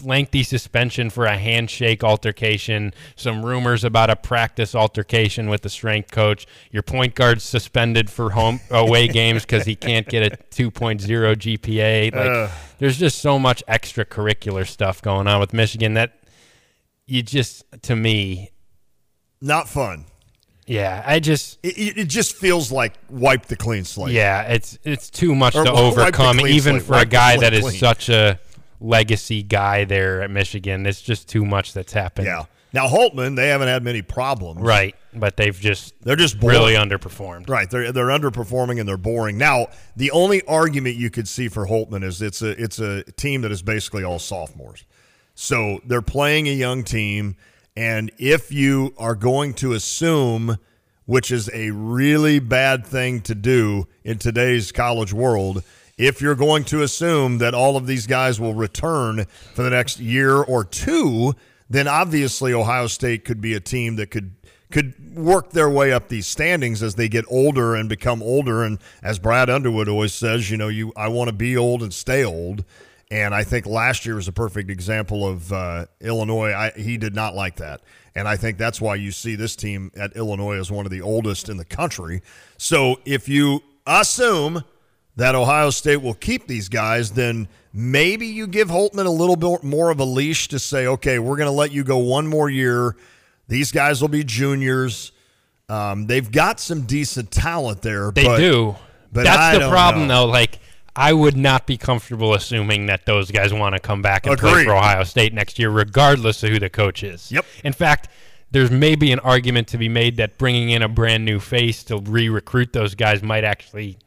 lengthy 0.03 0.41
suspension 0.41 1.09
for 1.09 1.25
a 1.25 1.37
handshake 1.37 2.03
altercation, 2.03 2.93
some 3.15 3.45
rumors 3.45 3.83
about 3.83 4.09
a 4.09 4.15
practice 4.15 4.73
altercation 4.73 5.49
with 5.49 5.61
the 5.61 5.69
strength 5.69 6.11
coach, 6.11 6.47
your 6.71 6.83
point 6.83 7.13
guard 7.13 7.41
suspended 7.41 8.09
for 8.09 8.31
home 8.31 8.59
away 8.71 9.07
games 9.07 9.43
because 9.43 9.65
he 9.65 9.75
can't 9.75 10.07
get 10.07 10.31
a 10.31 10.37
2.0 10.51 10.99
GPA. 11.35 12.15
Like, 12.15 12.29
Ugh. 12.29 12.49
there's 12.79 12.97
just 12.97 13.19
so 13.19 13.37
much 13.37 13.63
extracurricular 13.67 14.65
stuff 14.65 15.01
going 15.01 15.27
on 15.27 15.39
with 15.39 15.53
Michigan 15.53 15.93
that 15.95 16.13
you 17.07 17.23
just, 17.23 17.63
to 17.83 17.95
me, 17.95 18.51
Not 19.41 19.67
fun. 19.69 20.05
yeah, 20.65 21.01
I 21.05 21.19
just 21.19 21.57
It, 21.63 21.97
it 21.97 22.07
just 22.09 22.35
feels 22.35 22.71
like 22.71 22.93
wipe 23.09 23.45
the 23.45 23.55
clean 23.55 23.83
slate. 23.85 24.13
yeah, 24.13 24.41
it's 24.43 24.77
it's 24.83 25.09
too 25.09 25.33
much 25.35 25.55
Or 25.55 25.63
to 25.65 25.71
overcome, 25.71 26.39
even 26.41 26.75
slate, 26.79 26.83
for 26.83 26.95
a 26.97 27.05
guy 27.05 27.37
that 27.37 27.53
is 27.53 27.61
clean. 27.61 27.79
such 27.79 28.09
a 28.09 28.39
legacy 28.79 29.41
guy 29.43 29.85
there 29.85 30.21
at 30.21 30.29
Michigan. 30.29 30.85
It's 30.85 31.01
just 31.01 31.27
too 31.27 31.45
much 31.45 31.73
that's 31.73 31.93
happened. 31.93 32.27
Yeah. 32.27 32.45
Now 32.73 32.87
Holtmann, 32.87 33.35
they 33.37 33.47
haven't 33.47 33.69
had 33.69 33.81
many 33.81 34.01
problems. 34.01 34.59
Right, 34.61 34.93
but 35.13 35.37
they've 35.37 35.57
just 35.57 35.93
They're 36.03 36.17
just 36.17 36.37
boring. 36.39 36.57
really 36.59 36.73
underperformed. 36.73 37.49
Right, 37.49 37.69
they're 37.69 37.91
they're 37.93 38.07
underperforming 38.07 38.77
and 38.79 38.87
they're 38.87 38.97
boring. 38.97 39.37
Now, 39.37 39.67
the 39.95 40.11
only 40.11 40.43
argument 40.47 40.97
you 40.97 41.09
could 41.09 41.27
see 41.29 41.47
for 41.47 41.65
Holtmann 41.65 42.03
is 42.03 42.21
it's 42.21 42.41
a 42.41 42.61
it's 42.61 42.77
a 42.79 43.03
team 43.13 43.41
that 43.43 43.51
is 43.53 43.61
basically 43.61 44.03
all 44.03 44.19
sophomores. 44.19 44.83
So 45.39 45.81
they're 45.85 46.01
playing 46.01 46.47
a 46.47 46.51
young 46.51 46.83
team, 46.83 47.35
and 47.75 48.11
if 48.17 48.51
you 48.51 48.95
are 48.97 49.13
going 49.13 49.53
to 49.55 49.73
assume, 49.73 50.57
which 51.05 51.29
is 51.29 51.47
a 51.53 51.69
really 51.69 52.39
bad 52.39 52.83
thing 52.83 53.21
to 53.21 53.35
do 53.35 53.87
in 54.03 54.17
today's 54.17 54.71
college 54.71 55.13
world, 55.13 55.61
if 55.95 56.21
you're 56.21 56.33
going 56.33 56.63
to 56.65 56.81
assume 56.81 57.37
that 57.37 57.53
all 57.53 57.77
of 57.77 57.85
these 57.85 58.07
guys 58.07 58.39
will 58.39 58.55
return 58.55 59.25
for 59.53 59.61
the 59.61 59.69
next 59.69 59.99
year 59.99 60.37
or 60.37 60.63
two, 60.63 61.35
then 61.69 61.87
obviously 61.87 62.51
Ohio 62.51 62.87
State 62.87 63.23
could 63.23 63.39
be 63.39 63.53
a 63.53 63.59
team 63.59 63.95
that 63.97 64.09
could 64.09 64.31
could 64.71 65.15
work 65.15 65.51
their 65.51 65.69
way 65.69 65.93
up 65.93 66.07
these 66.07 66.25
standings 66.25 66.81
as 66.81 66.95
they 66.95 67.07
get 67.07 67.25
older 67.29 67.75
and 67.75 67.87
become 67.87 68.23
older. 68.23 68.63
And 68.63 68.79
as 69.03 69.19
Brad 69.19 69.51
Underwood 69.51 69.87
always 69.87 70.13
says, 70.15 70.49
you 70.49 70.57
know, 70.57 70.67
you 70.67 70.91
I 70.97 71.09
want 71.09 71.27
to 71.27 71.33
be 71.33 71.55
old 71.55 71.83
and 71.83 71.93
stay 71.93 72.23
old. 72.23 72.65
And 73.09 73.33
I 73.33 73.43
think 73.43 73.65
last 73.65 74.05
year 74.05 74.15
was 74.15 74.27
a 74.27 74.33
perfect 74.33 74.69
example 74.69 75.25
of 75.25 75.53
uh, 75.53 75.85
Illinois. 76.01 76.51
I, 76.51 76.71
he 76.71 76.97
did 76.97 77.15
not 77.15 77.35
like 77.35 77.55
that. 77.57 77.81
And 78.15 78.27
I 78.27 78.35
think 78.35 78.57
that's 78.57 78.81
why 78.81 78.95
you 78.95 79.11
see 79.11 79.35
this 79.35 79.55
team 79.55 79.91
at 79.95 80.15
Illinois 80.15 80.57
as 80.57 80.71
one 80.71 80.85
of 80.85 80.91
the 80.91 81.01
oldest 81.01 81.49
in 81.49 81.57
the 81.57 81.65
country. 81.65 82.21
So 82.57 82.99
if 83.05 83.29
you 83.29 83.61
assume 83.85 84.63
that 85.15 85.35
Ohio 85.35 85.69
State 85.69 86.01
will 86.01 86.15
keep 86.15 86.47
these 86.47 86.67
guys, 86.67 87.11
then 87.11 87.47
maybe 87.71 88.27
you 88.27 88.45
give 88.45 88.69
Holtmann 88.69 89.05
a 89.05 89.09
little 89.09 89.35
bit 89.35 89.63
more 89.63 89.89
of 89.89 89.99
a 89.99 90.03
leash 90.03 90.49
to 90.49 90.59
say, 90.59 90.87
okay, 90.87 91.17
we're 91.19 91.37
going 91.37 91.47
to 91.47 91.55
let 91.55 91.71
you 91.71 91.83
go 91.83 91.99
one 91.99 92.27
more 92.27 92.49
year. 92.49 92.95
These 93.47 93.71
guys 93.71 94.01
will 94.01 94.09
be 94.09 94.23
juniors. 94.23 95.11
Um, 95.69 96.07
they've 96.07 96.29
got 96.29 96.59
some 96.59 96.81
decent 96.81 97.31
talent 97.31 97.81
there. 97.81 98.11
They 98.11 98.25
but, 98.25 98.37
do. 98.37 98.75
But 99.11 99.23
That's 99.23 99.55
I 99.55 99.59
the 99.59 99.69
problem, 99.69 100.07
know. 100.07 100.25
though. 100.25 100.31
Like, 100.31 100.59
I 100.97 101.13
would 101.13 101.37
not 101.37 101.67
be 101.67 101.77
comfortable 101.77 102.33
assuming 102.33 102.87
that 102.87 103.05
those 103.05 103.29
guys 103.29 103.53
want 103.53 103.75
to 103.75 103.79
come 103.79 104.01
back 104.01 104.25
and 104.25 104.37
play 104.37 104.65
for 104.65 104.73
Ohio 104.73 105.03
State 105.03 105.31
next 105.31 105.59
year, 105.59 105.69
regardless 105.69 106.41
of 106.41 106.49
who 106.49 106.59
the 106.59 106.71
coach 106.71 107.03
is. 107.03 107.31
Yep. 107.31 107.45
In 107.63 107.71
fact, 107.71 108.09
there's 108.49 108.71
maybe 108.71 109.11
an 109.11 109.19
argument 109.19 109.67
to 109.69 109.77
be 109.77 109.89
made 109.89 110.17
that 110.17 110.39
bringing 110.39 110.71
in 110.71 110.81
a 110.81 110.87
brand 110.89 111.23
new 111.23 111.39
face 111.39 111.83
to 111.85 111.99
re-recruit 111.99 112.73
those 112.73 112.95
guys 112.95 113.21
might 113.21 113.43
actually 113.43 113.99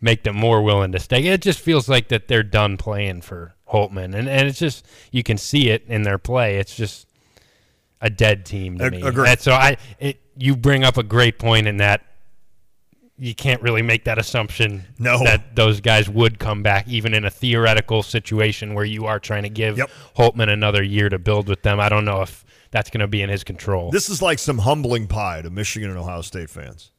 make 0.00 0.24
them 0.24 0.36
more 0.36 0.62
willing 0.62 0.92
to 0.92 0.98
stay. 0.98 1.26
It 1.26 1.42
just 1.42 1.60
feels 1.60 1.86
like 1.86 2.08
that 2.08 2.28
they're 2.28 2.42
done 2.42 2.78
playing 2.78 3.20
for 3.20 3.54
Holtmann, 3.68 4.14
and 4.14 4.28
and 4.28 4.48
it's 4.48 4.58
just 4.58 4.86
you 5.12 5.22
can 5.22 5.36
see 5.36 5.68
it 5.68 5.84
in 5.86 6.02
their 6.02 6.18
play. 6.18 6.56
It's 6.56 6.74
just 6.74 7.06
a 8.00 8.08
dead 8.08 8.46
team 8.46 8.78
to 8.78 8.90
me. 8.90 9.02
agreed. 9.02 9.28
And 9.28 9.40
so 9.40 9.52
I, 9.52 9.76
it, 9.98 10.20
you 10.36 10.56
bring 10.56 10.84
up 10.84 10.96
a 10.96 11.02
great 11.02 11.38
point 11.38 11.66
in 11.66 11.76
that 11.76 12.02
you 13.22 13.34
can't 13.34 13.60
really 13.60 13.82
make 13.82 14.04
that 14.04 14.18
assumption 14.18 14.84
No. 14.98 15.22
that 15.24 15.54
those 15.54 15.80
guys 15.82 16.08
would 16.08 16.38
come 16.38 16.62
back, 16.62 16.88
even 16.88 17.12
in 17.12 17.24
a 17.26 17.30
theoretical 17.30 18.02
situation 18.02 18.72
where 18.74 18.84
you 18.84 19.04
are 19.04 19.18
trying 19.20 19.42
to 19.42 19.50
give 19.50 19.76
Holtmann 20.16 20.48
another 20.48 20.82
year 20.82 21.08
to 21.10 21.18
build 21.18 21.46
with 21.46 21.62
them. 21.62 21.78
I 21.78 21.90
don't 21.90 22.06
know 22.06 22.22
if 22.22 22.44
that's 22.70 22.88
going 22.88 23.00
to 23.00 23.06
be 23.08 23.20
in 23.20 23.28
his 23.28 23.44
control. 23.44 23.90
This 23.90 24.08
is 24.08 24.22
like 24.22 24.38
some 24.38 24.58
humbling 24.58 25.06
pie 25.06 25.42
to 25.42 25.50
Michigan 25.50 25.90
and 25.90 25.98
Ohio 25.98 26.22
State 26.22 26.48
fans. 26.48 26.92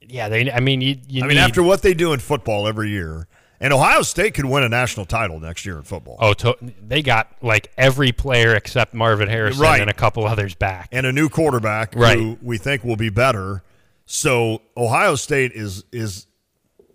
yeah, 0.00 0.28
they. 0.28 0.50
I 0.50 0.60
mean, 0.60 0.80
you. 0.80 0.96
you 1.08 1.24
I 1.24 1.26
mean, 1.26 1.36
need- 1.36 1.42
after 1.42 1.62
what 1.62 1.82
they 1.82 1.94
do 1.94 2.12
in 2.12 2.20
football 2.20 2.66
every 2.68 2.90
year, 2.90 3.26
and 3.60 3.72
Ohio 3.72 4.02
State 4.02 4.34
could 4.34 4.44
win 4.44 4.62
a 4.64 4.68
national 4.68 5.06
title 5.06 5.38
next 5.40 5.64
year 5.66 5.76
in 5.76 5.82
football. 5.84 6.16
Oh, 6.20 6.34
to, 6.34 6.56
they 6.86 7.02
got 7.02 7.32
like 7.42 7.70
every 7.76 8.12
player 8.12 8.54
except 8.54 8.92
Marvin 8.94 9.28
Harrison 9.28 9.62
Right. 9.62 9.80
and 9.80 9.88
a 9.90 9.94
couple 9.94 10.26
others 10.26 10.54
back. 10.54 10.88
and 10.92 11.06
a 11.06 11.12
new 11.12 11.28
quarterback 11.28 11.94
Right. 11.96 12.18
who 12.18 12.38
we 12.42 12.58
think 12.58 12.84
will 12.84 12.96
be 12.96 13.08
better. 13.10 13.62
So 14.14 14.60
Ohio 14.76 15.14
State 15.14 15.52
is 15.52 15.84
is 15.90 16.26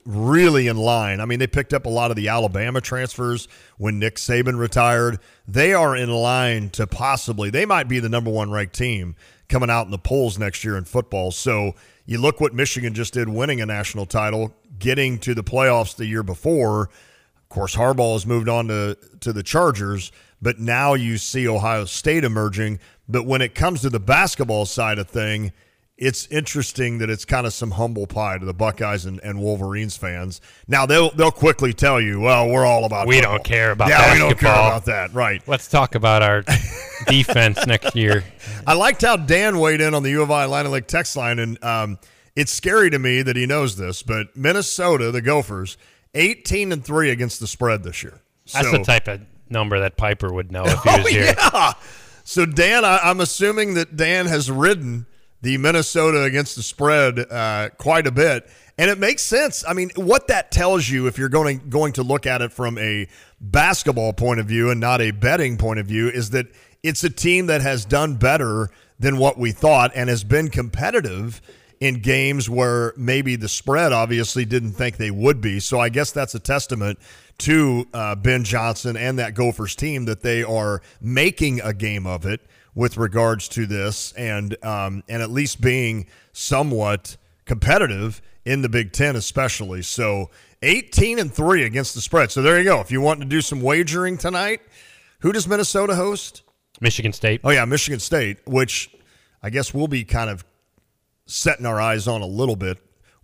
really 0.05 0.67
in 0.67 0.77
line. 0.77 1.19
I 1.19 1.25
mean, 1.25 1.39
they 1.39 1.47
picked 1.47 1.73
up 1.73 1.87
a 1.87 1.89
lot 1.89 2.11
of 2.11 2.15
the 2.15 2.27
Alabama 2.27 2.79
transfers 2.79 3.47
when 3.79 3.97
Nick 3.97 4.17
Saban 4.17 4.59
retired. 4.59 5.19
They 5.47 5.73
are 5.73 5.95
in 5.95 6.11
line 6.11 6.69
to 6.71 6.85
possibly 6.85 7.49
they 7.49 7.65
might 7.65 7.87
be 7.87 7.99
the 7.99 8.07
number 8.07 8.29
one 8.29 8.51
ranked 8.51 8.75
team 8.75 9.15
coming 9.49 9.67
out 9.67 9.85
in 9.85 9.91
the 9.91 9.97
polls 9.97 10.37
next 10.37 10.63
year 10.63 10.77
in 10.77 10.83
football. 10.83 11.31
So 11.31 11.73
you 12.05 12.19
look 12.19 12.39
what 12.39 12.53
Michigan 12.53 12.93
just 12.93 13.15
did 13.15 13.27
winning 13.27 13.61
a 13.61 13.65
national 13.65 14.05
title, 14.05 14.55
getting 14.77 15.17
to 15.21 15.33
the 15.33 15.43
playoffs 15.43 15.95
the 15.95 16.05
year 16.05 16.21
before. 16.21 16.81
Of 16.83 17.49
course, 17.49 17.75
Harbaugh 17.75 18.13
has 18.13 18.27
moved 18.27 18.47
on 18.47 18.67
to, 18.67 18.95
to 19.21 19.33
the 19.33 19.41
Chargers, 19.41 20.11
but 20.39 20.59
now 20.59 20.93
you 20.93 21.17
see 21.17 21.47
Ohio 21.47 21.85
State 21.85 22.23
emerging. 22.23 22.77
But 23.09 23.25
when 23.25 23.41
it 23.41 23.55
comes 23.55 23.81
to 23.81 23.89
the 23.89 23.99
basketball 23.99 24.67
side 24.67 24.99
of 24.99 25.09
thing, 25.09 25.51
it's 25.97 26.27
interesting 26.27 26.99
that 26.99 27.09
it's 27.09 27.25
kind 27.25 27.47
of 27.47 27.53
some 27.53 27.71
humble 27.71 28.05
pie 28.05 28.37
to 28.37 28.45
the 28.45 28.53
Buckeyes 28.53 29.05
and, 29.05 29.19
and 29.21 29.39
Wolverines 29.39 29.97
fans. 29.97 30.41
Now 30.67 30.85
they'll 30.85 31.09
they'll 31.11 31.31
quickly 31.31 31.73
tell 31.73 31.99
you, 31.99 32.19
well, 32.19 32.47
we're 32.49 32.65
all 32.65 32.85
about 32.85 33.07
we 33.07 33.15
football. 33.15 33.33
don't 33.37 33.43
care 33.43 33.71
about 33.71 33.89
yeah, 33.89 34.13
we 34.13 34.19
don't 34.19 34.37
care 34.37 34.51
about 34.51 34.85
that, 34.85 35.13
right? 35.13 35.41
Let's 35.47 35.67
talk 35.67 35.95
about 35.95 36.21
our 36.21 36.43
defense 37.07 37.65
next 37.65 37.95
year. 37.95 38.23
I 38.67 38.73
liked 38.73 39.01
how 39.01 39.17
Dan 39.17 39.59
weighed 39.59 39.81
in 39.81 39.93
on 39.93 40.03
the 40.03 40.11
U 40.11 40.21
of 40.21 40.31
I 40.31 40.43
Atlanta 40.43 40.69
Lake 40.69 40.87
text 40.87 41.15
line, 41.15 41.39
and 41.39 41.63
um, 41.63 41.99
it's 42.35 42.51
scary 42.51 42.89
to 42.91 42.99
me 42.99 43.21
that 43.23 43.35
he 43.35 43.45
knows 43.45 43.75
this, 43.77 44.03
but 44.03 44.35
Minnesota, 44.35 45.11
the 45.11 45.21
Gophers, 45.21 45.77
eighteen 46.13 46.71
and 46.71 46.83
three 46.85 47.09
against 47.09 47.39
the 47.39 47.47
spread 47.47 47.83
this 47.83 48.03
year. 48.03 48.21
That's 48.53 48.69
So- 48.69 48.77
the 48.77 48.83
type 48.83 49.07
of 49.07 49.21
number 49.49 49.79
that 49.79 49.97
Piper 49.97 50.31
would 50.31 50.51
know 50.51 50.63
if 50.65 50.81
he 50.83 50.89
Oh 50.89 50.97
here. 51.07 51.33
yeah. 51.37 51.73
So 52.23 52.45
Dan, 52.45 52.83
I, 52.85 52.99
I'm 53.03 53.19
assuming 53.21 53.75
that 53.75 53.95
Dan 53.95 54.25
has 54.27 54.51
ridden 54.51 55.05
the 55.41 55.57
Minnesota 55.57 56.23
against 56.23 56.55
the 56.55 56.63
spread 56.63 57.19
uh, 57.19 57.69
quite 57.77 58.07
a 58.07 58.11
bit, 58.11 58.49
and 58.77 58.89
it 58.89 58.97
makes 58.97 59.23
sense. 59.23 59.63
I 59.67 59.73
mean, 59.73 59.91
what 59.95 60.27
that 60.27 60.51
tells 60.51 60.89
you, 60.89 61.07
if 61.07 61.17
you're 61.17 61.29
going 61.29 61.69
going 61.69 61.93
to 61.93 62.03
look 62.03 62.25
at 62.25 62.41
it 62.41 62.51
from 62.51 62.77
a 62.77 63.07
basketball 63.39 64.13
point 64.13 64.39
of 64.39 64.47
view 64.47 64.69
and 64.69 64.79
not 64.79 65.01
a 65.01 65.11
betting 65.11 65.57
point 65.57 65.79
of 65.79 65.85
view, 65.87 66.09
is 66.09 66.31
that 66.31 66.47
it's 66.83 67.03
a 67.03 67.09
team 67.09 67.47
that 67.47 67.61
has 67.61 67.85
done 67.85 68.15
better 68.15 68.69
than 68.99 69.17
what 69.17 69.37
we 69.37 69.51
thought 69.51 69.91
and 69.95 70.09
has 70.09 70.23
been 70.23 70.49
competitive 70.49 71.41
in 71.79 72.01
games 72.01 72.49
where 72.49 72.93
maybe 72.97 73.35
the 73.35 73.47
spread 73.47 73.93
obviously 73.93 74.45
didn't 74.45 74.71
think 74.71 74.97
they 74.97 75.11
would 75.11 75.41
be. 75.41 75.59
So 75.59 75.79
I 75.79 75.89
guess 75.89 76.11
that's 76.11 76.33
a 76.33 76.39
testament 76.39 76.97
to 77.39 77.87
uh, 77.93 78.15
Ben 78.15 78.43
Johnson 78.43 78.97
and 78.97 79.19
that 79.19 79.35
Gophers 79.35 79.75
team 79.75 80.05
that 80.05 80.21
they 80.21 80.43
are 80.43 80.81
making 80.99 81.61
a 81.61 81.73
game 81.73 82.07
of 82.07 82.25
it 82.25 82.41
with 82.73 82.97
regards 82.97 83.47
to 83.49 83.65
this 83.65 84.11
and 84.13 84.63
um, 84.63 85.03
and 85.07 85.21
at 85.21 85.29
least 85.29 85.61
being 85.61 86.07
somewhat 86.31 87.17
competitive 87.45 88.21
in 88.45 88.61
the 88.61 88.69
Big 88.69 88.91
Ten, 88.91 89.15
especially. 89.15 89.81
So 89.81 90.29
18 90.61 91.19
and 91.19 91.33
three 91.33 91.63
against 91.63 91.95
the 91.95 92.01
spread. 92.01 92.31
So 92.31 92.41
there 92.41 92.57
you 92.57 92.63
go. 92.63 92.79
If 92.79 92.91
you 92.91 93.01
want 93.01 93.19
to 93.19 93.25
do 93.25 93.41
some 93.41 93.61
wagering 93.61 94.17
tonight, 94.17 94.61
who 95.19 95.31
does 95.31 95.47
Minnesota 95.47 95.95
host? 95.95 96.43
Michigan 96.79 97.13
State. 97.13 97.41
Oh 97.43 97.49
yeah, 97.49 97.65
Michigan 97.65 97.99
State, 97.99 98.37
which 98.45 98.95
I 99.41 99.49
guess 99.49 99.73
we'll 99.73 99.87
be 99.87 100.03
kind 100.03 100.29
of 100.29 100.45
setting 101.25 101.65
our 101.65 101.81
eyes 101.81 102.07
on 102.07 102.21
a 102.21 102.27
little 102.27 102.55
bit 102.55 102.77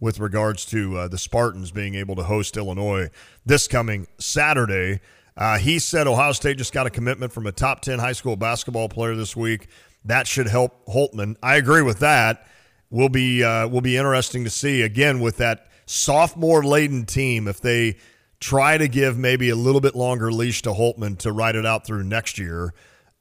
with 0.03 0.19
regards 0.19 0.65
to 0.65 0.97
uh, 0.97 1.07
the 1.07 1.17
Spartans 1.17 1.71
being 1.71 1.95
able 1.95 2.13
to 2.13 2.23
host 2.23 2.57
Illinois 2.57 3.09
this 3.45 3.69
coming 3.69 4.05
Saturday. 4.17 4.99
Uh, 5.37 5.57
he 5.57 5.79
said 5.79 6.07
Ohio 6.07 6.33
State 6.33 6.57
just 6.57 6.73
got 6.73 6.85
a 6.85 6.89
commitment 6.89 7.31
from 7.31 7.47
a 7.47 7.53
top 7.53 7.79
10 7.79 7.99
high 7.99 8.11
school 8.11 8.35
basketball 8.35 8.89
player 8.89 9.15
this 9.15 9.33
week. 9.33 9.67
That 10.03 10.27
should 10.27 10.47
help 10.47 10.85
Holtmann. 10.87 11.37
I 11.41 11.55
agree 11.55 11.81
with 11.81 11.99
that. 11.99 12.45
Will 12.89 13.07
be 13.07 13.45
uh, 13.45 13.69
will 13.69 13.79
be 13.79 13.95
interesting 13.95 14.43
to 14.43 14.49
see 14.49 14.81
again 14.81 15.21
with 15.21 15.37
that 15.37 15.71
sophomore 15.85 16.65
laden 16.65 17.05
team 17.05 17.47
if 17.47 17.61
they 17.61 17.95
try 18.41 18.77
to 18.77 18.89
give 18.89 19.17
maybe 19.17 19.49
a 19.51 19.55
little 19.55 19.79
bit 19.79 19.95
longer 19.95 20.33
leash 20.33 20.63
to 20.63 20.71
Holtmann 20.71 21.17
to 21.19 21.31
ride 21.31 21.55
it 21.55 21.65
out 21.65 21.87
through 21.87 22.03
next 22.03 22.37
year. 22.37 22.73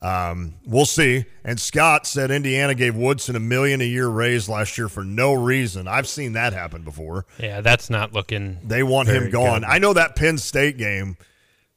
Um, 0.02 0.54
we'll 0.66 0.84
see. 0.84 1.24
And 1.44 1.60
Scott 1.60 2.06
said 2.08 2.32
Indiana 2.32 2.74
gave 2.74 2.96
Woodson 2.96 3.36
a 3.36 3.40
million 3.40 3.80
a 3.80 3.84
year 3.84 4.08
raise 4.08 4.48
last 4.48 4.76
year 4.76 4.88
for 4.88 5.04
no 5.04 5.32
reason. 5.32 5.86
I've 5.86 6.08
seen 6.08 6.32
that 6.32 6.52
happen 6.52 6.82
before. 6.82 7.24
Yeah, 7.38 7.60
that's 7.60 7.88
not 7.88 8.12
looking. 8.12 8.58
They 8.64 8.82
want 8.82 9.08
him 9.08 9.30
gone. 9.30 9.60
good. 9.60 9.68
I 9.68 9.78
know 9.78 9.92
that 9.92 10.16
Penn 10.16 10.38
State 10.38 10.76
game. 10.76 11.16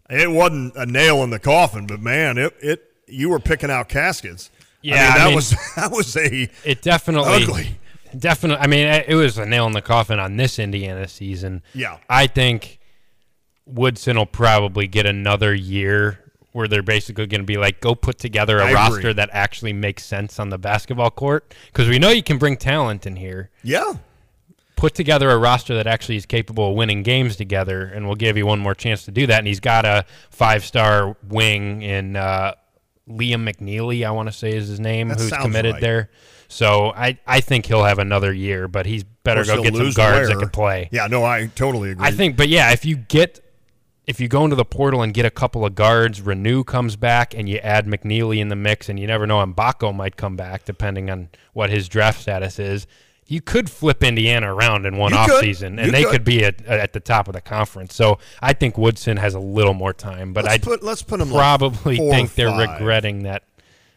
It 0.09 0.31
wasn't 0.31 0.75
a 0.75 0.85
nail 0.87 1.23
in 1.23 1.29
the 1.29 1.39
coffin, 1.39 1.85
but 1.87 1.99
man, 1.99 2.37
it 2.39 2.55
it 2.61 2.83
you 3.07 3.29
were 3.29 3.39
picking 3.39 3.69
out 3.69 3.89
caskets. 3.89 4.49
I 4.57 4.65
Yeah, 4.81 4.93
mean, 4.95 5.03
I 5.11 5.17
that 5.17 5.25
mean, 5.27 5.35
was 5.35 5.49
that 5.75 5.91
was 5.91 6.17
a 6.17 6.49
It 6.63 6.81
definitely 6.81 7.43
ugly. 7.43 7.77
Definitely. 8.17 8.63
I 8.63 8.67
mean, 8.67 8.87
it 8.87 9.13
was 9.15 9.37
a 9.37 9.45
nail 9.45 9.67
in 9.67 9.73
the 9.73 9.81
coffin 9.81 10.19
on 10.19 10.37
this 10.37 10.57
Indiana 10.57 11.07
season. 11.07 11.61
Yeah. 11.73 11.97
I 12.09 12.27
think 12.27 12.79
Woodson 13.65 14.17
will 14.17 14.25
probably 14.25 14.87
get 14.87 15.05
another 15.05 15.53
year 15.53 16.24
where 16.55 16.69
they're 16.69 16.81
basically 16.81 17.25
going 17.27 17.41
to 17.41 17.45
be 17.45 17.57
like, 17.57 17.81
go 17.81 17.93
put 17.93 18.17
together 18.17 18.59
a 18.59 18.61
I 18.61 18.69
agree. 18.69 18.75
roster 18.75 19.13
that 19.13 19.29
actually 19.33 19.73
makes 19.73 20.05
sense 20.05 20.39
on 20.39 20.47
the 20.51 20.57
basketball 20.57 21.11
court. 21.11 21.53
Because 21.65 21.89
we 21.89 21.99
know 21.99 22.11
you 22.11 22.23
can 22.23 22.37
bring 22.37 22.55
talent 22.55 23.05
in 23.05 23.17
here. 23.17 23.49
Yeah. 23.61 23.95
Put 24.77 24.95
together 24.95 25.29
a 25.31 25.37
roster 25.37 25.75
that 25.75 25.85
actually 25.85 26.15
is 26.15 26.25
capable 26.25 26.69
of 26.69 26.77
winning 26.77 27.03
games 27.03 27.35
together, 27.35 27.83
and 27.83 28.05
we'll 28.05 28.15
give 28.15 28.37
you 28.37 28.45
one 28.45 28.59
more 28.59 28.73
chance 28.73 29.03
to 29.03 29.11
do 29.11 29.27
that. 29.27 29.39
And 29.39 29.47
he's 29.47 29.59
got 29.59 29.83
a 29.83 30.05
five 30.29 30.63
star 30.63 31.17
wing 31.27 31.81
in 31.81 32.15
uh, 32.15 32.53
Liam 33.09 33.45
McNeely, 33.45 34.07
I 34.07 34.11
want 34.11 34.29
to 34.29 34.33
say 34.33 34.55
is 34.55 34.69
his 34.69 34.79
name, 34.79 35.09
That 35.09 35.19
who's 35.19 35.31
committed 35.33 35.73
right. 35.73 35.81
there. 35.81 36.09
So 36.47 36.93
I, 36.95 37.19
I 37.27 37.41
think 37.41 37.65
he'll 37.65 37.83
have 37.83 37.99
another 37.99 38.31
year, 38.31 38.69
but 38.69 38.85
he's 38.85 39.03
better 39.03 39.43
go 39.43 39.61
get 39.61 39.75
some 39.75 39.91
guards 39.91 40.29
that 40.29 40.39
can 40.39 40.49
play. 40.51 40.87
Yeah, 40.89 41.07
no, 41.07 41.25
I 41.25 41.47
totally 41.53 41.91
agree. 41.91 42.05
I 42.05 42.11
think, 42.11 42.37
but 42.37 42.47
yeah, 42.47 42.71
if 42.71 42.85
you 42.85 42.95
get 42.95 43.41
if 44.07 44.19
you 44.19 44.27
go 44.27 44.43
into 44.43 44.55
the 44.55 44.65
portal 44.65 45.01
and 45.01 45.13
get 45.13 45.25
a 45.25 45.31
couple 45.31 45.65
of 45.65 45.75
guards, 45.75 46.21
Reneau 46.21 46.65
comes 46.65 46.95
back, 46.95 47.33
and 47.33 47.49
you 47.49 47.57
add 47.57 47.87
McNeely 47.87 48.39
in 48.39 48.49
the 48.49 48.55
mix, 48.55 48.89
and 48.89 48.99
you 48.99 49.07
never 49.07 49.25
know, 49.25 49.45
Mgbako 49.45 49.95
might 49.95 50.15
come 50.15 50.35
back 50.35 50.65
depending 50.65 51.09
on 51.09 51.29
what 51.53 51.69
his 51.69 51.87
draft 51.89 52.21
status 52.21 52.59
is. 52.59 52.87
You 53.27 53.41
could 53.41 53.71
flip 53.71 54.03
Indiana 54.03 54.53
around 54.53 54.85
in 54.85 54.97
one 54.97 55.11
You 55.11 55.17
off 55.17 55.39
season, 55.39 55.79
and 55.79 55.87
You 55.87 55.91
they 55.91 56.03
could. 56.03 56.11
could 56.11 56.23
be 56.23 56.45
at, 56.45 56.63
at 56.67 56.93
the 56.93 56.99
top 56.99 57.27
of 57.27 57.33
the 57.33 57.41
conference. 57.41 57.95
So 57.95 58.19
I 58.39 58.53
think 58.53 58.77
Woodson 58.77 59.17
has 59.17 59.33
a 59.33 59.39
little 59.39 59.73
more 59.73 59.93
time, 59.93 60.31
but 60.31 60.47
I 60.47 60.59
let's 60.81 61.01
put 61.01 61.19
him 61.19 61.29
probably 61.29 61.99
or 61.99 62.11
think 62.11 62.35
they're 62.35 62.55
regretting 62.55 63.23
that 63.23 63.43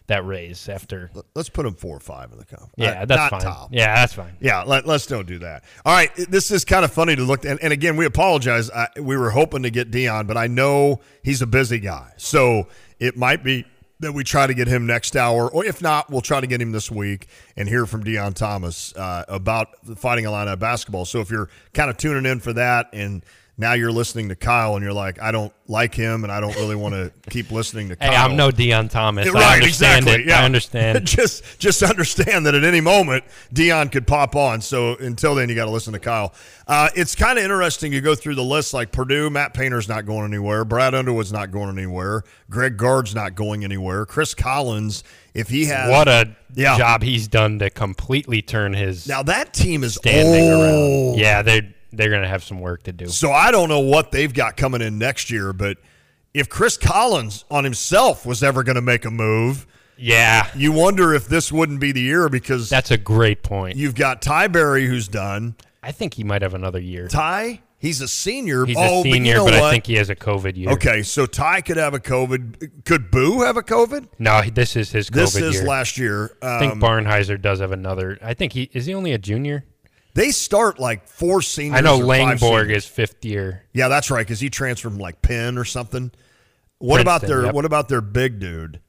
that 0.08 0.26
raise 0.26 0.68
after. 0.68 1.10
Let's 1.34 1.48
put 1.48 1.64
him 1.64 1.74
four 1.74 1.96
or 1.96 2.00
five 2.00 2.32
in 2.32 2.38
the 2.38 2.44
conference. 2.44 2.72
Yeah, 2.76 3.02
Uh, 3.02 3.04
that's 3.04 3.18
not 3.18 3.30
fine. 3.30 3.40
top. 3.40 3.68
Yeah, 3.72 3.94
that's 3.94 4.12
fine. 4.14 4.36
Yeah, 4.40 4.62
let, 4.64 4.86
us 4.88 5.06
don't 5.06 5.26
do 5.26 5.38
that. 5.38 5.64
All 5.84 5.94
right, 5.94 6.10
this 6.16 6.50
is 6.50 6.64
kind 6.64 6.84
of 6.84 6.92
funny 6.92 7.14
to 7.14 7.22
look. 7.22 7.44
And, 7.44 7.62
and 7.62 7.72
again, 7.72 7.96
we 7.96 8.04
apologize. 8.06 8.70
I, 8.70 8.88
we 9.00 9.16
were 9.16 9.30
hoping 9.30 9.62
to 9.62 9.70
get 9.70 9.90
Deon, 9.90 10.26
but 10.26 10.36
I 10.36 10.46
know 10.46 11.00
he's 11.22 11.40
a 11.42 11.46
busy 11.46 11.78
guy, 11.78 12.12
so 12.16 12.66
it 12.98 13.16
might 13.16 13.44
be 13.44 13.64
that 14.00 14.12
we 14.12 14.22
try 14.22 14.46
to 14.46 14.54
get 14.54 14.68
him 14.68 14.86
next 14.86 15.16
hour, 15.16 15.50
or 15.50 15.64
if 15.64 15.82
not, 15.82 16.08
we'll 16.08 16.20
try 16.20 16.40
to 16.40 16.46
get 16.46 16.62
him 16.62 16.70
this 16.70 16.88
week 16.90 17.26
and 17.56 17.68
hear 17.68 17.84
from 17.84 18.04
Deon 18.04 18.32
Thomas 18.32 18.94
uh, 18.94 19.24
about 19.28 19.68
the 19.84 19.96
Fighting 19.96 20.24
Illini 20.24 20.54
basketball. 20.56 21.04
So 21.04 21.20
if 21.20 21.30
you're 21.30 21.48
kind 21.74 21.90
of 21.90 21.96
tuning 21.96 22.24
in 22.30 22.38
for 22.38 22.52
that, 22.52 22.88
and 22.92 23.24
now 23.58 23.72
you're 23.72 23.90
listening 23.92 24.28
to 24.28 24.36
Kyle, 24.36 24.76
and 24.76 24.84
you're 24.84 24.92
like, 24.92 25.20
I 25.20 25.32
don't 25.32 25.52
like 25.66 25.92
him, 25.92 26.22
and 26.22 26.32
I 26.32 26.40
don't 26.40 26.54
really 26.54 26.76
want 26.76 26.94
to 26.94 27.12
keep 27.30 27.50
listening 27.50 27.88
to 27.88 27.96
Kyle. 27.96 28.10
Hey, 28.10 28.16
I'm 28.16 28.36
no 28.36 28.50
Deon 28.50 28.88
Thomas. 28.88 29.26
I 29.28 29.32
right, 29.32 29.54
understand 29.54 30.04
exactly. 30.06 30.22
it. 30.24 30.28
Yeah. 30.28 30.40
I 30.40 30.44
understand. 30.44 31.04
just 31.06 31.58
just 31.58 31.82
understand 31.82 32.46
that 32.46 32.54
at 32.54 32.62
any 32.64 32.80
moment 32.80 33.24
Deon 33.52 33.90
could 33.90 34.06
pop 34.06 34.36
on. 34.36 34.60
So 34.60 34.94
until 34.96 35.34
then, 35.34 35.48
you 35.48 35.54
got 35.56 35.64
to 35.64 35.70
listen 35.72 35.92
to 35.92 35.98
Kyle. 35.98 36.32
Uh, 36.66 36.88
it's 36.94 37.14
kind 37.14 37.36
of 37.38 37.44
interesting. 37.44 37.92
You 37.92 38.00
go 38.00 38.14
through 38.14 38.36
the 38.36 38.44
list 38.44 38.72
like 38.72 38.92
Purdue, 38.92 39.28
Matt 39.28 39.54
Painter's 39.54 39.88
not 39.88 40.06
going 40.06 40.24
anywhere. 40.24 40.64
Brad 40.64 40.94
Underwood's 40.94 41.32
not 41.32 41.50
going 41.50 41.76
anywhere. 41.76 42.22
Greg 42.48 42.76
Gard's 42.76 43.14
not 43.14 43.34
going 43.34 43.64
anywhere. 43.64 44.06
Chris 44.06 44.34
Collins, 44.34 45.02
if 45.34 45.48
he 45.48 45.64
has 45.66 45.90
what 45.90 46.06
a 46.08 46.36
Yeah. 46.54 46.78
job 46.78 47.02
he's 47.02 47.26
done 47.26 47.58
to 47.58 47.70
completely 47.70 48.40
turn 48.42 48.72
his 48.74 49.08
now 49.08 49.22
that 49.24 49.52
team 49.52 49.82
is 49.82 49.94
standing 49.94 50.52
old. 50.52 50.62
around. 51.14 51.18
Yeah, 51.18 51.42
they 51.42 51.74
they're 51.92 52.10
gonna 52.10 52.28
have 52.28 52.44
some 52.44 52.60
work 52.60 52.82
to 52.84 52.92
do. 52.92 53.06
So 53.06 53.32
I 53.32 53.50
don't 53.50 53.68
know 53.68 53.80
what 53.80 54.12
they've 54.12 54.32
got 54.32 54.56
coming 54.56 54.80
in 54.80 54.98
next 54.98 55.30
year, 55.30 55.52
but 55.52 55.78
if 56.34 56.48
Chris 56.48 56.76
Collins 56.76 57.44
on 57.50 57.64
himself 57.64 58.26
was 58.26 58.42
ever 58.42 58.62
going 58.62 58.76
to 58.76 58.82
make 58.82 59.04
a 59.04 59.10
move, 59.10 59.66
yeah, 59.96 60.48
you 60.54 60.70
wonder 60.72 61.12
if 61.14 61.26
this 61.26 61.50
wouldn't 61.50 61.80
be 61.80 61.90
the 61.90 62.00
year 62.00 62.28
because 62.28 62.68
that's 62.68 62.90
a 62.90 62.98
great 62.98 63.42
point. 63.42 63.76
You've 63.76 63.96
got 63.96 64.22
Ty 64.22 64.48
Berry 64.48 64.86
who's 64.86 65.08
done. 65.08 65.56
I 65.82 65.92
think 65.92 66.14
he 66.14 66.24
might 66.24 66.42
have 66.42 66.54
another 66.54 66.78
year. 66.78 67.08
Ty, 67.08 67.62
he's 67.78 68.00
a 68.00 68.06
senior. 68.06 68.64
He's 68.64 68.76
oh, 68.78 69.00
a 69.00 69.02
senior, 69.02 69.18
but, 69.20 69.26
you 69.28 69.34
know 69.34 69.44
but 69.46 69.54
I 69.54 69.70
think 69.70 69.86
he 69.86 69.94
has 69.94 70.10
a 70.10 70.14
COVID 70.14 70.56
year. 70.56 70.70
Okay, 70.70 71.02
so 71.02 71.26
Ty 71.26 71.62
could 71.62 71.78
have 71.78 71.94
a 71.94 71.98
COVID. 71.98 72.84
Could 72.84 73.10
Boo 73.10 73.42
have 73.42 73.56
a 73.56 73.62
COVID? 73.62 74.08
No, 74.20 74.42
this 74.42 74.76
is 74.76 74.92
his 74.92 75.10
COVID 75.10 75.14
This 75.14 75.36
is 75.36 75.54
year. 75.56 75.64
last 75.64 75.98
year. 75.98 76.36
I 76.42 76.60
think 76.60 76.74
Um, 76.74 76.80
Barnhizer 76.80 77.40
does 77.40 77.58
have 77.58 77.72
another. 77.72 78.18
I 78.22 78.34
think 78.34 78.52
he 78.52 78.70
is 78.72 78.86
he 78.86 78.94
only 78.94 79.12
a 79.12 79.18
junior. 79.18 79.64
They 80.14 80.30
start 80.30 80.78
like 80.78 81.06
four 81.06 81.42
seniors. 81.42 81.78
I 81.78 81.80
know 81.82 82.00
or 82.00 82.04
Langborg 82.04 82.74
is 82.74 82.86
fifth 82.86 83.24
year. 83.24 83.64
Yeah, 83.72 83.88
that's 83.88 84.10
right 84.10 84.26
because 84.26 84.40
he 84.40 84.50
transferred 84.50 84.90
from 84.90 84.98
like 84.98 85.22
Penn 85.22 85.58
or 85.58 85.64
something. 85.64 86.10
What 86.78 87.00
about 87.00 87.22
their 87.22 87.46
yep. 87.46 87.54
What 87.54 87.64
about 87.64 87.88
their 87.88 88.00
big 88.00 88.38
dude 88.38 88.80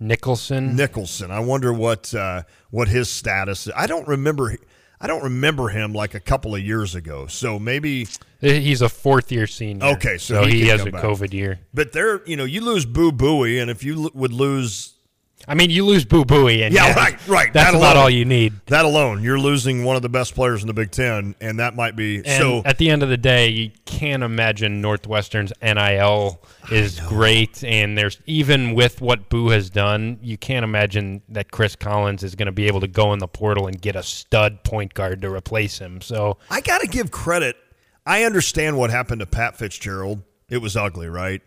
Nicholson? 0.00 0.76
Nicholson? 0.76 1.30
I 1.30 1.40
wonder 1.40 1.72
what 1.72 2.14
uh, 2.14 2.42
what 2.70 2.88
his 2.88 3.10
status. 3.10 3.66
is. 3.66 3.72
I 3.76 3.86
don't 3.86 4.06
remember. 4.08 4.56
I 5.00 5.06
don't 5.06 5.22
remember 5.22 5.68
him 5.68 5.92
like 5.92 6.14
a 6.14 6.20
couple 6.20 6.54
of 6.54 6.62
years 6.62 6.94
ago. 6.94 7.26
So 7.26 7.58
maybe 7.58 8.06
He's 8.44 8.82
a 8.82 8.88
fourth 8.88 9.32
year 9.32 9.46
senior. 9.46 9.86
Okay, 9.86 10.18
so, 10.18 10.44
he, 10.44 10.60
can 10.60 10.68
has 10.68 10.86
a 10.86 10.90
back. 10.90 11.02
COVID 11.02 11.32
year. 11.32 11.60
But 11.72 11.92
they're 11.92 12.22
you 12.26 12.36
know 12.36 12.44
you 12.44 12.60
lose 12.60 12.84
Boo 12.84 13.10
Buie, 13.10 13.60
and 13.60 13.70
if 13.70 13.82
you 13.82 14.04
l- 14.04 14.10
would 14.12 14.32
lose 14.32 14.93
I 15.46 15.54
mean, 15.54 15.70
you 15.70 15.84
lose 15.84 16.04
Boo 16.04 16.24
Buie, 16.24 16.64
and 16.64 16.74
yeah, 16.74 16.94
right, 16.94 17.28
right. 17.28 17.52
That's 17.52 17.72
that 17.72 17.76
about 17.76 17.96
all 17.96 18.08
you 18.08 18.24
need. 18.24 18.54
That 18.66 18.84
alone, 18.84 19.22
you're 19.22 19.38
losing 19.38 19.84
one 19.84 19.96
of 19.96 20.02
the 20.02 20.08
best 20.08 20.34
players 20.34 20.62
in 20.62 20.66
the 20.66 20.74
Big 20.74 20.90
Ten, 20.90 21.34
and 21.40 21.58
that 21.58 21.74
might 21.74 21.96
be 21.96 22.16
And 22.24 22.26
so. 22.26 22.62
at 22.64 22.78
the 22.78 22.90
end 22.90 23.02
of 23.02 23.08
the 23.08 23.16
day, 23.16 23.48
you 23.48 23.70
can't 23.84 24.22
imagine 24.22 24.80
Northwestern's 24.80 25.52
NIL 25.62 26.40
is 26.70 27.00
great, 27.00 27.62
and 27.62 27.96
there's 27.96 28.18
even 28.26 28.74
with 28.74 29.00
what 29.00 29.28
Boo 29.28 29.50
has 29.50 29.70
done, 29.70 30.18
you 30.22 30.38
can't 30.38 30.64
imagine 30.64 31.22
that 31.28 31.50
Chris 31.50 31.76
Collins 31.76 32.22
is 32.22 32.34
going 32.34 32.46
to 32.46 32.52
be 32.52 32.66
able 32.66 32.80
to 32.80 32.88
go 32.88 33.12
in 33.12 33.18
the 33.18 33.28
portal 33.28 33.66
and 33.66 33.80
get 33.80 33.96
a 33.96 34.02
stud 34.02 34.64
point 34.64 34.94
guard 34.94 35.22
to 35.22 35.32
replace 35.32 35.78
him. 35.78 36.00
So 36.00 36.38
I 36.50 36.60
got 36.60 36.80
to 36.80 36.86
give 36.86 37.10
credit. 37.10 37.56
I 38.06 38.24
understand 38.24 38.78
what 38.78 38.90
happened 38.90 39.20
to 39.20 39.26
Pat 39.26 39.56
Fitzgerald. 39.56 40.22
It 40.48 40.58
was 40.58 40.76
ugly, 40.76 41.08
right? 41.08 41.42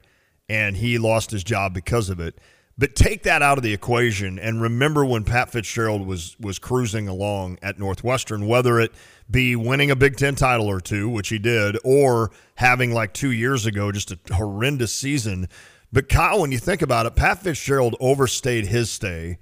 And 0.50 0.78
he 0.78 0.98
lost 0.98 1.32
his 1.32 1.44
job 1.44 1.74
because 1.74 2.10
of 2.10 2.20
it. 2.20 2.40
But 2.80 2.96
take 2.96 3.24
that 3.24 3.42
out 3.42 3.58
of 3.58 3.64
the 3.64 3.74
equation 3.74 4.38
and 4.38 4.62
remember 4.62 5.04
when 5.04 5.24
Pat 5.24 5.52
Fitzgerald 5.52 6.06
was 6.06 6.36
was 6.40 6.60
cruising 6.60 7.08
along 7.08 7.58
at 7.64 7.80
Northwestern, 7.80 8.48
whether 8.48 8.80
it 8.80 8.92
be 9.30 9.56
winning 9.56 9.90
a 9.90 9.96
Big 9.96 10.16
Ten 10.16 10.36
title 10.36 10.68
or 10.68 10.80
two, 10.80 11.10
which 11.10 11.30
he 11.30 11.40
did, 11.40 11.78
or 11.84 12.32
having 12.56 12.94
like 12.94 13.14
two 13.14 13.32
years 13.32 13.66
ago 13.66 13.92
just 13.92 14.12
a 14.12 14.20
horrendous 14.34 14.94
season. 14.94 15.50
But 15.92 16.08
Kyle, 16.08 16.42
when 16.42 16.52
you 16.52 16.60
think 16.60 16.82
about 16.82 17.06
it, 17.08 17.16
Pat 17.16 17.40
Fitzgerald 17.40 17.96
overstayed 18.00 18.66
his 18.66 18.92
stay 18.92 19.40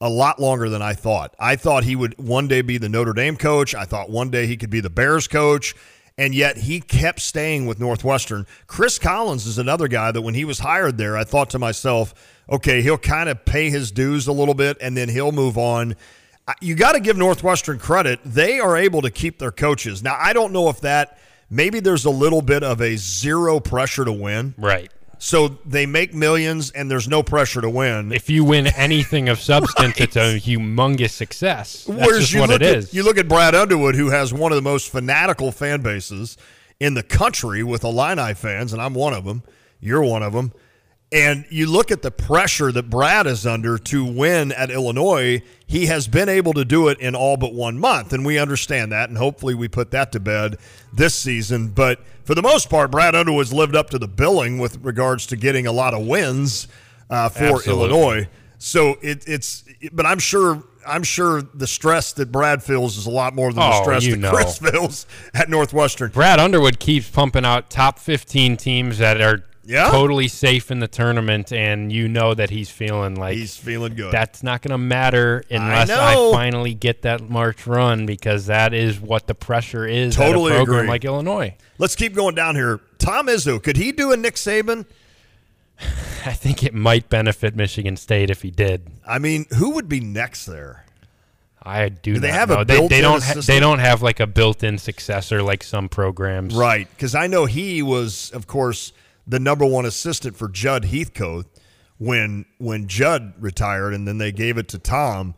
a 0.00 0.10
lot 0.10 0.38
longer 0.38 0.68
than 0.68 0.82
I 0.82 0.92
thought. 0.92 1.34
I 1.38 1.56
thought 1.56 1.84
he 1.84 1.96
would 1.96 2.18
one 2.18 2.48
day 2.48 2.60
be 2.60 2.76
the 2.76 2.88
Notre 2.88 3.14
Dame 3.14 3.36
coach. 3.36 3.74
I 3.74 3.84
thought 3.84 4.10
one 4.10 4.30
day 4.30 4.46
he 4.46 4.56
could 4.56 4.70
be 4.70 4.80
the 4.80 4.90
Bears 4.90 5.26
coach. 5.26 5.74
And 6.18 6.34
yet 6.34 6.56
he 6.56 6.80
kept 6.80 7.20
staying 7.20 7.66
with 7.66 7.78
Northwestern. 7.78 8.46
Chris 8.66 8.98
Collins 8.98 9.46
is 9.46 9.58
another 9.58 9.86
guy 9.86 10.12
that 10.12 10.22
when 10.22 10.34
he 10.34 10.46
was 10.46 10.58
hired 10.58 10.96
there, 10.96 11.16
I 11.16 11.24
thought 11.24 11.50
to 11.50 11.58
myself, 11.58 12.14
okay, 12.50 12.82
he'll 12.82 12.98
kind 12.98 13.28
of 13.28 13.44
pay 13.44 13.70
his 13.70 13.90
dues 13.90 14.26
a 14.26 14.32
little 14.32 14.54
bit 14.54 14.76
and 14.80 14.96
then 14.96 15.08
he'll 15.08 15.32
move 15.32 15.58
on. 15.58 15.96
You 16.60 16.74
got 16.74 16.92
to 16.92 17.00
give 17.00 17.16
Northwestern 17.16 17.78
credit. 17.78 18.20
They 18.24 18.60
are 18.60 18.76
able 18.76 19.02
to 19.02 19.10
keep 19.10 19.38
their 19.38 19.50
coaches. 19.50 20.02
Now, 20.02 20.16
I 20.18 20.32
don't 20.32 20.52
know 20.52 20.68
if 20.68 20.80
that 20.82 21.18
maybe 21.50 21.80
there's 21.80 22.04
a 22.04 22.10
little 22.10 22.42
bit 22.42 22.62
of 22.62 22.80
a 22.80 22.96
zero 22.96 23.60
pressure 23.60 24.04
to 24.04 24.12
win. 24.12 24.54
right. 24.58 24.90
So 25.18 25.48
they 25.64 25.86
make 25.86 26.12
millions 26.12 26.70
and 26.72 26.90
there's 26.90 27.08
no 27.08 27.22
pressure 27.22 27.62
to 27.62 27.70
win. 27.70 28.12
If 28.12 28.28
you 28.28 28.44
win 28.44 28.66
anything 28.66 29.30
of 29.30 29.40
substance, 29.40 29.98
it's 29.98 30.14
a 30.14 30.38
humongous 30.38 31.08
success. 31.10 31.84
That's 31.84 32.06
Whereas 32.06 32.20
just 32.20 32.32
you 32.34 32.40
what 32.40 32.50
it 32.50 32.60
at, 32.60 32.76
is. 32.76 32.92
You 32.92 33.02
look 33.02 33.16
at 33.16 33.26
Brad 33.26 33.54
Underwood, 33.54 33.94
who 33.94 34.10
has 34.10 34.34
one 34.34 34.52
of 34.52 34.56
the 34.56 34.62
most 34.62 34.92
fanatical 34.92 35.52
fan 35.52 35.80
bases 35.80 36.36
in 36.80 36.92
the 36.92 37.02
country 37.02 37.62
with 37.62 37.82
Illini 37.82 38.34
fans, 38.34 38.74
and 38.74 38.82
I'm 38.82 38.92
one 38.92 39.14
of 39.14 39.24
them. 39.24 39.42
You're 39.80 40.02
one 40.02 40.22
of 40.22 40.34
them. 40.34 40.52
And 41.12 41.44
you 41.50 41.70
look 41.70 41.92
at 41.92 42.02
the 42.02 42.10
pressure 42.10 42.72
that 42.72 42.90
Brad 42.90 43.28
is 43.28 43.46
under 43.46 43.78
to 43.78 44.04
win 44.04 44.50
at 44.50 44.70
Illinois. 44.72 45.40
He 45.64 45.86
has 45.86 46.08
been 46.08 46.28
able 46.28 46.52
to 46.54 46.64
do 46.64 46.88
it 46.88 46.98
in 46.98 47.14
all 47.14 47.36
but 47.36 47.54
one 47.54 47.78
month, 47.78 48.12
and 48.12 48.26
we 48.26 48.38
understand 48.38 48.90
that. 48.90 49.08
And 49.08 49.16
hopefully, 49.16 49.54
we 49.54 49.68
put 49.68 49.92
that 49.92 50.10
to 50.12 50.20
bed 50.20 50.56
this 50.92 51.14
season. 51.14 51.68
But 51.68 52.00
for 52.24 52.34
the 52.34 52.42
most 52.42 52.68
part, 52.68 52.90
Brad 52.90 53.14
Underwood's 53.14 53.52
lived 53.52 53.76
up 53.76 53.90
to 53.90 53.98
the 53.98 54.08
billing 54.08 54.58
with 54.58 54.78
regards 54.84 55.26
to 55.26 55.36
getting 55.36 55.66
a 55.68 55.72
lot 55.72 55.94
of 55.94 56.04
wins 56.04 56.66
uh, 57.08 57.28
for 57.28 57.54
Absolutely. 57.56 57.72
Illinois. 57.88 58.28
So 58.58 58.96
it, 59.00 59.22
it's, 59.28 59.62
but 59.92 60.06
I'm 60.06 60.18
sure, 60.18 60.64
I'm 60.84 61.04
sure 61.04 61.40
the 61.42 61.66
stress 61.68 62.14
that 62.14 62.32
Brad 62.32 62.64
feels 62.64 62.96
is 62.96 63.06
a 63.06 63.10
lot 63.10 63.32
more 63.32 63.52
than 63.52 63.60
the 63.60 63.74
Oh, 63.74 63.82
stress 63.82 64.02
you 64.04 64.12
that 64.12 64.18
know. 64.18 64.30
Chris 64.32 64.58
feels 64.70 65.06
at 65.34 65.48
Northwestern. 65.48 66.10
Brad 66.10 66.40
Underwood 66.40 66.80
keeps 66.80 67.08
pumping 67.08 67.44
out 67.44 67.70
top 67.70 68.00
15 68.00 68.56
teams 68.56 68.98
that 68.98 69.20
are 69.20 69.44
Yeah. 69.66 69.90
totally 69.90 70.28
safe 70.28 70.70
in 70.70 70.78
the 70.78 70.88
tournament, 70.88 71.52
and 71.52 71.92
you 71.92 72.08
know 72.08 72.34
that 72.34 72.50
he's 72.50 72.70
feeling 72.70 73.16
like 73.16 73.36
He's 73.36 73.56
feeling 73.56 73.94
good. 73.94 74.12
That's 74.12 74.42
not 74.42 74.62
going 74.62 74.70
to 74.70 74.78
matter 74.78 75.42
unless 75.50 75.90
I, 75.90 76.14
know. 76.14 76.32
finally 76.32 76.72
get 76.74 77.02
that 77.02 77.28
March 77.28 77.66
run 77.66 78.06
because 78.06 78.46
that 78.46 78.72
is 78.72 79.00
what 79.00 79.26
the 79.26 79.34
pressure 79.34 79.86
is 79.86 80.14
Totally 80.14 80.52
at 80.52 80.56
a 80.56 80.58
program 80.60 80.78
agree. 80.80 80.88
like 80.88 81.04
Illinois. 81.04 81.54
Let's 81.78 81.96
keep 81.96 82.14
going 82.14 82.34
down 82.34 82.54
here. 82.54 82.80
Tom 82.98 83.26
Izzo, 83.26 83.62
could 83.62 83.76
he 83.76 83.92
do 83.92 84.12
a 84.12 84.16
Nick 84.16 84.34
Saban? 84.36 84.86
I 86.24 86.32
think 86.32 86.62
it 86.62 86.72
might 86.72 87.08
benefit 87.08 87.54
Michigan 87.54 87.96
State 87.96 88.30
if 88.30 88.42
he 88.42 88.50
did. 88.50 88.86
I 89.06 89.18
mean, 89.18 89.46
who 89.56 89.70
would 89.72 89.88
be 89.88 90.00
next 90.00 90.46
there? 90.46 90.84
I 91.62 91.88
do. 91.88 92.14
Do 92.14 92.20
they 92.20 92.28
not 92.30 92.36
have 92.36 92.50
a 92.60 92.64
they, 92.64 92.86
they 92.86 93.00
don't. 93.00 93.22
Ha- 93.22 93.40
they 93.44 93.58
don't 93.58 93.80
have 93.80 94.00
like 94.00 94.20
a 94.20 94.26
built-in 94.26 94.78
successor 94.78 95.42
like 95.42 95.64
some 95.64 95.88
programs. 95.88 96.54
Right, 96.54 96.88
because 96.90 97.16
I 97.16 97.26
know 97.26 97.44
he 97.46 97.82
was, 97.82 98.30
of 98.30 98.46
course, 98.46 98.92
the 99.26 99.40
number 99.40 99.66
one 99.66 99.84
assistant 99.84 100.36
for 100.36 100.48
Jud 100.48 100.84
Heathcote 100.86 101.46
when 101.98 102.44
when 102.58 102.86
Judd 102.88 103.34
retired, 103.38 103.94
and 103.94 104.06
then 104.06 104.18
they 104.18 104.32
gave 104.32 104.58
it 104.58 104.68
to 104.68 104.78
Tom. 104.78 105.34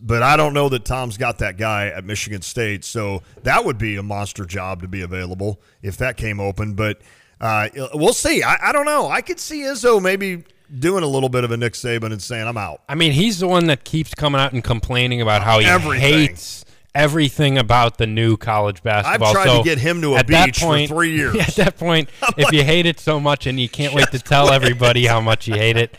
But 0.00 0.22
I 0.22 0.36
don't 0.38 0.54
know 0.54 0.70
that 0.70 0.84
Tom's 0.86 1.18
got 1.18 1.38
that 1.38 1.58
guy 1.58 1.88
at 1.88 2.04
Michigan 2.04 2.40
State, 2.40 2.84
so 2.84 3.22
that 3.42 3.64
would 3.66 3.76
be 3.76 3.96
a 3.96 4.02
monster 4.02 4.46
job 4.46 4.80
to 4.80 4.88
be 4.88 5.02
available 5.02 5.60
if 5.82 5.98
that 5.98 6.16
came 6.16 6.40
open. 6.40 6.72
But 6.74 7.02
uh, 7.40 7.68
we'll 7.92 8.14
see. 8.14 8.42
I, 8.42 8.70
I 8.70 8.72
don't 8.72 8.86
know. 8.86 9.08
I 9.08 9.20
could 9.20 9.38
see 9.38 9.60
Izzo 9.60 10.00
maybe 10.00 10.44
doing 10.78 11.04
a 11.04 11.06
little 11.06 11.28
bit 11.28 11.44
of 11.44 11.50
a 11.50 11.56
Nick 11.58 11.74
Saban 11.74 12.12
and 12.12 12.22
saying, 12.22 12.46
"I'm 12.46 12.56
out." 12.56 12.80
I 12.88 12.94
mean, 12.94 13.12
he's 13.12 13.40
the 13.40 13.48
one 13.48 13.66
that 13.66 13.84
keeps 13.84 14.14
coming 14.14 14.40
out 14.40 14.52
and 14.54 14.64
complaining 14.64 15.20
about 15.20 15.42
how 15.42 15.58
he 15.58 15.66
Everything. 15.66 16.00
hates 16.00 16.64
everything 16.94 17.58
about 17.58 17.98
the 17.98 18.06
new 18.06 18.36
college 18.36 18.82
basketball. 18.82 19.28
I've 19.28 19.44
tried 19.44 19.58
to 19.58 19.64
get 19.64 19.78
him 19.78 20.00
to 20.02 20.14
a 20.16 20.24
beach 20.24 20.58
for 20.60 20.66
point- 20.66 20.88
three 20.88 21.12
years. 21.16 21.36
At 21.36 21.54
that 21.56 21.76
point, 21.78 22.08
if 22.36 22.52
you 22.52 22.62
hate 22.64 22.86
it 22.86 23.00
so 23.00 23.18
much 23.20 23.46
and 23.46 23.58
you 23.58 23.68
can't 23.68 23.94
wait 23.94 24.10
to 24.12 24.18
tell 24.18 24.46
quit. 24.48 24.62
everybody 24.62 25.06
how 25.06 25.20
much 25.20 25.48
you 25.48 25.54
hate 25.54 25.76
it, 25.76 25.96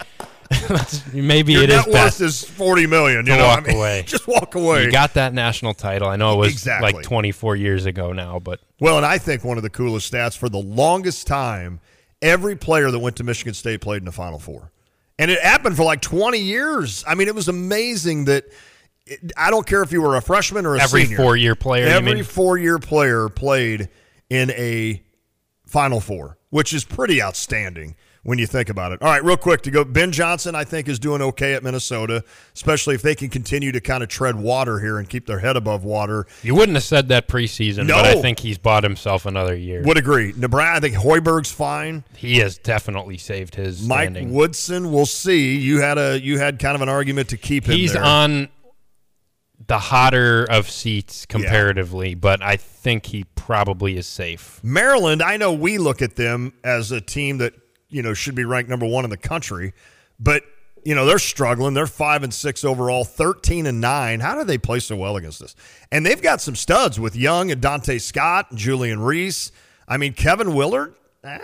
maybe 1.13 1.53
Your 1.53 1.63
it 1.63 1.69
is 1.69 1.75
net 1.77 1.85
worth 1.87 1.93
best 1.93 2.21
is 2.21 2.43
forty 2.43 2.85
million. 2.85 3.25
You 3.25 3.35
know, 3.35 3.45
walk 3.45 3.63
I 3.63 3.67
mean, 3.67 3.77
away. 3.77 4.03
Just 4.05 4.27
walk 4.27 4.55
away. 4.55 4.83
You 4.85 4.91
got 4.91 5.15
that 5.15 5.33
national 5.33 5.73
title. 5.73 6.07
I 6.07 6.15
know 6.17 6.33
it 6.33 6.37
was 6.37 6.51
Exactly. 6.51 6.93
like 6.93 7.03
24 7.03 7.55
years 7.55 7.85
ago 7.85 8.11
now, 8.13 8.39
but 8.39 8.59
Well, 8.79 8.97
and 8.97 9.05
I 9.05 9.17
think 9.17 9.43
one 9.43 9.57
of 9.57 9.63
the 9.63 9.69
coolest 9.71 10.11
stats 10.13 10.37
for 10.37 10.47
the 10.47 10.59
longest 10.59 11.25
time, 11.27 11.79
every 12.21 12.55
player 12.55 12.91
that 12.91 12.99
went 12.99 13.15
to 13.17 13.23
Michigan 13.23 13.53
State 13.55 13.81
played 13.81 13.97
in 14.01 14.05
the 14.05 14.11
Final 14.11 14.37
Four. 14.39 14.71
And 15.17 15.31
it 15.31 15.39
happened 15.41 15.77
for 15.77 15.83
like 15.83 16.01
20 16.01 16.37
years. 16.39 17.03
I 17.07 17.15
mean, 17.15 17.27
it 17.29 17.35
was 17.35 17.47
amazing 17.47 18.25
that 18.25 18.45
I 19.37 19.51
don't 19.51 19.67
care 19.67 19.83
if 19.83 19.91
you 19.91 20.01
were 20.01 20.15
a 20.15 20.21
freshman 20.21 20.65
or 20.65 20.75
a 20.75 20.81
Every 20.81 21.03
senior. 21.03 21.17
four-year 21.17 21.55
player, 21.55 21.85
Every 21.87 22.23
four-year 22.23 22.79
player 22.79 23.29
played 23.29 23.89
in 24.29 24.49
a 24.51 25.03
Final 25.67 25.99
Four, 25.99 26.37
which 26.49 26.73
is 26.73 26.83
pretty 26.83 27.21
outstanding 27.21 27.95
when 28.23 28.39
you 28.39 28.47
think 28.47 28.69
about 28.69 28.91
it. 28.91 28.99
All 29.03 29.07
right, 29.09 29.23
real 29.23 29.37
quick 29.37 29.61
to 29.63 29.69
go. 29.71 29.83
Ben 29.83 30.11
Johnson, 30.11 30.55
I 30.55 30.63
think, 30.63 30.87
is 30.87 30.97
doing 30.97 31.21
okay 31.21 31.53
at 31.53 31.61
Minnesota, 31.61 32.23
especially 32.55 32.95
if 32.95 33.03
they 33.03 33.13
can 33.13 33.29
continue 33.29 33.71
to 33.71 33.79
kind 33.79 34.01
of 34.01 34.09
tread 34.09 34.35
water 34.35 34.79
here 34.79 34.97
and 34.97 35.07
keep 35.07 35.27
their 35.27 35.37
head 35.37 35.55
above 35.55 35.83
water. 35.83 36.25
you 36.41 36.55
wouldn't 36.55 36.75
have 36.75 36.83
said 36.83 37.07
that 37.09 37.27
preseason, 37.27 37.85
No. 37.85 37.95
but 37.97 38.05
I 38.05 38.19
think 38.21 38.39
he's 38.39 38.57
bought 38.57 38.83
himself 38.83 39.27
another 39.27 39.55
year. 39.55 39.83
Would 39.83 39.97
agree. 39.97 40.33
Nebraska, 40.35 40.77
I 40.77 40.79
think 40.79 40.95
Hoiberg's 40.95 41.51
fine. 41.51 42.03
He 42.15 42.37
has 42.39 42.57
definitely 42.57 43.19
saved 43.19 43.53
his 43.53 43.87
Mike 43.87 44.05
standing. 44.05 44.33
Woodson, 44.33 44.91
we'll 44.91 45.05
see. 45.05 45.57
You 45.59 45.81
had 45.81 45.99
a 45.99 46.19
you 46.19 46.39
had 46.39 46.57
kind 46.57 46.73
of 46.73 46.81
an 46.81 46.89
argument 46.89 47.29
to 47.29 47.37
keep 47.37 47.65
him 47.67 47.75
He's 47.75 47.93
there. 47.93 48.03
on 48.03 48.49
the 49.67 49.79
hotter 49.79 50.45
of 50.45 50.69
seats 50.69 51.25
comparatively, 51.25 52.13
but 52.15 52.41
I 52.41 52.57
think 52.57 53.07
he 53.07 53.25
probably 53.35 53.97
is 53.97 54.05
safe. 54.07 54.59
Maryland, 54.63 55.21
I 55.23 55.37
know 55.37 55.53
we 55.53 55.77
look 55.77 56.01
at 56.01 56.15
them 56.15 56.53
as 56.63 56.91
a 56.91 57.01
team 57.01 57.39
that, 57.39 57.53
you 57.89 58.01
know, 58.03 58.13
should 58.13 58.35
be 58.35 58.45
ranked 58.45 58.69
number 58.69 58.85
1 58.85 59.03
in 59.05 59.09
the 59.09 59.17
country, 59.17 59.73
but 60.19 60.43
you 60.83 60.93
know, 60.93 61.07
they're 61.07 61.17
struggling. 61.17 61.73
They're 61.73 61.87
5 61.87 62.21
and 62.21 62.31
6 62.31 62.63
overall, 62.63 63.03
13 63.03 63.65
and 63.65 63.81
9. 63.81 64.19
How 64.19 64.35
do 64.37 64.43
they 64.43 64.59
play 64.59 64.77
so 64.77 64.95
well 64.95 65.17
against 65.17 65.41
us? 65.41 65.55
And 65.91 66.05
they've 66.05 66.21
got 66.21 66.41
some 66.41 66.55
studs 66.55 66.99
with 66.99 67.15
Young 67.15 67.49
and 67.49 67.59
Donta 67.59 67.99
Scott 67.99 68.51
and 68.51 68.59
Julian 68.59 68.99
Reese. 68.99 69.51
I 69.87 69.97
mean, 69.97 70.13
Kevin 70.13 70.53
Willard, 70.53 70.93
eh. 71.23 71.39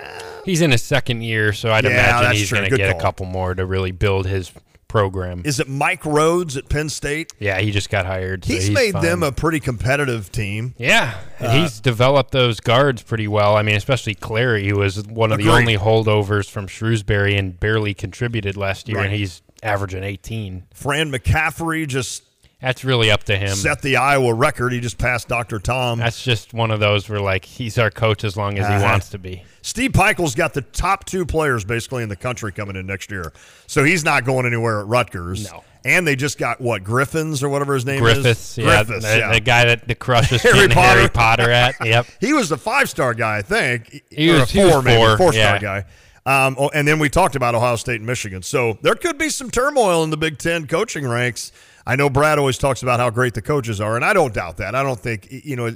He's 0.45 0.61
in 0.61 0.69
his 0.69 0.83
second 0.83 1.23
year, 1.23 1.53
so 1.53 1.71
I'd 1.71 1.85
Yeah, 1.85 2.19
imagine 2.19 2.33
he's 2.33 2.51
going 2.51 2.69
to 2.69 2.77
get 2.77 2.91
call. 2.91 2.99
a 2.99 3.01
couple 3.01 3.25
more 3.25 3.55
to 3.55 3.65
really 3.65 3.91
build 3.91 4.27
his 4.27 4.51
program. 4.91 5.41
is 5.45 5.59
it 5.59 5.67
Mike 5.69 6.03
Rhoades 6.03 6.57
at 6.57 6.67
Penn 6.69 6.89
State? 6.89 7.31
yeah, 7.39 7.59
he 7.59 7.71
just 7.71 7.89
got 7.89 8.05
hired. 8.05 8.43
so 8.45 8.53
He's, 8.53 8.69
made 8.69 8.91
fine. 8.91 9.01
them 9.03 9.23
a 9.23 9.31
pretty 9.31 9.59
competitive 9.61 10.31
team. 10.31 10.75
Yeah, 10.77 11.17
and 11.39 11.47
Uh, 11.47 11.61
he's 11.61 11.79
developed 11.79 12.31
those 12.31 12.59
guards 12.59 13.01
pretty 13.01 13.27
well. 13.27 13.55
I 13.55 13.61
mean, 13.63 13.75
especially 13.75 14.15
Clary, 14.15 14.67
who 14.67 14.75
was 14.77 15.01
one 15.07 15.31
of 15.31 15.37
the 15.39 15.49
only 15.49 15.77
holdovers 15.77 16.49
from 16.49 16.67
Shrewsberry 16.67 17.39
and 17.39 17.59
barely 17.59 17.93
contributed 17.93 18.57
last 18.57 18.87
year, 18.89 18.97
Right. 18.97 19.07
and 19.07 19.15
he's 19.15 19.41
averaging 19.63 20.03
18. 20.03 20.63
Fran 20.73 21.11
McCaffery 21.11 21.87
just 21.87 22.23
That's 22.61 22.83
really 22.83 23.09
up 23.09 23.23
to 23.23 23.35
him. 23.37 23.55
set 23.55 23.81
the 23.81 23.97
Iowa 23.97 24.33
record. 24.33 24.71
He 24.71 24.79
just 24.79 24.97
passed 24.99 25.27
Dr. 25.27 25.57
Tom. 25.59 25.97
That's 25.97 26.23
just 26.23 26.53
one 26.53 26.69
of 26.69 26.79
those 26.79 27.09
where, 27.09 27.19
like, 27.19 27.43
he's 27.43 27.77
our 27.79 27.89
coach 27.89 28.23
as 28.23 28.37
long 28.37 28.57
as 28.59 28.67
he 28.67 28.73
Uh-huh. 28.73 28.83
wants 28.83 29.09
to 29.09 29.17
be. 29.17 29.43
Steve 29.63 29.91
Pikiell's 29.93 30.35
got 30.35 30.53
the 30.53 30.61
top 30.61 31.05
two 31.05 31.25
players 31.25 31.63
basically 31.65 32.03
in 32.03 32.09
the 32.09 32.15
country 32.15 32.51
coming 32.51 32.75
in 32.75 32.85
next 32.85 33.09
year. 33.09 33.33
So 33.67 33.83
he's 33.83 34.03
not 34.03 34.25
going 34.25 34.45
anywhere 34.45 34.79
at 34.81 34.85
Rutgers. 34.87 35.51
No. 35.51 35.63
And 35.83 36.05
they 36.07 36.15
just 36.15 36.37
got 36.37 36.61
what, 36.61 36.83
Griffins 36.83 37.41
or 37.41 37.49
whatever 37.49 37.73
his 37.73 37.85
name 37.87 38.01
Griffiths, 38.03 38.51
is? 38.51 38.57
yeah, 38.59 38.83
Griffiths, 38.83 39.05
the, 39.11 39.17
yeah. 39.17 39.33
the 39.33 39.39
guy 39.39 39.65
that 39.65 39.87
the 39.87 39.95
crush 39.95 40.31
is 40.31 40.43
Harry 40.43 40.53
getting 40.67 40.77
Harry 40.77 41.09
Potter. 41.09 41.45
Potter 41.45 41.51
at. 41.51 41.75
Yep. 41.85 42.05
He 42.19 42.33
was 42.33 42.51
a 42.51 42.57
five 42.57 42.87
star 42.91 43.15
guy, 43.15 43.37
I 43.37 43.41
think. 43.41 44.03
He 44.11 44.29
Or 44.29 44.41
was- 44.41 44.49
a 44.49 44.53
he 44.53 44.63
was 44.63 44.71
four, 44.73 44.81
maybe. 44.83 44.97
four, 45.03 45.17
Four 45.17 45.33
star 45.33 45.55
yeah. 45.55 45.59
guy. 45.59 45.85
Um, 46.23 46.55
oh, 46.59 46.69
and 46.71 46.87
then 46.87 46.99
we 46.99 47.09
talked 47.09 47.35
about 47.35 47.55
Ohio 47.55 47.75
State 47.77 47.95
and 47.95 48.05
Michigan. 48.05 48.43
So 48.43 48.77
there 48.83 48.93
could 48.93 49.17
be 49.17 49.29
some 49.29 49.49
turmoil 49.49 50.03
in 50.03 50.11
the 50.11 50.17
Big 50.17 50.37
Ten 50.37 50.67
coaching 50.67 51.07
ranks. 51.07 51.51
I 51.91 51.97
know 51.97 52.09
Brad 52.09 52.39
always 52.39 52.57
talks 52.57 52.83
about 52.83 53.01
how 53.01 53.09
great 53.09 53.33
the 53.33 53.41
coaches 53.41 53.81
are, 53.81 53.97
and 53.97 54.05
I 54.05 54.13
don't 54.13 54.33
doubt 54.33 54.55
that. 54.57 54.75
I 54.75 54.81
don't 54.81 54.97
think 54.97 55.27
you 55.29 55.57
know 55.57 55.75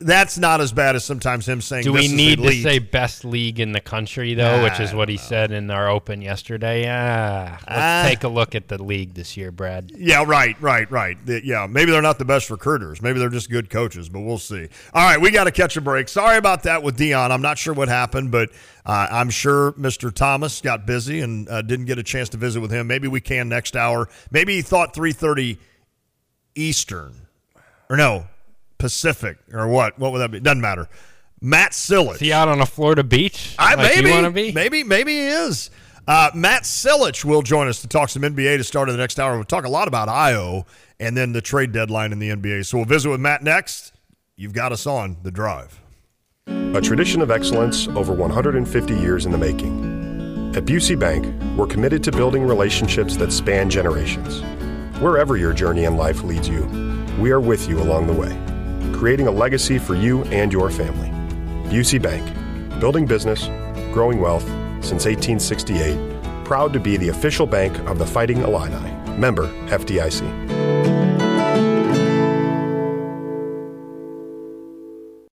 that's 0.00 0.38
not 0.38 0.62
as 0.62 0.72
bad 0.72 0.96
as 0.96 1.04
sometimes 1.04 1.46
him 1.46 1.60
saying. 1.60 1.84
Do 1.84 1.92
we 1.92 2.08
need 2.08 2.38
to 2.38 2.50
say 2.62 2.78
best 2.78 3.26
league 3.26 3.60
in 3.60 3.72
the 3.72 3.80
country 3.82 4.32
though, 4.32 4.62
which 4.62 4.80
is 4.80 4.94
what 4.94 5.10
he 5.10 5.18
said 5.18 5.52
in 5.52 5.70
our 5.70 5.90
open 5.90 6.22
yesterday? 6.22 6.86
Ah, 6.88 7.58
let's 7.60 7.62
Ah. 7.68 8.04
take 8.08 8.24
a 8.24 8.28
look 8.28 8.54
at 8.54 8.68
the 8.68 8.82
league 8.82 9.12
this 9.12 9.36
year, 9.36 9.50
Brad. 9.52 9.92
Yeah, 9.94 10.24
right, 10.26 10.56
right, 10.62 10.90
right. 10.90 11.18
Yeah, 11.26 11.66
maybe 11.68 11.92
they're 11.92 12.00
not 12.00 12.18
the 12.18 12.24
best 12.24 12.48
recruiters. 12.48 13.02
Maybe 13.02 13.18
they're 13.18 13.28
just 13.28 13.50
good 13.50 13.68
coaches, 13.68 14.08
but 14.08 14.20
we'll 14.20 14.38
see. 14.38 14.68
All 14.94 15.04
right, 15.06 15.20
we 15.20 15.30
got 15.30 15.44
to 15.44 15.50
catch 15.52 15.76
a 15.76 15.82
break. 15.82 16.08
Sorry 16.08 16.38
about 16.38 16.62
that 16.62 16.82
with 16.82 16.96
Deon. 16.96 17.30
I'm 17.30 17.42
not 17.42 17.58
sure 17.58 17.74
what 17.74 17.88
happened, 17.88 18.30
but 18.30 18.48
uh, 18.86 19.06
I'm 19.10 19.30
sure 19.30 19.72
Mr. 19.72 20.12
Thomas 20.12 20.60
got 20.60 20.86
busy 20.86 21.20
and 21.20 21.48
uh, 21.48 21.62
didn't 21.62 21.86
get 21.86 21.98
a 21.98 22.02
chance 22.02 22.28
to 22.30 22.36
visit 22.36 22.60
with 22.60 22.70
him. 22.70 22.86
Maybe 22.86 23.08
we 23.08 23.20
can 23.20 23.48
next 23.48 23.76
hour. 23.76 24.08
Maybe 24.30 24.56
he 24.56 24.62
thought 24.62 24.94
3:30 24.94 25.58
Eastern, 26.54 27.26
or 27.88 27.96
no, 27.96 28.26
Pacific, 28.78 29.38
or 29.52 29.68
what? 29.68 29.98
What 29.98 30.12
would 30.12 30.18
that 30.18 30.30
be? 30.30 30.40
Doesn't 30.40 30.60
matter. 30.60 30.88
Matt 31.40 31.72
Silich. 31.72 32.14
Is 32.14 32.20
he 32.20 32.32
out 32.32 32.48
on 32.48 32.60
a 32.60 32.66
Florida 32.66 33.04
beach? 33.04 33.54
I 33.58 33.74
like 33.74 34.02
maybe 34.02 34.52
maybe 34.52 34.84
maybe 34.84 35.12
he 35.12 35.26
is. 35.26 35.70
Uh, 36.06 36.30
Matt 36.34 36.64
Silich 36.64 37.24
will 37.24 37.42
join 37.42 37.68
us 37.68 37.80
to 37.80 37.88
talk 37.88 38.10
some 38.10 38.22
NBA 38.22 38.58
to 38.58 38.64
start 38.64 38.88
of 38.88 38.94
the 38.94 39.00
next 39.00 39.18
hour. 39.18 39.34
We'll 39.34 39.44
talk 39.44 39.64
a 39.64 39.70
lot 39.70 39.88
about 39.88 40.08
Ayo 40.08 40.66
and 41.00 41.16
then 41.16 41.32
the 41.32 41.40
trade 41.40 41.72
deadline 41.72 42.12
in 42.12 42.18
the 42.18 42.28
NBA. 42.30 42.66
So 42.66 42.78
we'll 42.78 42.86
visit 42.86 43.08
with 43.08 43.20
Matt 43.20 43.42
next. 43.42 43.92
You've 44.36 44.52
got 44.52 44.72
us 44.72 44.86
on 44.86 45.16
the 45.22 45.30
drive. 45.30 45.80
A 46.74 46.80
tradition 46.80 47.22
of 47.22 47.30
excellence 47.30 47.86
over 47.86 48.12
150 48.12 48.94
years 48.94 49.26
in 49.26 49.30
the 49.30 49.38
making. 49.38 50.52
At 50.56 50.64
Busey 50.64 50.98
Bank, 50.98 51.24
we're 51.56 51.68
committed 51.68 52.02
to 52.02 52.10
building 52.10 52.44
relationships 52.44 53.16
that 53.18 53.30
span 53.30 53.70
generations. 53.70 54.42
Wherever 55.00 55.36
your 55.36 55.52
journey 55.52 55.84
in 55.84 55.96
life 55.96 56.24
leads 56.24 56.48
you, 56.48 56.64
we 57.20 57.30
are 57.30 57.40
with 57.40 57.68
you 57.68 57.80
along 57.80 58.08
the 58.08 58.12
way, 58.12 58.36
creating 58.92 59.28
a 59.28 59.30
legacy 59.30 59.78
for 59.78 59.94
you 59.94 60.24
and 60.24 60.52
your 60.52 60.68
family. 60.68 61.10
Busey 61.70 62.02
Bank, 62.02 62.28
building 62.80 63.06
business, 63.06 63.46
growing 63.92 64.20
wealth 64.20 64.46
since 64.82 65.06
1868, 65.06 66.44
proud 66.44 66.72
to 66.72 66.80
be 66.80 66.96
the 66.96 67.10
official 67.10 67.46
bank 67.46 67.78
of 67.88 68.00
the 68.00 68.06
Fighting 68.06 68.38
Illini. 68.38 68.90
Member 69.16 69.46
FDIC. 69.68 70.73